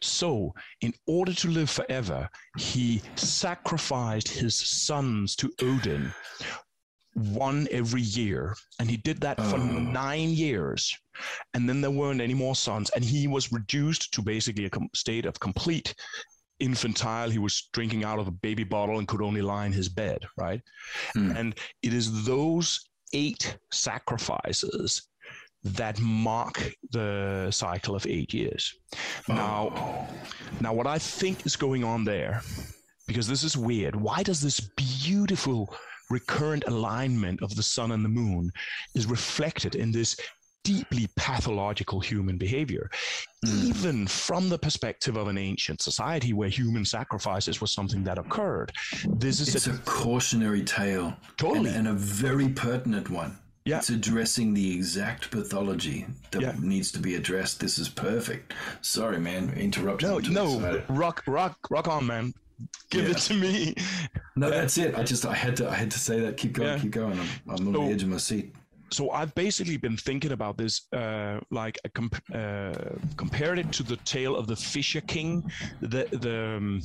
[0.00, 2.28] So, in order to live forever,
[2.58, 6.12] he sacrificed his sons to Odin,
[7.14, 8.54] one every year.
[8.78, 9.66] And he did that for oh.
[9.66, 10.94] nine years.
[11.54, 12.90] And then there weren't any more sons.
[12.90, 15.94] And he was reduced to basically a com- state of complete
[16.60, 17.30] infantile.
[17.30, 20.20] He was drinking out of a baby bottle and could only lie in his bed,
[20.36, 20.60] right?
[21.16, 21.36] Mm.
[21.36, 25.08] And it is those eight sacrifices
[25.62, 28.74] that mark the cycle of eight years.
[29.28, 29.34] Oh.
[29.34, 30.08] Now,
[30.60, 32.42] now what I think is going on there,
[33.06, 35.74] because this is weird, why does this beautiful
[36.08, 38.50] recurrent alignment of the sun and the moon
[38.94, 40.16] is reflected in this
[40.64, 42.90] deeply pathological human behavior,
[43.44, 43.64] mm.
[43.64, 48.72] even from the perspective of an ancient society where human sacrifices was something that occurred.
[49.08, 53.38] This is it's a, a cautionary tale, totally, and, and, a very pertinent one.
[53.64, 53.78] Yeah.
[53.78, 56.54] It's addressing the exact pathology that yeah.
[56.60, 57.60] needs to be addressed.
[57.60, 58.54] This is perfect.
[58.80, 60.30] Sorry, man, interrupted.
[60.32, 62.32] No, no, rock, rock, rock on, man
[62.90, 63.10] give yeah.
[63.12, 63.74] it to me.
[64.36, 64.94] No, that's it.
[64.94, 66.36] I just I had to I had to say that.
[66.36, 66.78] Keep going, yeah.
[66.78, 67.18] keep going.
[67.18, 68.54] I'm, I'm on so, the edge of my seat
[68.92, 72.72] so I've basically been thinking about this, uh, like comp- uh,
[73.16, 76.82] compared it to the tale of the Fisher King, the the um,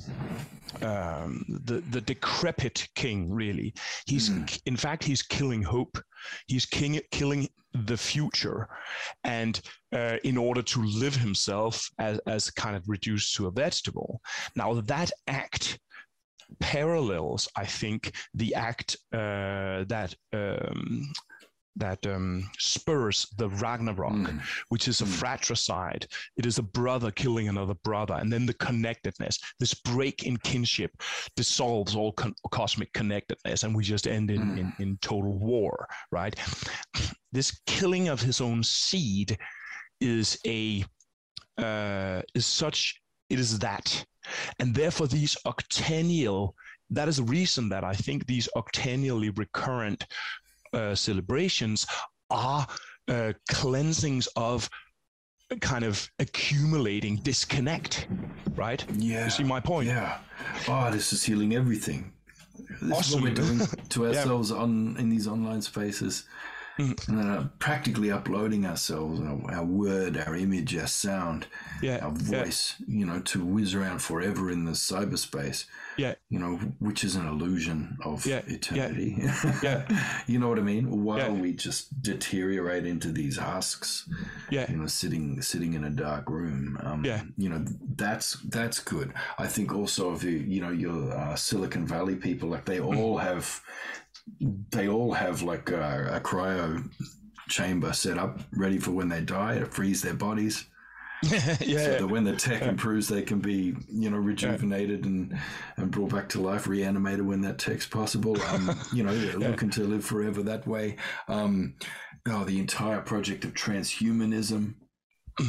[0.81, 3.29] um, the, the decrepit king.
[3.31, 3.73] Really,
[4.05, 4.61] he's mm.
[4.65, 5.97] in fact he's killing hope.
[6.47, 8.67] He's king, killing the future,
[9.23, 9.59] and
[9.93, 14.21] uh, in order to live himself as as kind of reduced to a vegetable.
[14.55, 15.79] Now that act
[16.59, 21.11] parallels, I think, the act uh, that um,
[21.75, 24.41] that um, spurs the Ragnarok, mm.
[24.69, 25.07] which is a mm.
[25.07, 26.07] fratricide.
[26.37, 29.39] It is a brother killing another brother, and then the connectedness.
[29.59, 30.91] This break in kinship
[31.35, 34.57] dissolves all con- cosmic connectedness, and we just end in, mm.
[34.59, 35.87] in, in total war.
[36.11, 36.35] Right?
[37.31, 39.37] This killing of his own seed
[39.99, 40.85] is a
[41.57, 43.01] uh, is such.
[43.29, 44.05] It is that,
[44.59, 46.53] and therefore these octennial
[46.89, 50.05] that is the reason that I think these octennially recurrent
[50.75, 51.87] uh, celebrations
[52.29, 52.67] are
[53.07, 54.69] uh, cleansings of
[55.61, 58.07] kind of accumulating disconnect,
[58.55, 58.83] right?
[58.97, 59.25] Yeah.
[59.25, 59.87] You see my point?
[59.87, 60.17] Yeah.
[60.67, 62.11] Oh, this is healing everything.
[62.81, 62.99] This awesome.
[62.99, 64.57] is what we're doing to ourselves yeah.
[64.57, 66.25] on in these online spaces.
[66.77, 66.95] Mm.
[67.09, 71.47] Uh, practically uploading ourselves, our, our, word, our image, our sound,
[71.81, 71.99] yeah.
[72.03, 72.99] our voice, yeah.
[72.99, 75.65] you know, to whiz around forever in the cyberspace.
[75.97, 76.15] Yeah.
[76.29, 78.41] You know, which is an illusion of yeah.
[78.47, 79.15] eternity.
[79.17, 79.59] Yeah.
[79.63, 80.21] yeah.
[80.27, 81.03] you know what I mean?
[81.03, 84.09] While we just deteriorate into these husks.
[84.49, 84.69] Yeah.
[84.69, 86.77] You know, sitting sitting in a dark room.
[86.83, 87.23] Um, yeah.
[87.37, 87.65] You know,
[87.95, 89.13] that's that's good.
[89.37, 92.97] I think also if you you know your uh, Silicon Valley people, like they mm.
[92.97, 93.61] all have
[94.71, 96.89] they all have like a, a cryo
[97.47, 100.65] chamber set up ready for when they die to freeze their bodies.
[101.23, 105.39] yeah, so that when the tech improves, they can be you know rejuvenated and
[105.77, 108.39] and brought back to life, reanimated when that tech's possible.
[108.43, 110.97] Um, you know, looking to live forever that way.
[111.27, 111.75] Um,
[112.27, 114.75] oh, the entire project of transhumanism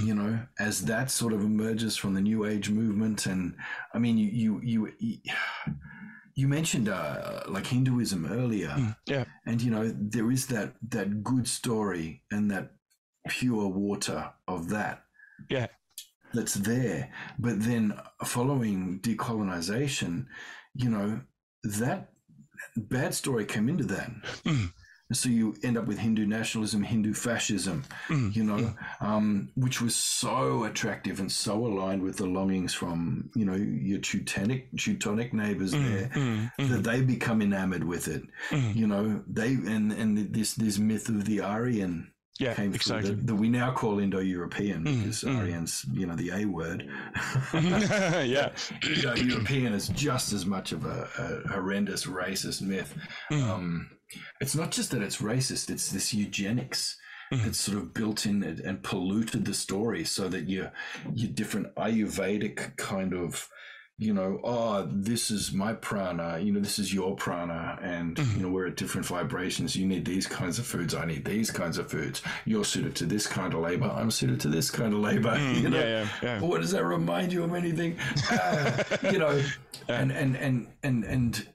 [0.02, 3.54] you know, as that sort of emerges from the New Age movement, and
[3.94, 5.18] I mean, you you you
[6.36, 11.24] you mentioned uh, like Hinduism earlier, mm, yeah, and you know there is that that
[11.24, 12.72] good story and that
[13.28, 15.04] pure water of that,
[15.48, 15.66] yeah,
[16.32, 17.10] that's there.
[17.38, 20.26] But then following decolonization,
[20.74, 21.22] you know
[21.64, 22.10] that
[22.76, 24.10] bad story came into that.
[24.44, 24.72] Mm
[25.12, 28.76] so you end up with Hindu nationalism, Hindu fascism, mm, you know, mm.
[29.00, 34.00] um, which was so attractive and so aligned with the longings from you know your
[34.00, 36.68] Teutonic Teutonic neighbors mm, there mm, mm.
[36.68, 38.22] that they become enamored with it.
[38.50, 38.74] Mm.
[38.74, 43.14] You know, they and and this this myth of the Aryan yeah, came exactly.
[43.14, 45.24] that, that, we now call Indo-European because.
[45.24, 46.86] Aryan's, you know, the A word.
[47.54, 48.50] yeah,
[48.82, 52.94] you know, European is just as much of a, a horrendous racist myth.
[53.30, 53.88] Um,
[54.40, 56.98] it's not just that it's racist; it's this eugenics
[57.32, 57.42] mm.
[57.44, 60.72] that's sort of built in it and polluted the story, so that your
[61.14, 63.48] your different Ayurvedic kind of
[63.98, 68.36] you know, oh, this is my prana, you know, this is your prana, and, mm-hmm.
[68.36, 69.74] you know, we're at different vibrations.
[69.74, 70.94] You need these kinds of foods.
[70.94, 72.20] I need these kinds of foods.
[72.44, 73.86] You're suited to this kind of labor.
[73.86, 75.30] I'm suited to this kind of labor.
[75.30, 76.40] Mm, you know, yeah, yeah, yeah.
[76.40, 77.96] what does that remind you of anything?
[78.30, 79.42] Uh, you know,
[79.88, 81.48] and, and, and, and, and,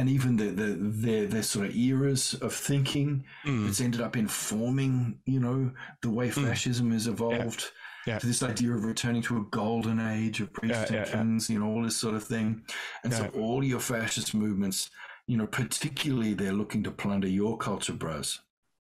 [0.00, 3.68] and even the, the their their sort of eras of thinking, mm.
[3.68, 5.70] it's ended up informing, you know,
[6.00, 6.46] the way mm.
[6.46, 6.94] fascism mm.
[6.94, 7.62] has evolved.
[7.62, 7.68] Yeah
[8.06, 8.18] yeah.
[8.18, 11.58] to this idea of returning to a golden age of priests yeah, and kings, you
[11.58, 12.62] know, all this sort of thing.
[13.04, 14.90] And so all your fascist movements,
[15.26, 18.40] you know, particularly they're looking to plunder your culture, bros.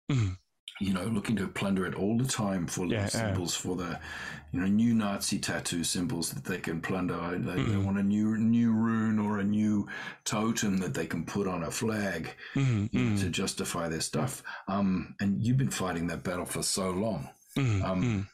[0.09, 0.37] Mm.
[0.81, 3.99] You know, looking to plunder it all the time for yeah, symbols for the,
[4.51, 7.13] you know, new Nazi tattoo symbols that they can plunder.
[7.13, 7.45] They, mm.
[7.45, 7.85] they, mm-hmm.
[7.85, 9.87] want a new new rune or a new
[10.25, 12.89] totem that they can put on a flag mm.
[12.91, 14.43] you know, to justify their stuff.
[14.67, 17.29] Um, and you've been fighting that battle for so long.
[17.57, 18.27] Um,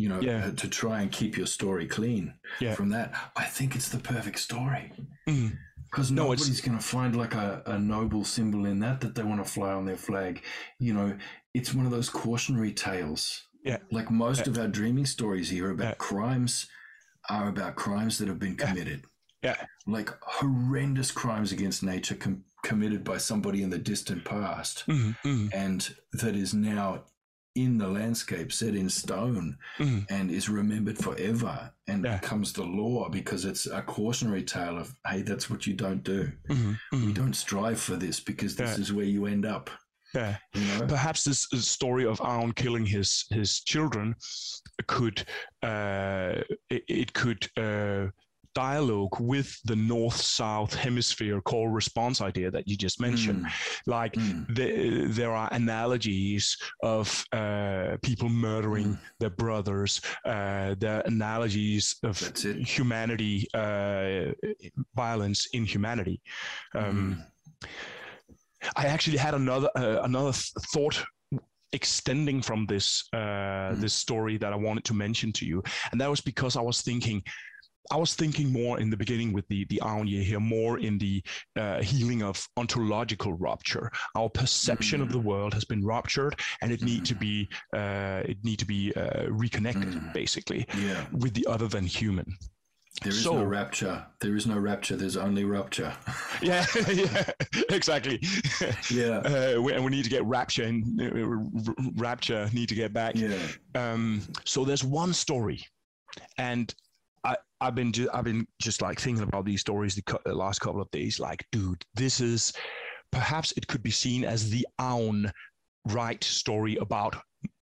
[0.00, 0.46] you know, yeah.
[0.46, 2.74] Uh, to try and keep your story clean yeah.
[2.74, 3.14] from that.
[3.36, 4.92] I think it's the perfect story.
[5.26, 9.22] Because no, nobody's going to find like a, a noble symbol in that that they
[9.22, 10.42] want to fly on their flag.
[10.78, 11.18] You know,
[11.54, 13.46] it's one of those cautionary tales.
[13.64, 13.78] Yeah.
[13.90, 14.50] Like most yeah.
[14.50, 15.94] of our dreaming stories here about yeah.
[15.94, 16.66] crimes
[17.28, 19.04] are about crimes that have been committed.
[19.42, 19.56] Yeah.
[19.86, 24.84] Like horrendous crimes against nature com- committed by somebody in the distant past.
[24.86, 25.46] Mm-hmm, mm-hmm.
[25.52, 27.04] And that is now
[27.56, 30.06] in the landscape set in stone mm.
[30.08, 32.16] and is remembered forever and yeah.
[32.16, 36.30] becomes the law because it's a cautionary tale of hey that's what you don't do
[36.48, 36.70] mm-hmm.
[36.70, 37.08] Mm-hmm.
[37.08, 38.82] you don't strive for this because this yeah.
[38.82, 39.68] is where you end up
[40.14, 40.86] yeah you know?
[40.86, 44.14] perhaps this story of Aun killing his his children
[44.86, 45.24] could
[45.62, 46.34] uh,
[46.68, 48.06] it, it could uh,
[48.54, 53.44] dialogue with the north south hemisphere call response idea that you just mentioned.
[53.44, 53.82] Mm.
[53.86, 54.54] Like mm.
[54.54, 58.98] The, there are analogies of uh, people murdering mm.
[59.18, 62.18] their brothers, uh, there are analogies of
[62.66, 64.32] humanity, uh,
[64.94, 66.20] violence in humanity.
[66.74, 67.24] Um,
[67.62, 67.68] mm.
[68.76, 70.32] I actually had another uh, another
[70.72, 71.02] thought
[71.72, 73.80] extending from this uh, mm.
[73.80, 76.82] this story that I wanted to mention to you, and that was because I was
[76.82, 77.22] thinking
[77.90, 81.22] I was thinking more in the beginning with the the Aunye here, more in the
[81.58, 83.90] uh, healing of ontological rupture.
[84.14, 85.04] Our perception mm.
[85.04, 86.84] of the world has been ruptured, and it mm.
[86.84, 90.12] need to be uh, it need to be uh, reconnected, mm.
[90.12, 91.04] basically, yeah.
[91.12, 92.36] with the other than human.
[93.02, 94.04] There is so, no rapture.
[94.20, 94.94] There is no rapture.
[94.96, 95.92] There's only rupture.
[96.42, 97.30] yeah, yeah,
[97.70, 98.20] exactly.
[98.90, 99.18] Yeah,
[99.56, 103.14] uh, we, and we need to get rapture and uh, rapture need to get back.
[103.16, 103.38] Yeah.
[103.74, 105.64] Um, so there's one story,
[106.36, 106.74] and
[107.24, 110.34] I, I've been ju- I've been just like thinking about these stories the, co- the
[110.34, 111.18] last couple of days.
[111.18, 112.52] Like, dude, this is
[113.12, 115.32] perhaps it could be seen as the own
[115.86, 117.16] right story about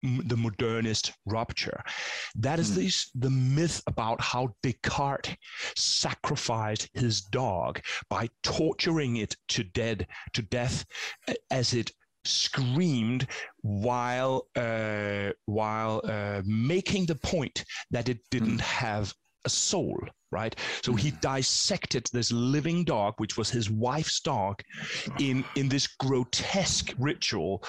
[0.04, 1.84] the modernist rupture.
[2.36, 2.76] That is mm.
[2.76, 5.36] this, the myth about how Descartes
[5.76, 10.86] sacrificed his dog by torturing it to dead to death
[11.52, 11.92] as it
[12.26, 13.28] screamed
[13.62, 18.62] while uh, while uh, making the point that it didn't mm.
[18.62, 19.14] have
[19.46, 20.00] a soul,
[20.32, 20.56] right?
[20.84, 21.18] So he hmm.
[21.22, 24.62] dissected this living dog, which was his wife's dog,
[25.20, 27.64] in in this grotesque ritual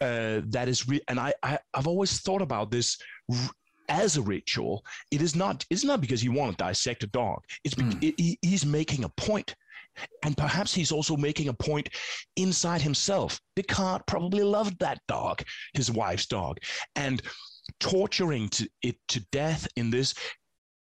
[0.00, 0.88] uh, that is.
[0.88, 2.98] Re- and I, I I've always thought about this.
[3.30, 3.50] R-
[3.88, 5.64] as a ritual, it is not.
[5.70, 7.38] It's not because you want to dissect a dog.
[7.62, 8.02] It's mm.
[8.02, 9.54] it, he, he's making a point,
[10.24, 11.88] and perhaps he's also making a point
[12.34, 13.40] inside himself.
[13.54, 15.42] Descartes probably loved that dog,
[15.74, 16.58] his wife's dog,
[16.96, 17.22] and
[17.80, 20.14] torturing to, it to death in this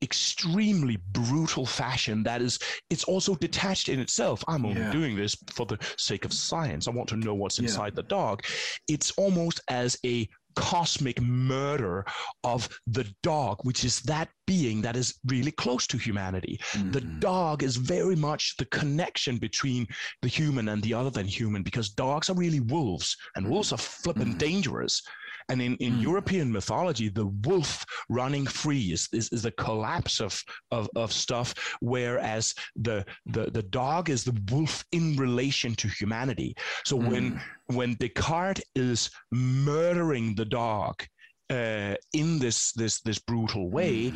[0.04, 4.91] extremely brutal fashion that is it's also detached in itself i'm only Yeah.
[4.91, 7.64] doing this for the sake of science i want to know what's Yeah.
[7.66, 8.43] inside the dog
[8.88, 12.06] it's almost as a cosmic murder
[12.43, 16.60] of the dog which is that being that is really close to humanity
[16.91, 17.20] the Mhm.
[17.20, 19.88] dog is very much the connection between
[20.22, 23.80] the human and the other than human because dogs are really wolves and wolves are
[23.80, 24.38] flippin' Mhm.
[24.47, 25.01] dangerous
[25.50, 26.02] and in, in Mm.
[26.02, 30.41] European mythology, the wolf running free is, is, is the collapse of,
[30.72, 36.56] of, of stuff, whereas the, the, the dog is the wolf in relation to humanity.
[36.86, 37.41] So when, Mm.
[37.68, 41.04] when Descartes is murdering the dog
[41.50, 44.12] uh, in this, this, this brutal way,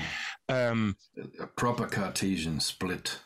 [0.49, 0.71] Mm.
[0.71, 0.95] um,
[1.39, 3.19] a proper Cartesian split.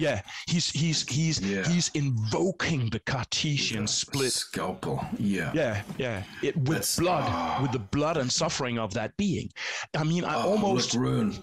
[0.00, 1.68] Yeah, he's, he's, he's, Yeah.
[1.68, 5.04] he's invoking the Cartesian split scalpel.
[5.18, 5.52] Yeah.
[5.54, 6.22] Yeah, yeah.
[6.42, 7.58] It with That's- blood, ah.
[7.62, 9.50] with the blood and suffering of that being.
[9.94, 11.34] I mean, I Oh, almost Rune.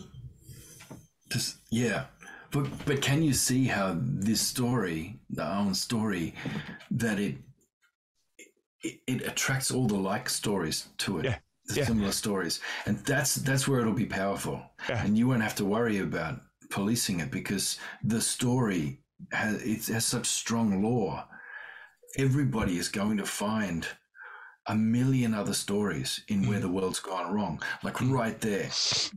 [1.32, 2.06] Just yeah,
[2.52, 6.34] but but can you see how this story, the Aun story,
[6.92, 7.36] that it
[8.82, 11.26] it, it attracts all the like stories to it.
[11.26, 11.86] Yeah, The yeah.
[11.86, 15.04] similar stories, and that's that's where it'll be powerful, Yeah.
[15.04, 16.40] and you won't have to worry about
[16.70, 19.00] policing it because the story
[19.32, 21.24] has it has such strong lore.
[22.18, 23.88] Everybody is going to find
[24.70, 27.62] a million other stories in where the world's gone wrong.
[27.84, 28.70] Like right there,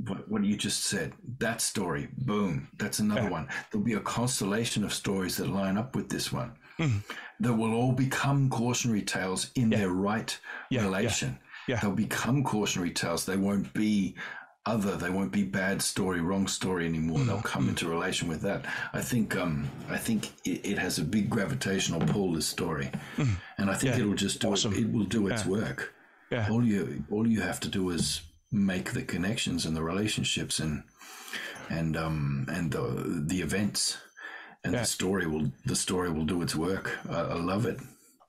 [0.07, 3.31] what, what you just said, that story, boom, that's another Yeah.
[3.31, 3.49] one.
[3.71, 7.03] There'll be a constellation of stories that line up with this one Mhm.
[7.41, 9.79] that will all become cautionary tales in Yeah.
[9.79, 10.39] their right
[10.71, 11.41] Yeah, relation.
[11.67, 11.81] yeah.
[11.81, 13.27] They'll become cautionary tales.
[13.27, 14.15] They won't be
[14.67, 14.97] other.
[14.97, 17.21] They won't be bad story, wrong story anymore.
[17.21, 17.71] They'll come Mm-hmm.
[17.71, 18.65] into relation with that.
[18.93, 19.37] I think.
[19.37, 22.33] Um, I think it, it has a big gravitational pull.
[22.35, 22.91] This story,
[23.59, 23.97] and I think Mm.
[23.99, 24.03] Yeah.
[24.05, 24.73] it'll just do Awesome.
[24.75, 24.81] it.
[24.81, 25.51] It will do its Yeah.
[25.51, 25.95] work.
[26.31, 26.49] Yeah.
[26.51, 30.83] All you all you have to do is make the connections and the relationships and
[31.69, 33.97] and um and the the events
[34.65, 34.81] and Yeah.
[34.81, 36.99] the story will the story will do its work.
[37.09, 37.79] I, I love it.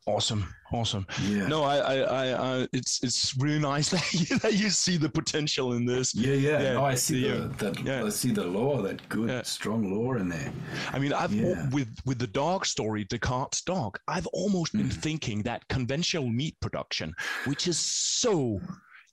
[0.07, 0.43] awesome,
[0.73, 1.05] awesome.
[1.23, 1.47] Yeah.
[1.47, 5.09] No, I, I, I, I it's it's really nice that you, that you see the
[5.09, 6.13] potential in this.
[6.15, 6.61] Yeah, yeah.
[6.61, 7.79] Yeah, No, I see yeah, the, that.
[7.85, 8.03] yeah.
[8.05, 9.41] I see the law, that good, Yeah.
[9.43, 10.51] strong law in there.
[10.93, 11.33] I mean, I've
[11.73, 13.97] with with the dog story, Descartes' dog.
[14.07, 14.93] I've almost been Mm.
[14.93, 17.13] thinking that conventional meat production,
[17.45, 18.59] which is so,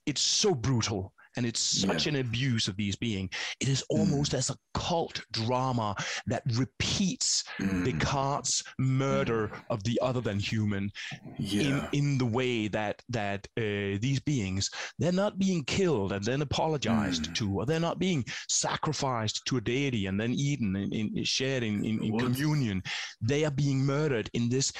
[0.05, 2.09] it's so brutal and it's such Yeah.
[2.13, 3.29] an abuse of these beings.
[3.61, 5.95] It is almost as a cult drama
[6.27, 10.91] that repeats Mm, Descartes' murder of the other than human
[11.37, 11.89] in, yeah.
[11.93, 14.69] in the way that that uh, these beings
[14.99, 17.35] they're not being killed and then apologized Mm.
[17.35, 21.23] to, or they're not being sacrificed to a deity and then eaten and in, in,
[21.23, 22.83] shared in, in, in communion.
[23.21, 24.73] They are being murdered in this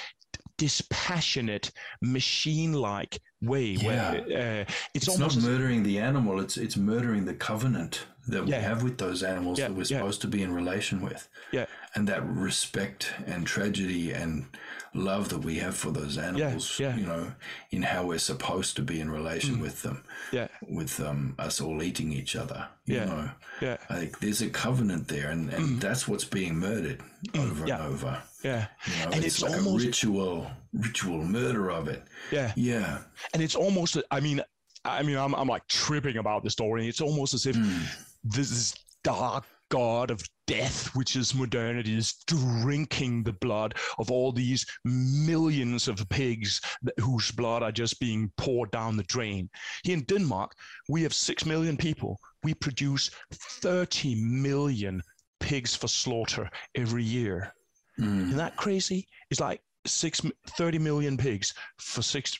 [0.59, 3.75] dispassionate, machine-like way.
[3.77, 6.39] Where uh, it's, it's almost not murdering the animal.
[6.39, 9.97] It's it's murdering the covenant that we have with those animals Yeah, that we're yeah.
[9.97, 14.45] supposed to be in relation with, yeah, and that respect and tragedy and
[14.93, 16.79] love that we have for those animals.
[16.79, 16.95] yeah.
[16.95, 17.31] You know,
[17.71, 19.61] in how we're supposed to be in relation Mm.
[19.61, 22.67] with them, yeah, with um, us all eating each other.
[22.85, 23.05] You Yeah.
[23.05, 23.29] know,
[23.61, 27.01] yeah, I think there's a covenant there, and, and that's what's being murdered
[27.35, 27.67] over Mm.
[27.67, 27.75] Yeah.
[27.85, 28.21] and over.
[28.43, 28.67] Yeah.
[28.85, 32.03] You know, And it's, it's like almost- a ritual, ritual murder of it.
[32.31, 32.53] Yeah.
[32.55, 32.99] Yeah.
[33.33, 34.41] and it's almost i mean
[34.85, 37.83] i mean i'm, I'm like tripping about the story it's almost as if Mm.
[38.23, 38.73] this is
[39.03, 45.87] dark god of death which is modernity is drinking the blood of all these millions
[45.87, 49.49] of pigs that, whose blood are just being poured down the drain
[49.83, 50.51] here in denmark
[50.89, 55.01] we have 6 million people we produce 30 million
[55.39, 57.53] pigs for slaughter every year
[57.99, 58.27] Mm.
[58.27, 59.07] isn't that crazy?
[59.29, 60.21] It's like six,
[60.57, 62.37] 30 million pigs for six,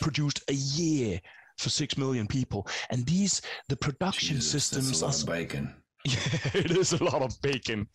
[0.00, 1.20] produced a year
[1.58, 2.66] for six million people.
[2.90, 5.74] And these, the production Jesus, that's systems, a are, lot of bacon.
[6.04, 6.16] yeah,
[6.54, 7.88] it is a lot of bacon.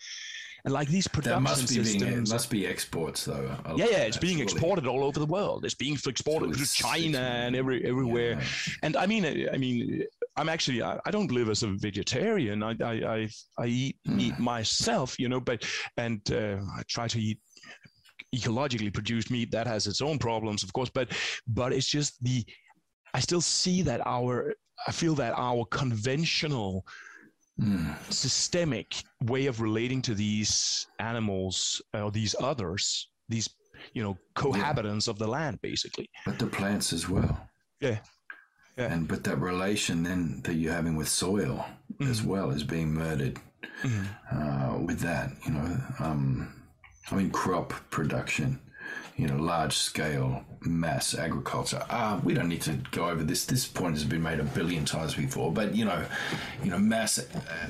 [0.64, 3.58] And like these production That must be being, it must be exports though.
[3.66, 5.66] a yeah, yeah, it's being exported all over the world.
[5.66, 8.34] It's being exported to China and every everywhere.
[8.34, 8.44] Yeah.
[8.84, 10.04] And I mean, I mean,
[10.38, 12.64] I'm actually I, I don't live as a vegetarian.
[12.64, 13.30] I I I,
[13.60, 14.18] I eat Hmm.
[14.18, 15.66] meat myself, you know, but
[15.98, 17.40] and uh, I try to eat
[18.36, 19.52] ecologically produced meat.
[19.52, 21.12] That has its own problems, of course, but
[21.48, 22.46] but it's just the
[23.14, 24.54] I still see that our
[24.88, 26.86] I feel that our conventional
[27.60, 27.94] Mm.
[28.12, 33.48] systemic way of relating to these animals or these others, these
[33.94, 36.10] you know cohabitants of the land, basically.
[36.26, 37.50] But the plants as well.
[37.82, 38.00] Yeah.
[38.78, 38.92] Yeah.
[38.94, 41.66] And but that relation then that you're having with soil
[42.00, 42.26] as Mhm.
[42.26, 43.40] well is being murdered
[43.84, 44.06] Mhm.
[44.32, 45.32] uh, with that.
[45.46, 46.54] You know, um,
[47.12, 48.60] I mean crop production.
[49.18, 51.84] You know, large scale mass agriculture.
[51.90, 53.46] Uh, we don't need to go over this.
[53.46, 56.04] This point has been made a billion times before, but you know,
[56.64, 57.20] you know, mass,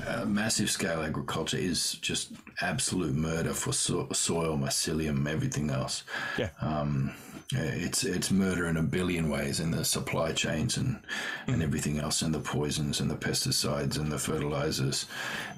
[0.06, 6.04] uh, massive scale agriculture is just absolute murder for so- soil, mycelium, everything else.
[6.38, 6.50] Yeah.
[6.60, 7.12] Um,
[7.54, 10.98] it's it's murder in a billion ways in the supply chains and
[11.46, 11.62] and mm.
[11.62, 15.06] everything else and the poisons and the pesticides and the fertilizers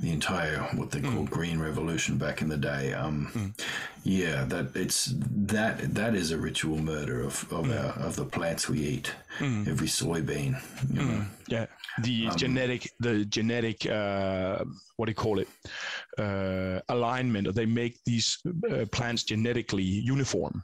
[0.00, 1.30] the entire what they call mm.
[1.30, 3.64] green revolution back in the day um, mm.
[4.04, 7.84] Yeah that it's that that is a ritual murder of of, mm.
[7.84, 9.66] our, of the plants we eat mm.
[9.66, 11.02] every soybean you know?
[11.02, 11.26] Mm.
[11.48, 11.66] yeah
[12.02, 14.62] the um, genetic the genetic uh,
[14.96, 15.48] what do you call it
[16.18, 18.38] uh, alignment they make these
[18.70, 20.62] uh, plants genetically uniform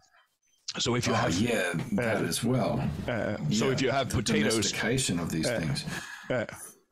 [0.79, 2.81] so if you oh, have yeah that uh, as well.
[3.09, 5.85] Uh, so yeah, if you have potatoes, domestication of these uh, things.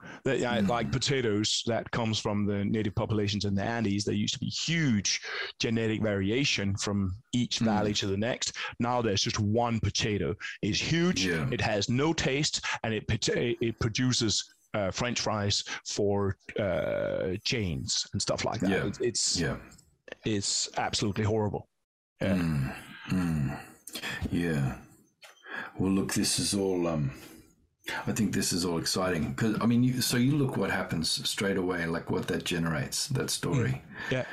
[0.01, 0.69] Uh, that, mm.
[0.69, 4.47] like potatoes that comes from the native populations in the Andes, there used to be
[4.47, 5.21] huge
[5.59, 7.67] genetic variation from each mm.
[7.67, 8.57] valley to the next.
[8.79, 10.35] Now there's just one potato.
[10.63, 11.27] It's huge.
[11.27, 11.49] Yeah.
[11.51, 18.21] It has no taste, and it it produces uh, French fries for uh, chains and
[18.21, 18.71] stuff like that.
[18.71, 18.91] Yeah.
[19.01, 19.57] It's yeah.
[20.25, 21.69] it's absolutely horrible.
[22.21, 22.35] Yeah.
[22.35, 22.75] Mm.
[23.11, 23.61] Mm.
[24.31, 24.75] Yeah.
[25.79, 26.87] Well, look, this is all.
[26.87, 27.13] Um,
[28.07, 31.29] I think this is all exciting because I mean, you, so you look what happens
[31.29, 33.71] straight away, like what that generates that story.
[33.71, 34.11] Mm.
[34.11, 34.25] Yeah.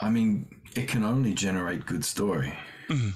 [0.00, 2.54] I mean, it can only generate good story.
[2.88, 3.12] Mm.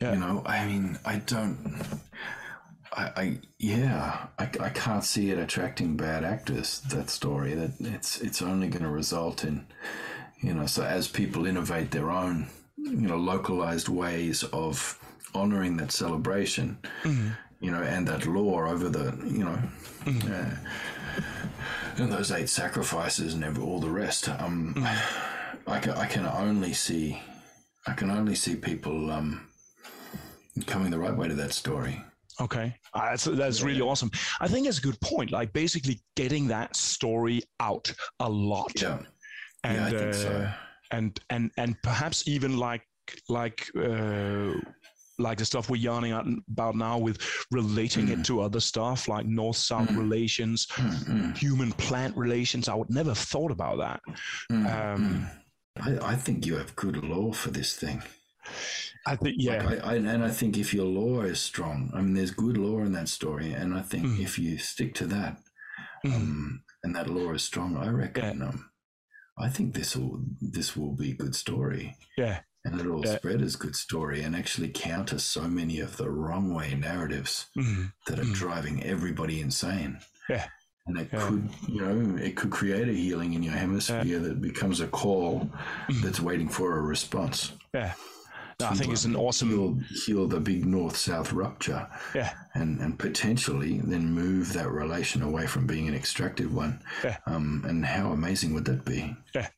[0.00, 0.14] Yeah.
[0.14, 2.00] You know, I mean, I don't.
[2.92, 6.80] I, I yeah, I, I can't see it attracting bad actors.
[6.90, 9.66] That story that it's it's only going to result in,
[10.40, 12.48] you know, so as people innovate their own
[12.84, 14.98] you know localized ways of
[15.34, 17.30] honoring that celebration mm-hmm.
[17.60, 19.58] You know and that law over the you know
[20.04, 20.32] mm-hmm.
[20.32, 25.70] uh, and those eight sacrifices and all the rest um mm-hmm.
[25.70, 27.20] I, can, I can only see
[27.86, 29.46] i can only see people um
[30.66, 32.02] coming the right way to that story
[32.40, 34.10] Okay, uh, that's that's really awesome.
[34.40, 35.30] I think it's a good point.
[35.30, 38.80] Like basically getting that story out a lot.
[38.80, 39.00] Yeah,
[39.62, 40.52] and yeah, I think uh, so
[40.90, 42.82] and and and perhaps even like
[43.28, 44.52] like uh,
[45.20, 47.18] like the stuff we're yarning about now with
[47.50, 48.18] relating mm.
[48.18, 49.98] it to other stuff like north south mm.
[49.98, 54.00] relations mm, human plant relations i would never have thought about that
[54.50, 55.26] mm, um.
[55.80, 58.02] I, I, think you have good law for this thing
[59.06, 62.00] i think yeah like I, I, and i think if your law is strong i
[62.00, 64.20] mean there's good law in that story and i think mm.
[64.20, 65.38] if you stick to that
[66.04, 68.48] um, and that law is strong i reckon yeah.
[68.48, 68.70] um,
[69.40, 71.96] I think this will this will be a good story.
[72.16, 72.40] Yeah.
[72.64, 73.16] And it'll yeah.
[73.16, 77.84] spread as good story and actually counter so many of the wrong way narratives mm-hmm.
[78.06, 78.32] that are mm-hmm.
[78.34, 79.98] driving everybody insane.
[80.28, 80.46] Yeah.
[80.86, 81.26] And it yeah.
[81.26, 84.18] could, you know, it could create a healing in your hemisphere yeah.
[84.18, 86.02] that becomes a call mm-hmm.
[86.02, 87.52] that's waiting for a response.
[87.72, 87.94] Yeah.
[88.60, 91.86] No, I think it's an awesome heal, heal the big north south rupture.
[92.14, 92.34] Yeah.
[92.52, 96.82] And and potentially then move that relation away from being an extractive one.
[97.02, 97.16] Yeah.
[97.26, 99.16] Um, and how amazing would that be?
[99.34, 99.48] Yeah.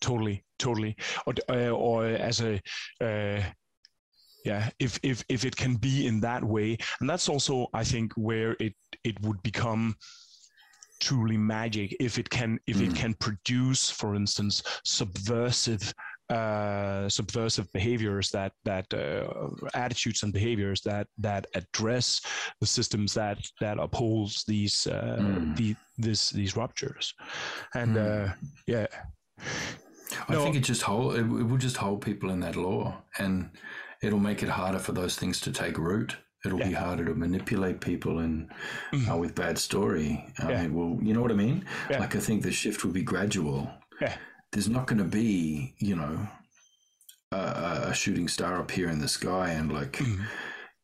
[0.00, 0.96] Totally, totally.
[1.26, 2.60] Or uh, or as a
[3.00, 3.42] uh,
[4.44, 8.12] yeah, if if if it can be in that way, and that's also I think
[8.14, 9.96] where it it would become
[11.00, 12.88] truly magic if it can if mm.
[12.88, 15.92] it can produce for instance subversive
[16.30, 22.20] uh, subversive behaviors that that uh, attitudes and behaviors that that address
[22.60, 25.56] the systems that that upholds these uh, mm.
[25.56, 27.14] the, this these ruptures
[27.74, 28.34] and mm.
[28.66, 28.86] yeah
[30.28, 33.02] I no, think it just hold it, it will just hold people in that law
[33.18, 33.50] and
[34.02, 36.68] it'll make it harder for those things to take root it'll yeah.
[36.68, 38.48] be harder to manipulate people and
[38.92, 39.10] mm.
[39.10, 40.24] uh, with bad story.
[40.38, 40.66] I yeah.
[40.68, 41.64] well, you know what I mean?
[41.90, 41.98] Yeah.
[41.98, 43.68] Like I think the shift will be gradual.
[44.00, 44.16] Yeah
[44.56, 46.26] there's not going to be, you know,
[47.30, 50.24] a, a, shooting star up here in the sky and like, mm.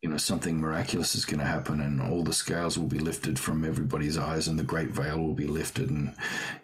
[0.03, 3.39] You know, something miraculous is going to happen and all the scales will be lifted
[3.39, 6.13] from everybody's eyes and the great veil will be lifted and,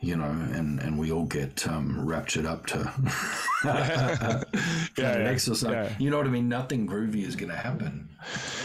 [0.01, 2.79] you know, and, and we all get um, raptured up to
[3.63, 4.43] yeah,
[4.97, 5.93] yeah, yeah.
[5.97, 6.49] You know what I mean?
[6.49, 8.09] Nothing groovy is going to happen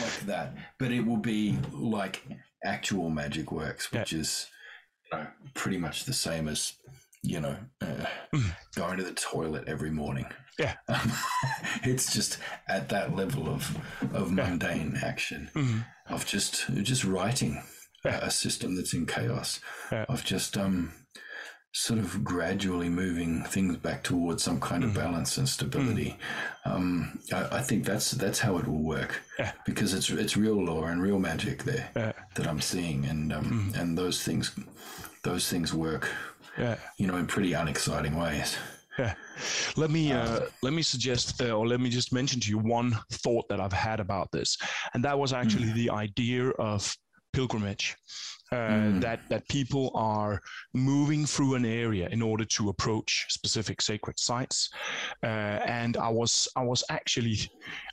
[0.02, 2.24] like that, but it will be like
[2.64, 4.18] actual magic works, which yeah.
[4.18, 4.48] is,
[5.12, 6.72] you know, pretty much the same as
[7.24, 8.54] you know, uh, mm.
[8.76, 10.26] going to the toilet every morning.
[10.58, 11.12] Yeah, um,
[11.82, 13.76] it's just at that level of
[14.12, 16.14] of mundane action mm-hmm.
[16.14, 17.62] of just just writing
[18.04, 18.18] yeah.
[18.22, 19.60] a, system that's in chaos.
[19.90, 20.04] Yeah.
[20.08, 20.92] Of just um,
[21.72, 24.96] sort of gradually moving things back towards some kind mm-hmm.
[24.96, 26.18] of balance and stability.
[26.66, 26.72] Mm-hmm.
[26.72, 29.22] Um, I, I, think that's that's how it will work.
[29.38, 29.52] Yeah.
[29.64, 33.80] Because it's it's real law and real magic there that I'm seeing, and um, mm-hmm.
[33.80, 34.54] and those things
[35.24, 36.08] those things work
[36.58, 36.76] yeah.
[36.98, 38.56] you know, in pretty unexciting ways.
[38.98, 39.14] Yeah.
[39.76, 42.96] Let me uh, let me suggest, uh, or let me just mention to you one
[43.10, 44.56] thought that I've had about this,
[44.94, 45.74] and that was actually mm.
[45.74, 46.94] the idea of
[47.32, 47.96] pilgrimage.
[48.52, 49.00] Uh, mm.
[49.00, 50.40] that that people are
[50.74, 54.70] moving through an area in order to approach specific sacred sites,
[55.22, 55.26] uh,
[55.66, 57.38] and I was I was actually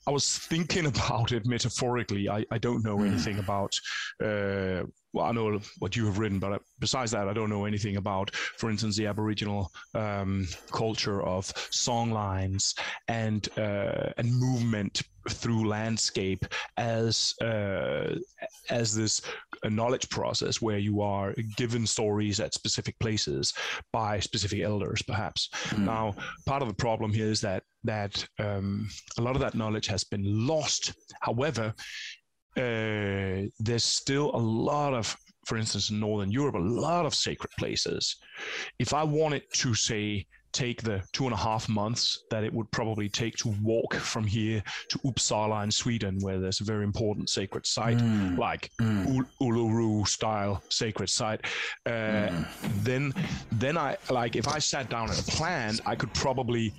[0.05, 2.29] I was thinking about it metaphorically.
[2.29, 3.07] I, I don't know mm.
[3.07, 3.73] anything about
[4.21, 4.83] uh,
[5.13, 8.33] well, I know what you have written, but besides that, I don't know anything about,
[8.35, 12.75] for instance, the Aboriginal um, culture of song lines
[13.07, 16.45] and uh, and movement through landscape
[16.77, 18.15] as uh,
[18.69, 19.21] as this
[19.65, 23.53] knowledge process where you are given stories at specific places
[23.91, 25.49] by specific elders, perhaps.
[25.69, 25.79] Mm.
[25.79, 26.15] Now,
[26.45, 30.03] part of the problem here is that that um, a lot of that knowledge has
[30.03, 30.93] been lost.
[31.21, 31.73] However,
[32.57, 35.15] uh, there's still a lot of,
[35.45, 38.17] for instance, in Northern Europe, a lot of sacred places.
[38.77, 42.69] If I wanted to say, take the two and a half months that it would
[42.71, 47.29] probably take to walk from here to Uppsala in Sweden, where there's a very important
[47.29, 48.37] sacred site, mm.
[48.37, 49.25] like mm.
[49.41, 51.45] Uluru style sacred site.
[51.85, 51.89] Uh,
[52.29, 52.47] mm.
[52.83, 53.13] Then,
[53.51, 56.73] then I like if I sat down and planned, I could probably,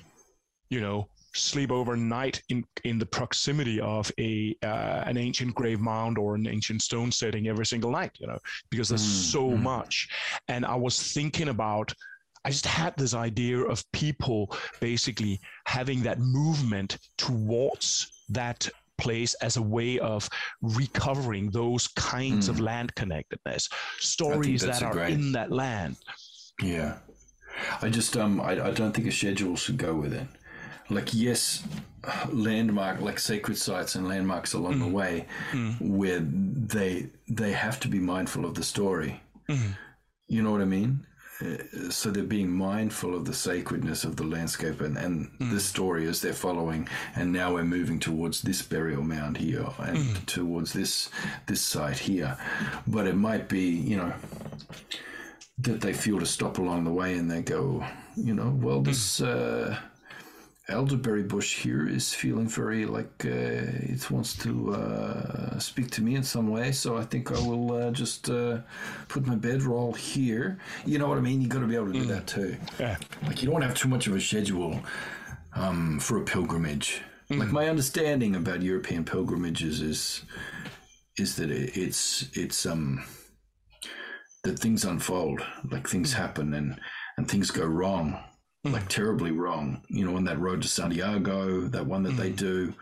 [0.71, 6.19] you know, sleep overnight in in the proximity of a uh, an ancient grave mound
[6.19, 8.39] or an ancient stone setting every single night you know
[8.71, 9.63] because there's mm, so mm.
[9.63, 10.09] much
[10.49, 11.93] and i was thinking about
[12.45, 19.57] i just had this idea of people basically having that movement towards that place as
[19.57, 20.29] a way of
[20.61, 22.51] recovering those kinds mm.
[22.51, 25.13] of land connectedness stories that are great...
[25.13, 25.97] in that land
[26.63, 26.99] yeah
[27.81, 30.27] i just um I, I don't think a schedule should go with it
[30.91, 31.65] like yes
[32.31, 34.81] landmark like sacred sites and landmarks along mm.
[34.81, 35.81] the way mm.
[35.81, 39.77] where they they have to be mindful of the story mm.
[40.29, 41.05] you know what i mean
[41.91, 45.51] so they're being mindful of the sacredness of the landscape and, and mm.
[45.51, 49.99] this story as they're following and now we're moving towards this burial mound here and
[49.99, 50.27] mm.
[50.27, 51.11] towards this
[51.47, 52.37] this site here
[52.87, 54.13] but it might be you know
[55.59, 57.85] that they feel to stop along the way and they go
[58.17, 58.85] you know well mm.
[58.85, 59.77] this uh,
[60.73, 66.17] elderberry bush here is feeling very like uh, it wants to uh, speak to me
[66.17, 66.73] in some way.
[66.73, 68.59] So I think I will uh, just uh,
[69.09, 70.59] put my bedroll here.
[70.85, 71.41] You know what I mean?
[71.41, 72.09] You got to be able to do mm.
[72.09, 72.57] that too.
[72.81, 72.97] Yeah.
[73.27, 74.81] Like you don't have too much of a schedule
[75.55, 77.03] um, for a pilgrimage.
[77.31, 77.39] Mm.
[77.39, 80.23] Like my understanding about European pilgrimages is
[81.19, 83.05] is that it, it's it's um
[84.45, 85.41] that things unfold,
[85.71, 86.17] like things mm.
[86.17, 86.81] happen and
[87.17, 88.19] and things go wrong.
[88.65, 89.83] Like terribly wrong.
[89.89, 92.19] You know, on that road to Santiago, that one that mm.
[92.19, 92.75] they do,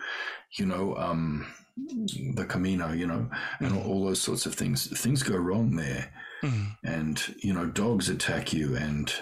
[0.53, 1.47] you know, um,
[1.77, 3.31] the Camino, you know,
[3.61, 4.87] and all, all, those sorts of things.
[5.01, 6.13] Things go wrong there.
[6.43, 6.77] Mm.
[6.85, 9.13] And you know, dogs attack you, and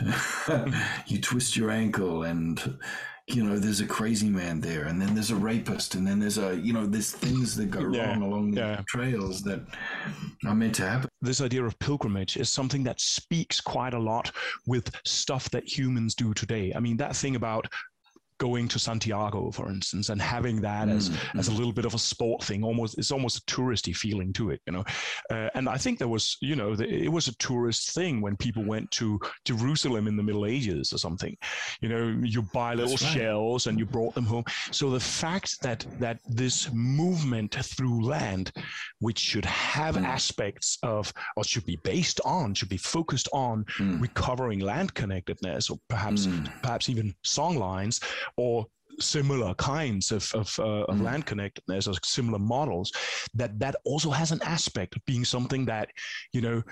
[1.07, 2.79] you twist your ankle, and
[3.29, 6.39] you know, there's a crazy man there, and then there's a rapist, and then there's
[6.39, 8.09] a, you know, there's things that go yeah.
[8.09, 8.83] wrong along the yeah.
[8.89, 9.61] trails that
[10.47, 11.11] are meant to happen.
[11.21, 14.33] This idea of pilgrimage is something that speaks quite a lot
[14.67, 16.73] with stuff that humans do today.
[16.75, 17.67] I mean, that thing about
[18.39, 21.39] going to Santiago, for instance, and having that mm, as mm.
[21.39, 24.51] as a little bit of a sport thing, almost it's almost a touristy feeling to
[24.51, 24.85] it, you know.
[25.31, 28.37] Uh, and I think there was, you know, the, it was a tourist thing when
[28.37, 31.37] people went to Jerusalem in the Middle Ages or something.
[31.81, 33.15] You know, you buy little right.
[33.15, 34.45] shells and you brought them home.
[34.71, 38.53] So the fact that that this movement through land,
[39.01, 40.05] which should have mm.
[40.05, 44.01] aspects of or should be based on, should be focused on mm.
[44.01, 46.51] recovering land connectedness, or perhaps mm.
[46.63, 48.01] perhaps even song lines
[48.37, 48.67] or
[49.01, 51.03] similar kinds of, of, uh, of mm.
[51.03, 52.93] land connectedness or similar models
[53.35, 55.89] that that also has an aspect of being something that
[56.33, 56.63] you know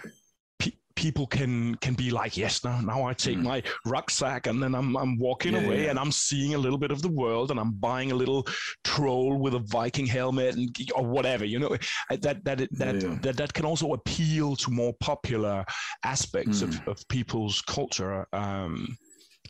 [0.97, 3.43] people can can be like yes now now i take mm.
[3.43, 5.91] my rucksack and then i'm i'm walking yeah, away yeah.
[5.91, 8.45] and i'm seeing a little bit of the world and i'm buying a little
[8.83, 11.77] troll with a viking helmet and or whatever you know
[12.11, 13.17] that that that yeah.
[13.21, 15.65] that, that can also appeal to more popular
[16.03, 16.63] aspects mm.
[16.63, 18.97] of, of people's culture um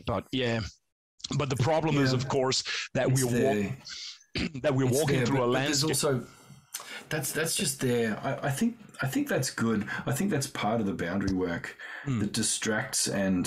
[0.04, 0.60] but yeah
[1.36, 2.02] but the problem yeah.
[2.02, 2.62] is, of course,
[2.94, 5.90] that it's we're walk- that we're walking there, through but, a landscape.
[5.90, 6.24] also
[7.08, 8.18] that's that's just there.
[8.22, 9.86] I, I, think I think that's good.
[10.06, 12.20] I think that's part of the boundary work mm.
[12.20, 13.46] that distracts and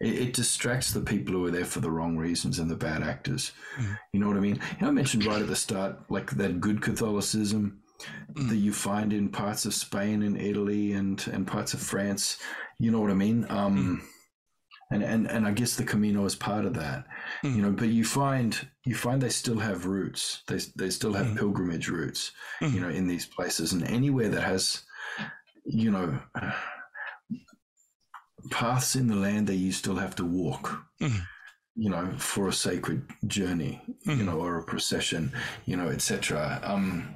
[0.00, 3.02] it, it, distracts the people who are there for the wrong reasons and the bad
[3.02, 3.52] actors.
[3.78, 3.98] Mm.
[4.12, 4.56] You know what I mean?
[4.56, 7.80] You know, I mentioned right at the start, like that good Catholicism
[8.34, 8.48] mm.
[8.48, 12.38] that you find in parts of Spain and Italy and and parts of France.
[12.78, 13.46] You know what I mean?
[13.48, 14.06] Um, hmm
[14.92, 17.06] and and and I guess the Camino is part of that,
[17.42, 17.56] mm.
[17.56, 17.70] you know.
[17.70, 20.42] But you find you find they still have roots.
[20.46, 21.38] They they still have mm.
[21.38, 22.72] pilgrimage roots, mm.
[22.72, 24.82] you know, in these places and anywhere that has,
[25.64, 26.18] you know,
[28.50, 30.84] paths in the land that you still have to walk.
[31.74, 34.18] you know, for a sacred journey, mm-hmm.
[34.18, 35.32] you know, or a procession,
[35.64, 36.60] you know, etc.
[36.62, 37.08] Um,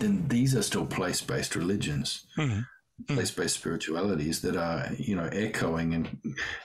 [0.00, 2.60] then these are still place-based religions, mm-hmm.
[3.08, 6.18] Place-based spiritualities that are, you know, echoing, and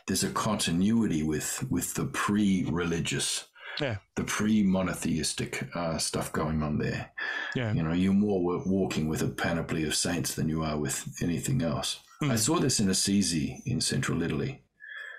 [0.08, 3.48] there's a continuity with with the pre-religious,
[3.80, 7.12] yeah, the pre-monotheistic uh, stuff going on there.
[7.56, 11.06] Yeah, you know, you're more walking with a panoply of saints than you are with
[11.22, 11.99] anything else.
[12.22, 12.32] Mm-hmm.
[12.32, 14.64] I saw this in Assisi in central Italy.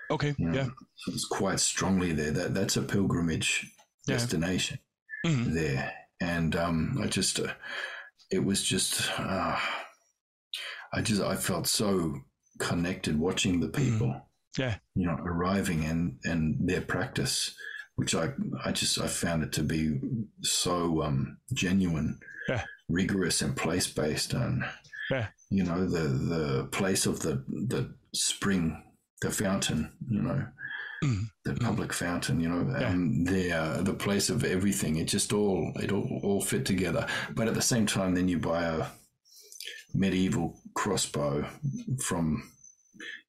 [0.09, 0.33] Okay.
[0.37, 0.69] You know, yeah.
[1.07, 2.31] It's quite strongly there.
[2.31, 3.71] That that's a pilgrimage
[4.07, 4.15] yeah.
[4.15, 4.79] destination
[5.25, 5.53] mm-hmm.
[5.53, 7.53] there, and um, I just, uh,
[8.31, 9.59] it was just, uh,
[10.93, 12.21] I just, I felt so
[12.59, 13.91] connected watching the mm-hmm.
[13.91, 14.07] people.
[14.07, 14.61] Mm-hmm.
[14.61, 14.75] Yeah.
[14.93, 17.55] You know, arriving and and their practice,
[17.95, 18.33] which I
[18.63, 19.99] I just I found it to be
[20.41, 22.63] so um, genuine, yeah.
[22.87, 24.63] rigorous, and place based, and
[25.09, 25.29] yeah.
[25.49, 28.83] you know the the place of the the spring
[29.23, 30.45] the fountain, you know,
[31.03, 31.23] mm.
[31.45, 31.95] the public mm.
[31.95, 32.89] fountain, you know, yeah.
[32.89, 34.97] and the uh, the place of everything.
[34.97, 37.07] It just all it all, all fit together.
[37.33, 38.85] But at the same time, then you buy a
[39.93, 41.47] medieval crossbow
[42.01, 42.49] from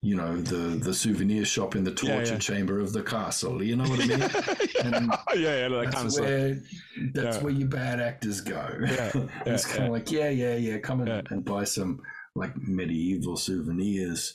[0.01, 2.39] you know the the souvenir shop in the torture yeah, yeah.
[2.39, 4.23] chamber of the castle you know what i mean
[4.95, 6.67] and yeah yeah that kind of where, stuff
[7.13, 7.43] that's yeah.
[7.43, 9.11] where your bad actors go yeah,
[9.47, 12.01] it's kind of like yeah yeah yeah come and, and buy some
[12.35, 14.35] like medieval souvenirs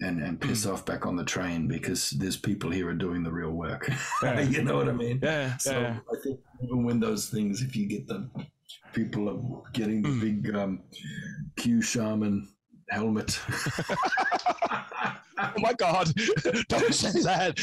[0.00, 0.72] and and piss mm.
[0.72, 3.90] off back on the train because there's people here are doing the real work.
[4.22, 4.40] Yeah.
[4.40, 5.20] you know what I mean?
[5.22, 5.56] Yeah.
[5.58, 5.98] So yeah.
[6.10, 8.28] I think even when those things, if you get the
[8.92, 10.20] people are getting the mm.
[10.20, 10.82] big um,
[11.56, 12.48] Q shaman
[12.90, 13.40] helmet.
[15.38, 16.12] oh my god!
[16.68, 17.54] Don't say that.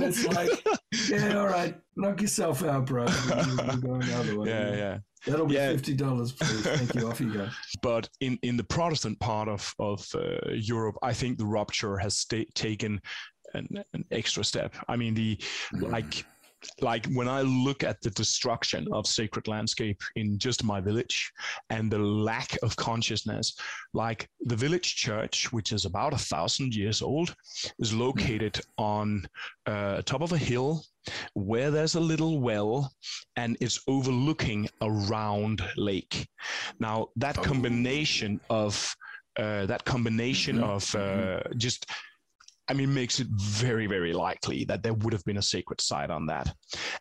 [0.00, 0.50] it's like,
[1.08, 3.04] yeah, all right, knock yourself out, bro.
[3.04, 4.48] We're going the other way.
[4.48, 4.98] Yeah, yeah.
[5.26, 5.72] That'll be yeah.
[5.72, 6.62] fifty dollars, please.
[6.62, 7.08] Thank you.
[7.08, 7.48] Off you go.
[7.82, 12.16] But in in the Protestant part of of uh, Europe, I think the rupture has
[12.16, 13.00] sta- taken
[13.54, 14.74] an, an, extra step.
[14.88, 15.36] I mean, the
[15.74, 15.90] mm.
[15.90, 16.24] like
[16.80, 21.32] like when I look at the destruction of sacred landscape in just my village
[21.70, 23.56] and the lack of consciousness,
[23.94, 27.34] like the village church, which is about a thousand years old,
[27.78, 29.26] is located on
[29.66, 30.84] uh, top of a hill
[31.34, 32.92] where there's a little well
[33.36, 36.28] and it's overlooking a round lake.
[36.80, 37.42] Now that oh.
[37.42, 38.94] combination of
[39.38, 40.64] uh, that combination mm-hmm.
[40.64, 41.86] of uh, just
[42.68, 46.10] I mean, makes it very, very likely that there would have been a sacred site
[46.10, 46.52] on that.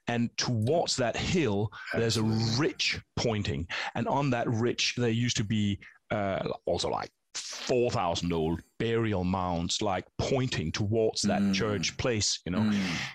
[0.08, 3.68] And towards that hill, there's a ridge pointing.
[3.96, 5.80] And on that ridge, there used to be
[6.10, 11.54] uh, also like 4,000 old burial mounds, like pointing towards that mm.
[11.54, 12.60] church place, you know.
[12.60, 12.74] Mm.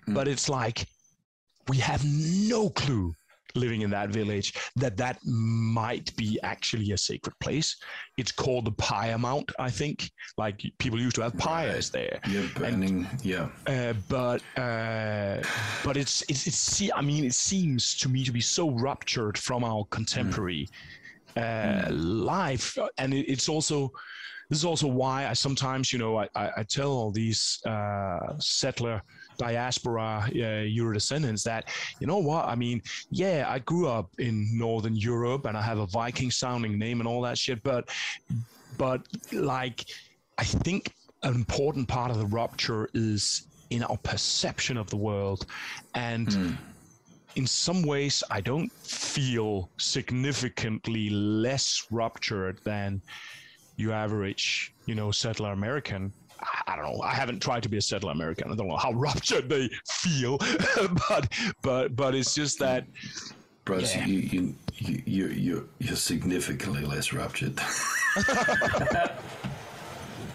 [0.09, 0.15] Mm.
[0.15, 0.87] But it's like,
[1.69, 3.15] we have no clue
[3.55, 7.77] living in that village that that might be actually a sacred place.
[8.19, 10.11] It's called the Pyre Mount, I think.
[10.39, 12.21] Like people used to have pyres there.
[12.29, 13.07] Yeah, burning.
[13.11, 13.49] And, yeah.
[13.67, 15.43] Uh, but uh,
[15.85, 16.91] but it's it's it's.
[16.95, 20.77] I mean, it seems to me to be so ruptured from our contemporary mm.
[21.35, 22.25] Uh, mm.
[22.25, 23.91] life, and it, it's also
[24.53, 28.35] this is also why I sometimes, you know, I, I, I tell all these uh,
[28.39, 29.01] settler
[29.37, 31.69] diaspora uh, Euro descendants that,
[32.01, 35.79] you know what, I mean, yeah, I grew up in Northern Europe and I have
[35.79, 37.89] a Viking sounding name and all that shit, but,
[38.79, 39.87] but like,
[40.39, 45.47] I think an important part of the rupture is in our perception of the world.
[45.95, 46.57] And mm.
[47.37, 53.01] in some ways, I don't feel significantly less ruptured than
[53.77, 56.13] your average, you know, settler American.
[56.67, 57.03] I don't know.
[57.03, 58.51] I haven't tried to be a settler American.
[58.51, 60.39] I don't know how ruptured they feel,
[61.09, 61.33] but
[61.63, 62.87] but but it's just that.
[63.65, 64.07] Bros, yeah.
[64.07, 64.55] you, you
[65.07, 67.55] you you you're significantly less ruptured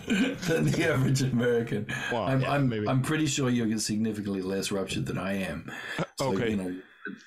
[0.07, 1.87] than the average American.
[2.09, 5.69] Well, I'm yeah, I'm, I'm pretty sure you're significantly less ruptured than I am.
[6.17, 6.51] So, okay.
[6.51, 6.75] You know,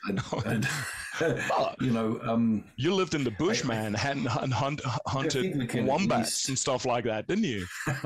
[0.09, 0.69] I'd, I'd,
[1.81, 6.48] you know, um, you lived in the bush, I, man, and, and hunt, hunted wombats
[6.48, 7.66] and stuff like that, didn't you?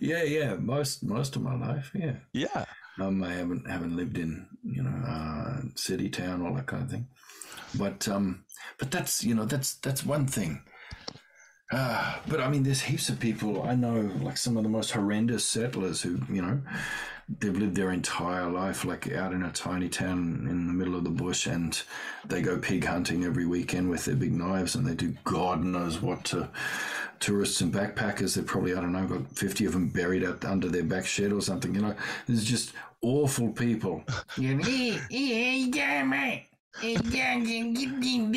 [0.00, 0.54] yeah, yeah.
[0.54, 2.16] Most most of my life, yeah.
[2.32, 2.64] Yeah.
[3.00, 6.90] Um, I haven't haven't lived in you know uh, city, town, all that kind of
[6.90, 7.08] thing.
[7.76, 8.44] But um,
[8.78, 10.62] but that's you know that's that's one thing.
[11.72, 14.90] Uh, but I mean, there's heaps of people I know, like some of the most
[14.90, 16.60] horrendous settlers who, you know,
[17.38, 21.04] they've lived their entire life like out in a tiny town in the middle of
[21.04, 21.82] the bush and
[22.26, 26.02] they go pig hunting every weekend with their big knives and they do god knows
[26.02, 26.48] what to
[27.20, 30.68] tourists and backpackers they've probably i don't know got 50 of them buried out under
[30.68, 31.94] their back shed or something you know
[32.26, 34.04] there's just awful people
[35.10, 36.46] yeah, yeah, mate.
[36.80, 37.04] Get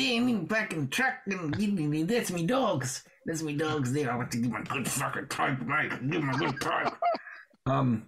[0.00, 3.04] in fucking truck and that's me dogs.
[3.26, 4.10] That's me dogs there.
[4.10, 5.92] I want to give my good fucking pipe, mate.
[6.10, 6.92] Give my good pipe.
[7.66, 8.06] Um,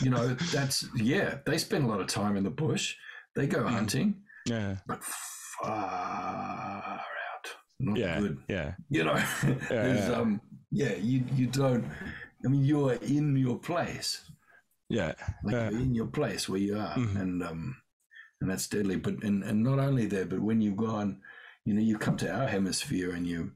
[0.00, 1.38] you know, that's yeah.
[1.46, 2.94] They spend a lot of time in the bush.
[3.36, 3.70] They go Mm.
[3.70, 4.76] hunting, Yeah.
[4.86, 7.00] but far
[7.32, 7.46] out.
[7.78, 8.20] Not Yeah.
[8.20, 8.38] good.
[8.48, 8.74] Yeah.
[8.88, 9.22] You know,
[9.70, 10.12] yeah.
[10.16, 10.40] um,
[10.70, 10.94] yeah.
[10.96, 11.84] You you don't.
[12.44, 14.24] I mean, you're in your place.
[14.88, 15.14] Yeah.
[15.44, 17.14] like in your place where you are Mhm.
[17.20, 17.76] and um
[18.40, 21.20] and that's deadly but and, and not only there but when you've gone
[21.64, 23.52] you know you come to our hemisphere and you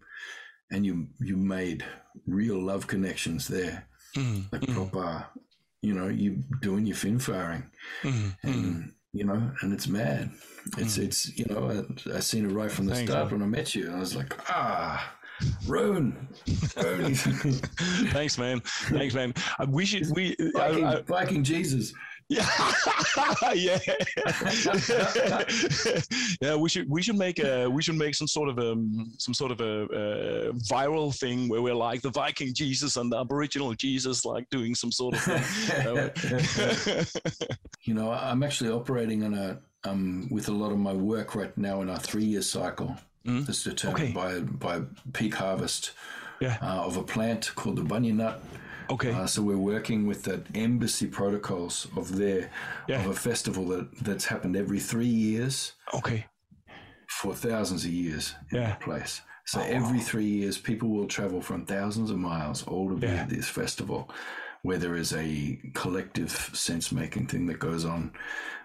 [0.70, 1.84] and you you made
[2.28, 5.26] real love connections there Mm, like mm, proper
[5.84, 7.64] you know you doing your fin firing
[8.02, 8.90] mm, and mm.
[9.12, 10.30] you know and it's mad
[10.78, 11.04] it's Mm.
[11.04, 13.86] it's you know I, I seen it right from the start when i met you
[13.86, 15.14] and i was like ah
[15.66, 16.28] Roan,
[16.76, 17.14] Roan.
[18.14, 18.60] Thanks, man.
[18.60, 19.34] Thanks, man.
[19.58, 20.36] Uh, we should we.
[20.40, 21.92] I- Viking, I- Viking Jesus.
[23.54, 23.78] Yeah, yeah,
[26.40, 26.54] yeah.
[26.56, 29.52] We should we should make a we should make some sort of um some sort
[29.52, 34.24] of a, uh viral thing where we're like the Viking Jesus and the Aboriginal Jesus,
[34.24, 35.42] like doing some sort of thing.
[37.84, 41.54] You know, I'm actually operating on a um, with a lot of my work right
[41.58, 42.96] now in our three year cycle.
[43.26, 43.44] Mm.
[43.46, 44.80] That's determined by by
[45.12, 45.92] peak harvest
[46.40, 46.56] Yeah.
[46.62, 48.42] uh, of a plant called the bunya nut.
[48.90, 49.12] Okay.
[49.12, 52.50] Uh, so we're working with the embassy protocols of their
[52.88, 53.00] Yeah.
[53.04, 56.26] of a festival that that's happened every three years okay.
[57.08, 58.66] for thousands of years in Yeah.
[58.68, 59.20] that place.
[59.46, 63.06] So Oh, every three years, people will travel from thousands of miles all to be
[63.06, 63.22] Yeah.
[63.22, 64.10] at this festival,
[64.62, 68.12] where there is a collective sense making thing that goes on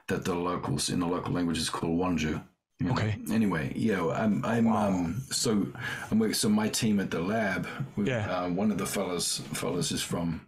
[0.08, 2.42] that the locals in the local language is called Wanju.
[2.86, 3.18] Okay.
[3.32, 5.68] Anyway, yeah, I'm I'm um so
[6.10, 6.34] I'm working.
[6.34, 8.30] So my team at the lab, we, Yeah.
[8.44, 10.42] uh, one of the fellas fellas is from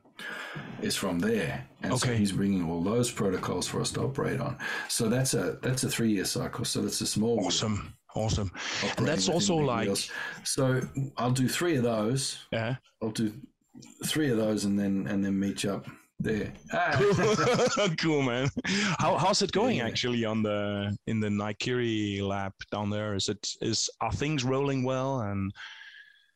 [0.82, 4.58] is from there, and so he's bringing all those protocols for us to operate on.
[4.88, 6.64] So that's a that's a three year cycle.
[6.64, 7.94] So that's a small Awesome.
[8.16, 8.52] Awesome.
[8.98, 10.10] And that's also like wheels.
[10.44, 10.82] So
[11.18, 12.40] I'll do three of those.
[12.52, 12.76] yeah.
[13.02, 13.34] I'll do
[14.06, 15.86] three of those, and then and then meet you up
[16.23, 16.52] there.
[16.73, 16.99] Ah.
[17.98, 18.49] cool man
[18.99, 19.88] how, how's it going Yeah.
[19.88, 24.84] actually on the in the NIKERI lab down there is it is are things rolling
[24.84, 25.52] well and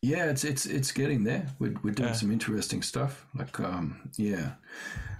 [0.01, 1.45] Yeah, it's it's it's getting there.
[1.59, 2.15] We're we're doing Yeah.
[2.21, 3.25] some interesting stuff.
[3.33, 4.51] Like um, yeah,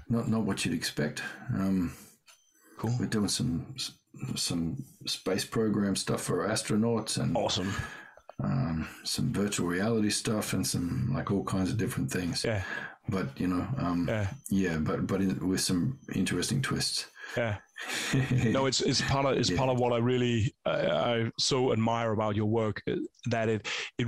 [0.09, 1.23] not not what you'd expect.
[1.53, 1.91] Um,
[2.77, 3.65] cool we're doing some
[4.35, 4.77] some
[5.07, 7.73] space program stuff for astronauts and awesome
[8.43, 12.43] um, some virtual reality stuff and some like all kinds of different things.
[12.43, 12.61] yeah
[13.09, 17.05] But you know, um, yeah yeah, but but in, with some interesting twists.
[17.37, 17.57] yeah
[18.45, 19.57] no it's it's part of it's Yeah.
[19.57, 22.95] part of what i really uh, i so admire about your work uh,
[23.31, 23.67] that it
[23.97, 24.07] it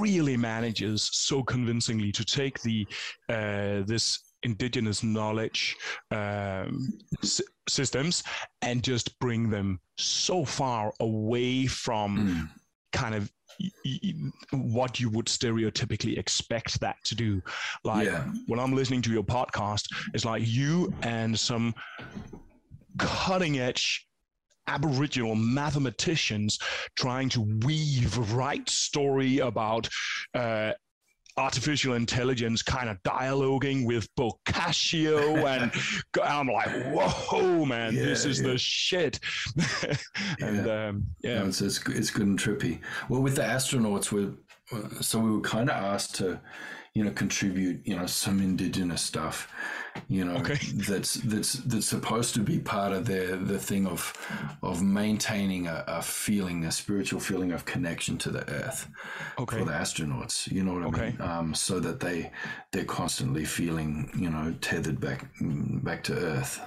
[0.00, 2.86] really manages so convincingly to take the
[3.28, 5.76] uh this indigenous knowledge
[6.12, 6.88] um,
[7.22, 8.22] s- systems
[8.62, 12.48] and just bring them so far away from Mm.
[12.92, 13.30] kind of
[14.52, 17.42] what you would stereotypically expect that to do.
[17.84, 18.24] Like Yeah.
[18.46, 21.74] when I'm listening to your podcast, it's like you and some
[22.98, 24.06] cutting edge
[24.68, 26.58] Aboriginal mathematicians
[26.96, 29.88] trying to weave right story about
[30.34, 30.72] uh,
[31.38, 35.70] artificial intelligence kind of dialoguing with Boccaccio and
[36.22, 38.48] I'm like, whoa, man, this is yeah.
[38.48, 39.20] the shit.
[40.40, 42.80] and um, yeah, Yeah, it's, it's it's good and trippy.
[43.08, 44.32] Well, with the astronauts, we're
[45.00, 46.40] so we were kind of asked to,
[46.96, 49.52] you know, contribute, you know, some indigenous stuff,
[50.08, 50.58] you know, Okay.
[50.88, 54.00] that's that's that's supposed to be part of their the thing of
[54.62, 58.88] of maintaining a, a feeling, a spiritual feeling of connection to the earth
[59.38, 60.50] okay, for the astronauts.
[60.50, 61.14] You know what I Okay.
[61.14, 61.20] mean?
[61.20, 62.32] Um, so that they
[62.72, 66.60] they're constantly feeling, you know, tethered back back to earth,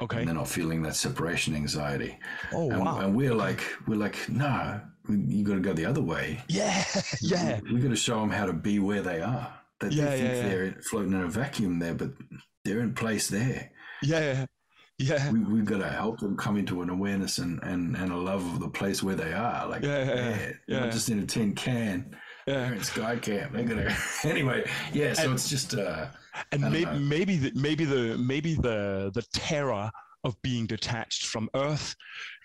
[0.00, 0.20] okay.
[0.20, 2.18] and they're not feeling that separation anxiety.
[2.50, 6.02] Oh And, wow, and we're like, we're like, no, you got to go the other
[6.02, 6.42] way.
[6.48, 6.84] yeah,
[7.20, 9.55] yeah, We got to show them how to be where they are.
[9.80, 10.48] That Yeah, they think yeah, yeah.
[10.48, 12.10] they're floating in a vacuum there, but
[12.64, 13.70] they're in place there.
[14.02, 14.46] yeah,
[14.98, 15.30] yeah.
[15.30, 18.44] We, we've got to help them come into an awareness and, and, and a love
[18.54, 19.68] of the place where they are.
[19.68, 20.80] Like, Yeah, yeah, yeah, yeah.
[20.80, 22.16] not just in a tin can.
[22.46, 23.52] They're Yeah, in Sky Camp.
[23.52, 23.94] They're gonna
[24.24, 24.64] anyway.
[24.94, 26.06] Yeah, so And- it's just uh,
[26.52, 26.98] and maybe know.
[26.98, 29.90] maybe the, maybe the maybe the the terror
[30.24, 31.94] of being detached from Earth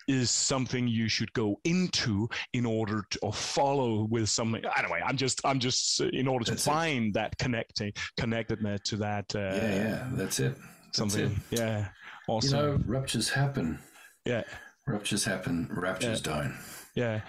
[0.08, 4.62] is something you should go into in order to or follow with something.
[4.78, 6.60] Anyway, I'm just I'm just uh, in order to it.
[6.60, 9.34] find that connecting connectedness to that.
[9.34, 10.08] Uh, yeah, yeah.
[10.12, 10.56] That's it.
[10.86, 11.40] That's something.
[11.50, 11.58] it.
[11.58, 11.88] Yeah,
[12.28, 13.78] You know, ruptures happen.
[14.24, 14.42] yeah,
[14.86, 15.68] Ruptures happen.
[15.70, 16.54] Raptures don't.
[16.96, 17.20] yeah,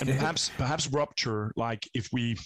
[0.00, 1.52] and perhaps perhaps rupture.
[1.56, 2.36] Like if we,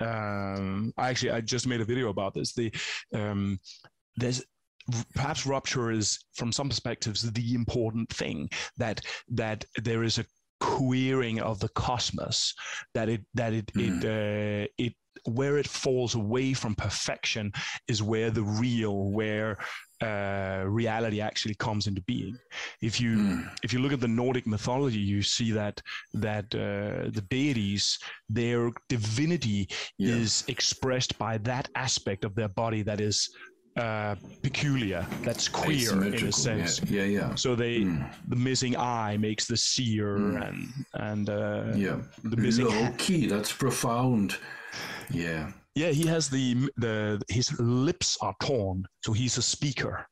[0.00, 2.52] um, I actually I just made a video about this.
[2.54, 2.72] The
[3.14, 3.58] um,
[4.16, 4.42] there's
[5.14, 10.24] perhaps rupture is from some perspectives the important thing that that there is a
[10.60, 12.54] queering of the cosmos
[12.94, 14.94] that it that it it uh, it
[15.24, 17.52] where it falls away from perfection
[17.88, 19.58] is where the real where
[20.02, 22.36] uh, reality actually comes into being.
[22.80, 23.50] If you mm.
[23.62, 25.82] if you look at the Nordic mythology, you see that
[26.14, 27.98] that uh, the deities,
[28.28, 29.68] their divinity
[29.98, 30.14] yeah.
[30.14, 33.28] is expressed by that aspect of their body that is
[33.80, 36.80] uh, peculiar, that's queer in a sense.
[36.84, 37.18] Yeah, yeah.
[37.18, 37.34] yeah.
[37.34, 38.14] So they, mm.
[38.28, 40.46] the missing eye makes the seer, mm.
[40.46, 43.26] and and uh, yeah, the missing Loki.
[43.26, 44.36] That's profound.
[45.10, 45.52] Yeah.
[45.74, 50.06] Yeah, he has the the his lips are torn, so he's a speaker.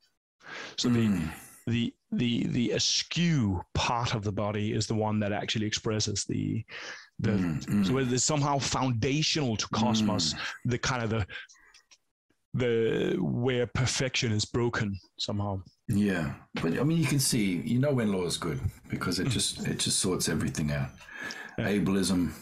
[0.77, 1.31] So mm.
[1.66, 6.24] the the the the askew part of the body is the one that actually expresses
[6.24, 6.65] the
[7.19, 10.39] the mm, so it is somehow foundational to cosmos mm.
[10.66, 11.27] the kind of the
[12.59, 17.93] the where perfection is broken somehow yeah but i mean you can see you know
[17.93, 19.30] when law is good because it mm.
[19.30, 20.90] just it just sorts everything out
[21.59, 21.68] yeah.
[21.68, 22.32] ableism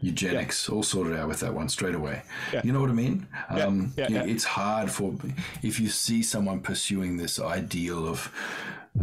[0.00, 0.74] eugenics yeah.
[0.74, 2.22] all sorted out with that one straight away
[2.52, 2.60] yeah.
[2.64, 4.08] you know what i mean um, yeah.
[4.08, 5.14] Yeah, it's hard for
[5.62, 8.32] if you see someone pursuing this ideal of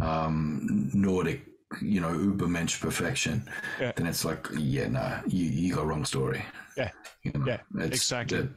[0.00, 1.42] um, nordic
[1.80, 3.48] you know ubermensch perfection
[3.78, 6.44] then it's like yeah nah you, you got wrong story
[6.76, 6.90] yeah
[7.22, 8.48] you know, yeah exactly the,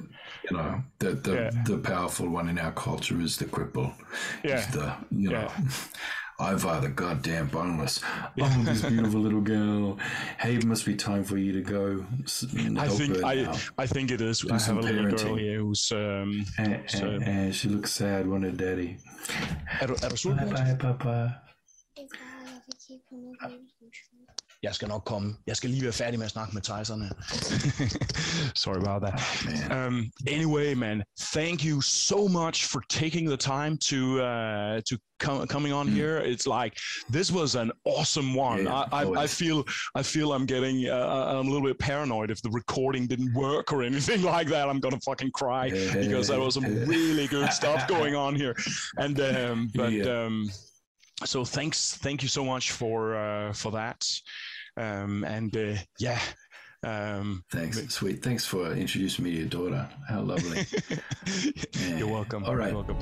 [0.50, 3.94] you know the the, the powerful one in our culture is the cripple
[4.44, 5.52] yeah the you know
[6.38, 8.02] Ivar the goddamn boneless.
[8.42, 9.98] Oh, this beautiful little girl.
[10.38, 12.06] Hey, it must be time for you to go.
[12.78, 14.42] I think I, I think it is.
[14.42, 15.04] Do I have a parenting.
[15.04, 16.46] little girl here who's um.
[16.58, 17.08] And, so.
[17.08, 18.98] and, and she looks sad, won't it, Daddy?
[19.80, 21.42] bye, bye, Papa.
[24.66, 25.36] Jeg skal nok komme.
[25.48, 27.00] Jeg skal lige være færdig med at snakke med Tyson.
[28.64, 29.16] Sorry about that.
[29.72, 34.98] Oh, um, anyway, man, thank you so much for taking the time to uh, to
[35.20, 35.94] come coming on mm.
[36.00, 36.18] here.
[36.34, 36.74] It's like
[37.16, 38.64] this was an awesome one.
[38.64, 39.64] Yeah, I, I, I, feel
[40.00, 43.72] I feel I'm getting uh, I'm a little bit paranoid if the recording didn't work
[43.74, 44.70] or anything like that.
[44.70, 48.56] I'm gonna fucking cry because there was some really good stuff going on here.
[48.98, 50.26] And um, but yeah.
[50.26, 50.50] um,
[51.24, 54.00] so thanks thank you so much for uh, for that
[54.78, 56.20] um, and uh, yeah.
[56.84, 58.22] Um, Thanks, sweet.
[58.22, 59.90] Thanks for introducing me to your daughter.
[60.08, 60.66] How lovely.
[61.74, 61.98] yeah.
[61.98, 62.46] You're welcome.
[62.46, 62.72] All right.
[62.72, 63.00] You're welcome.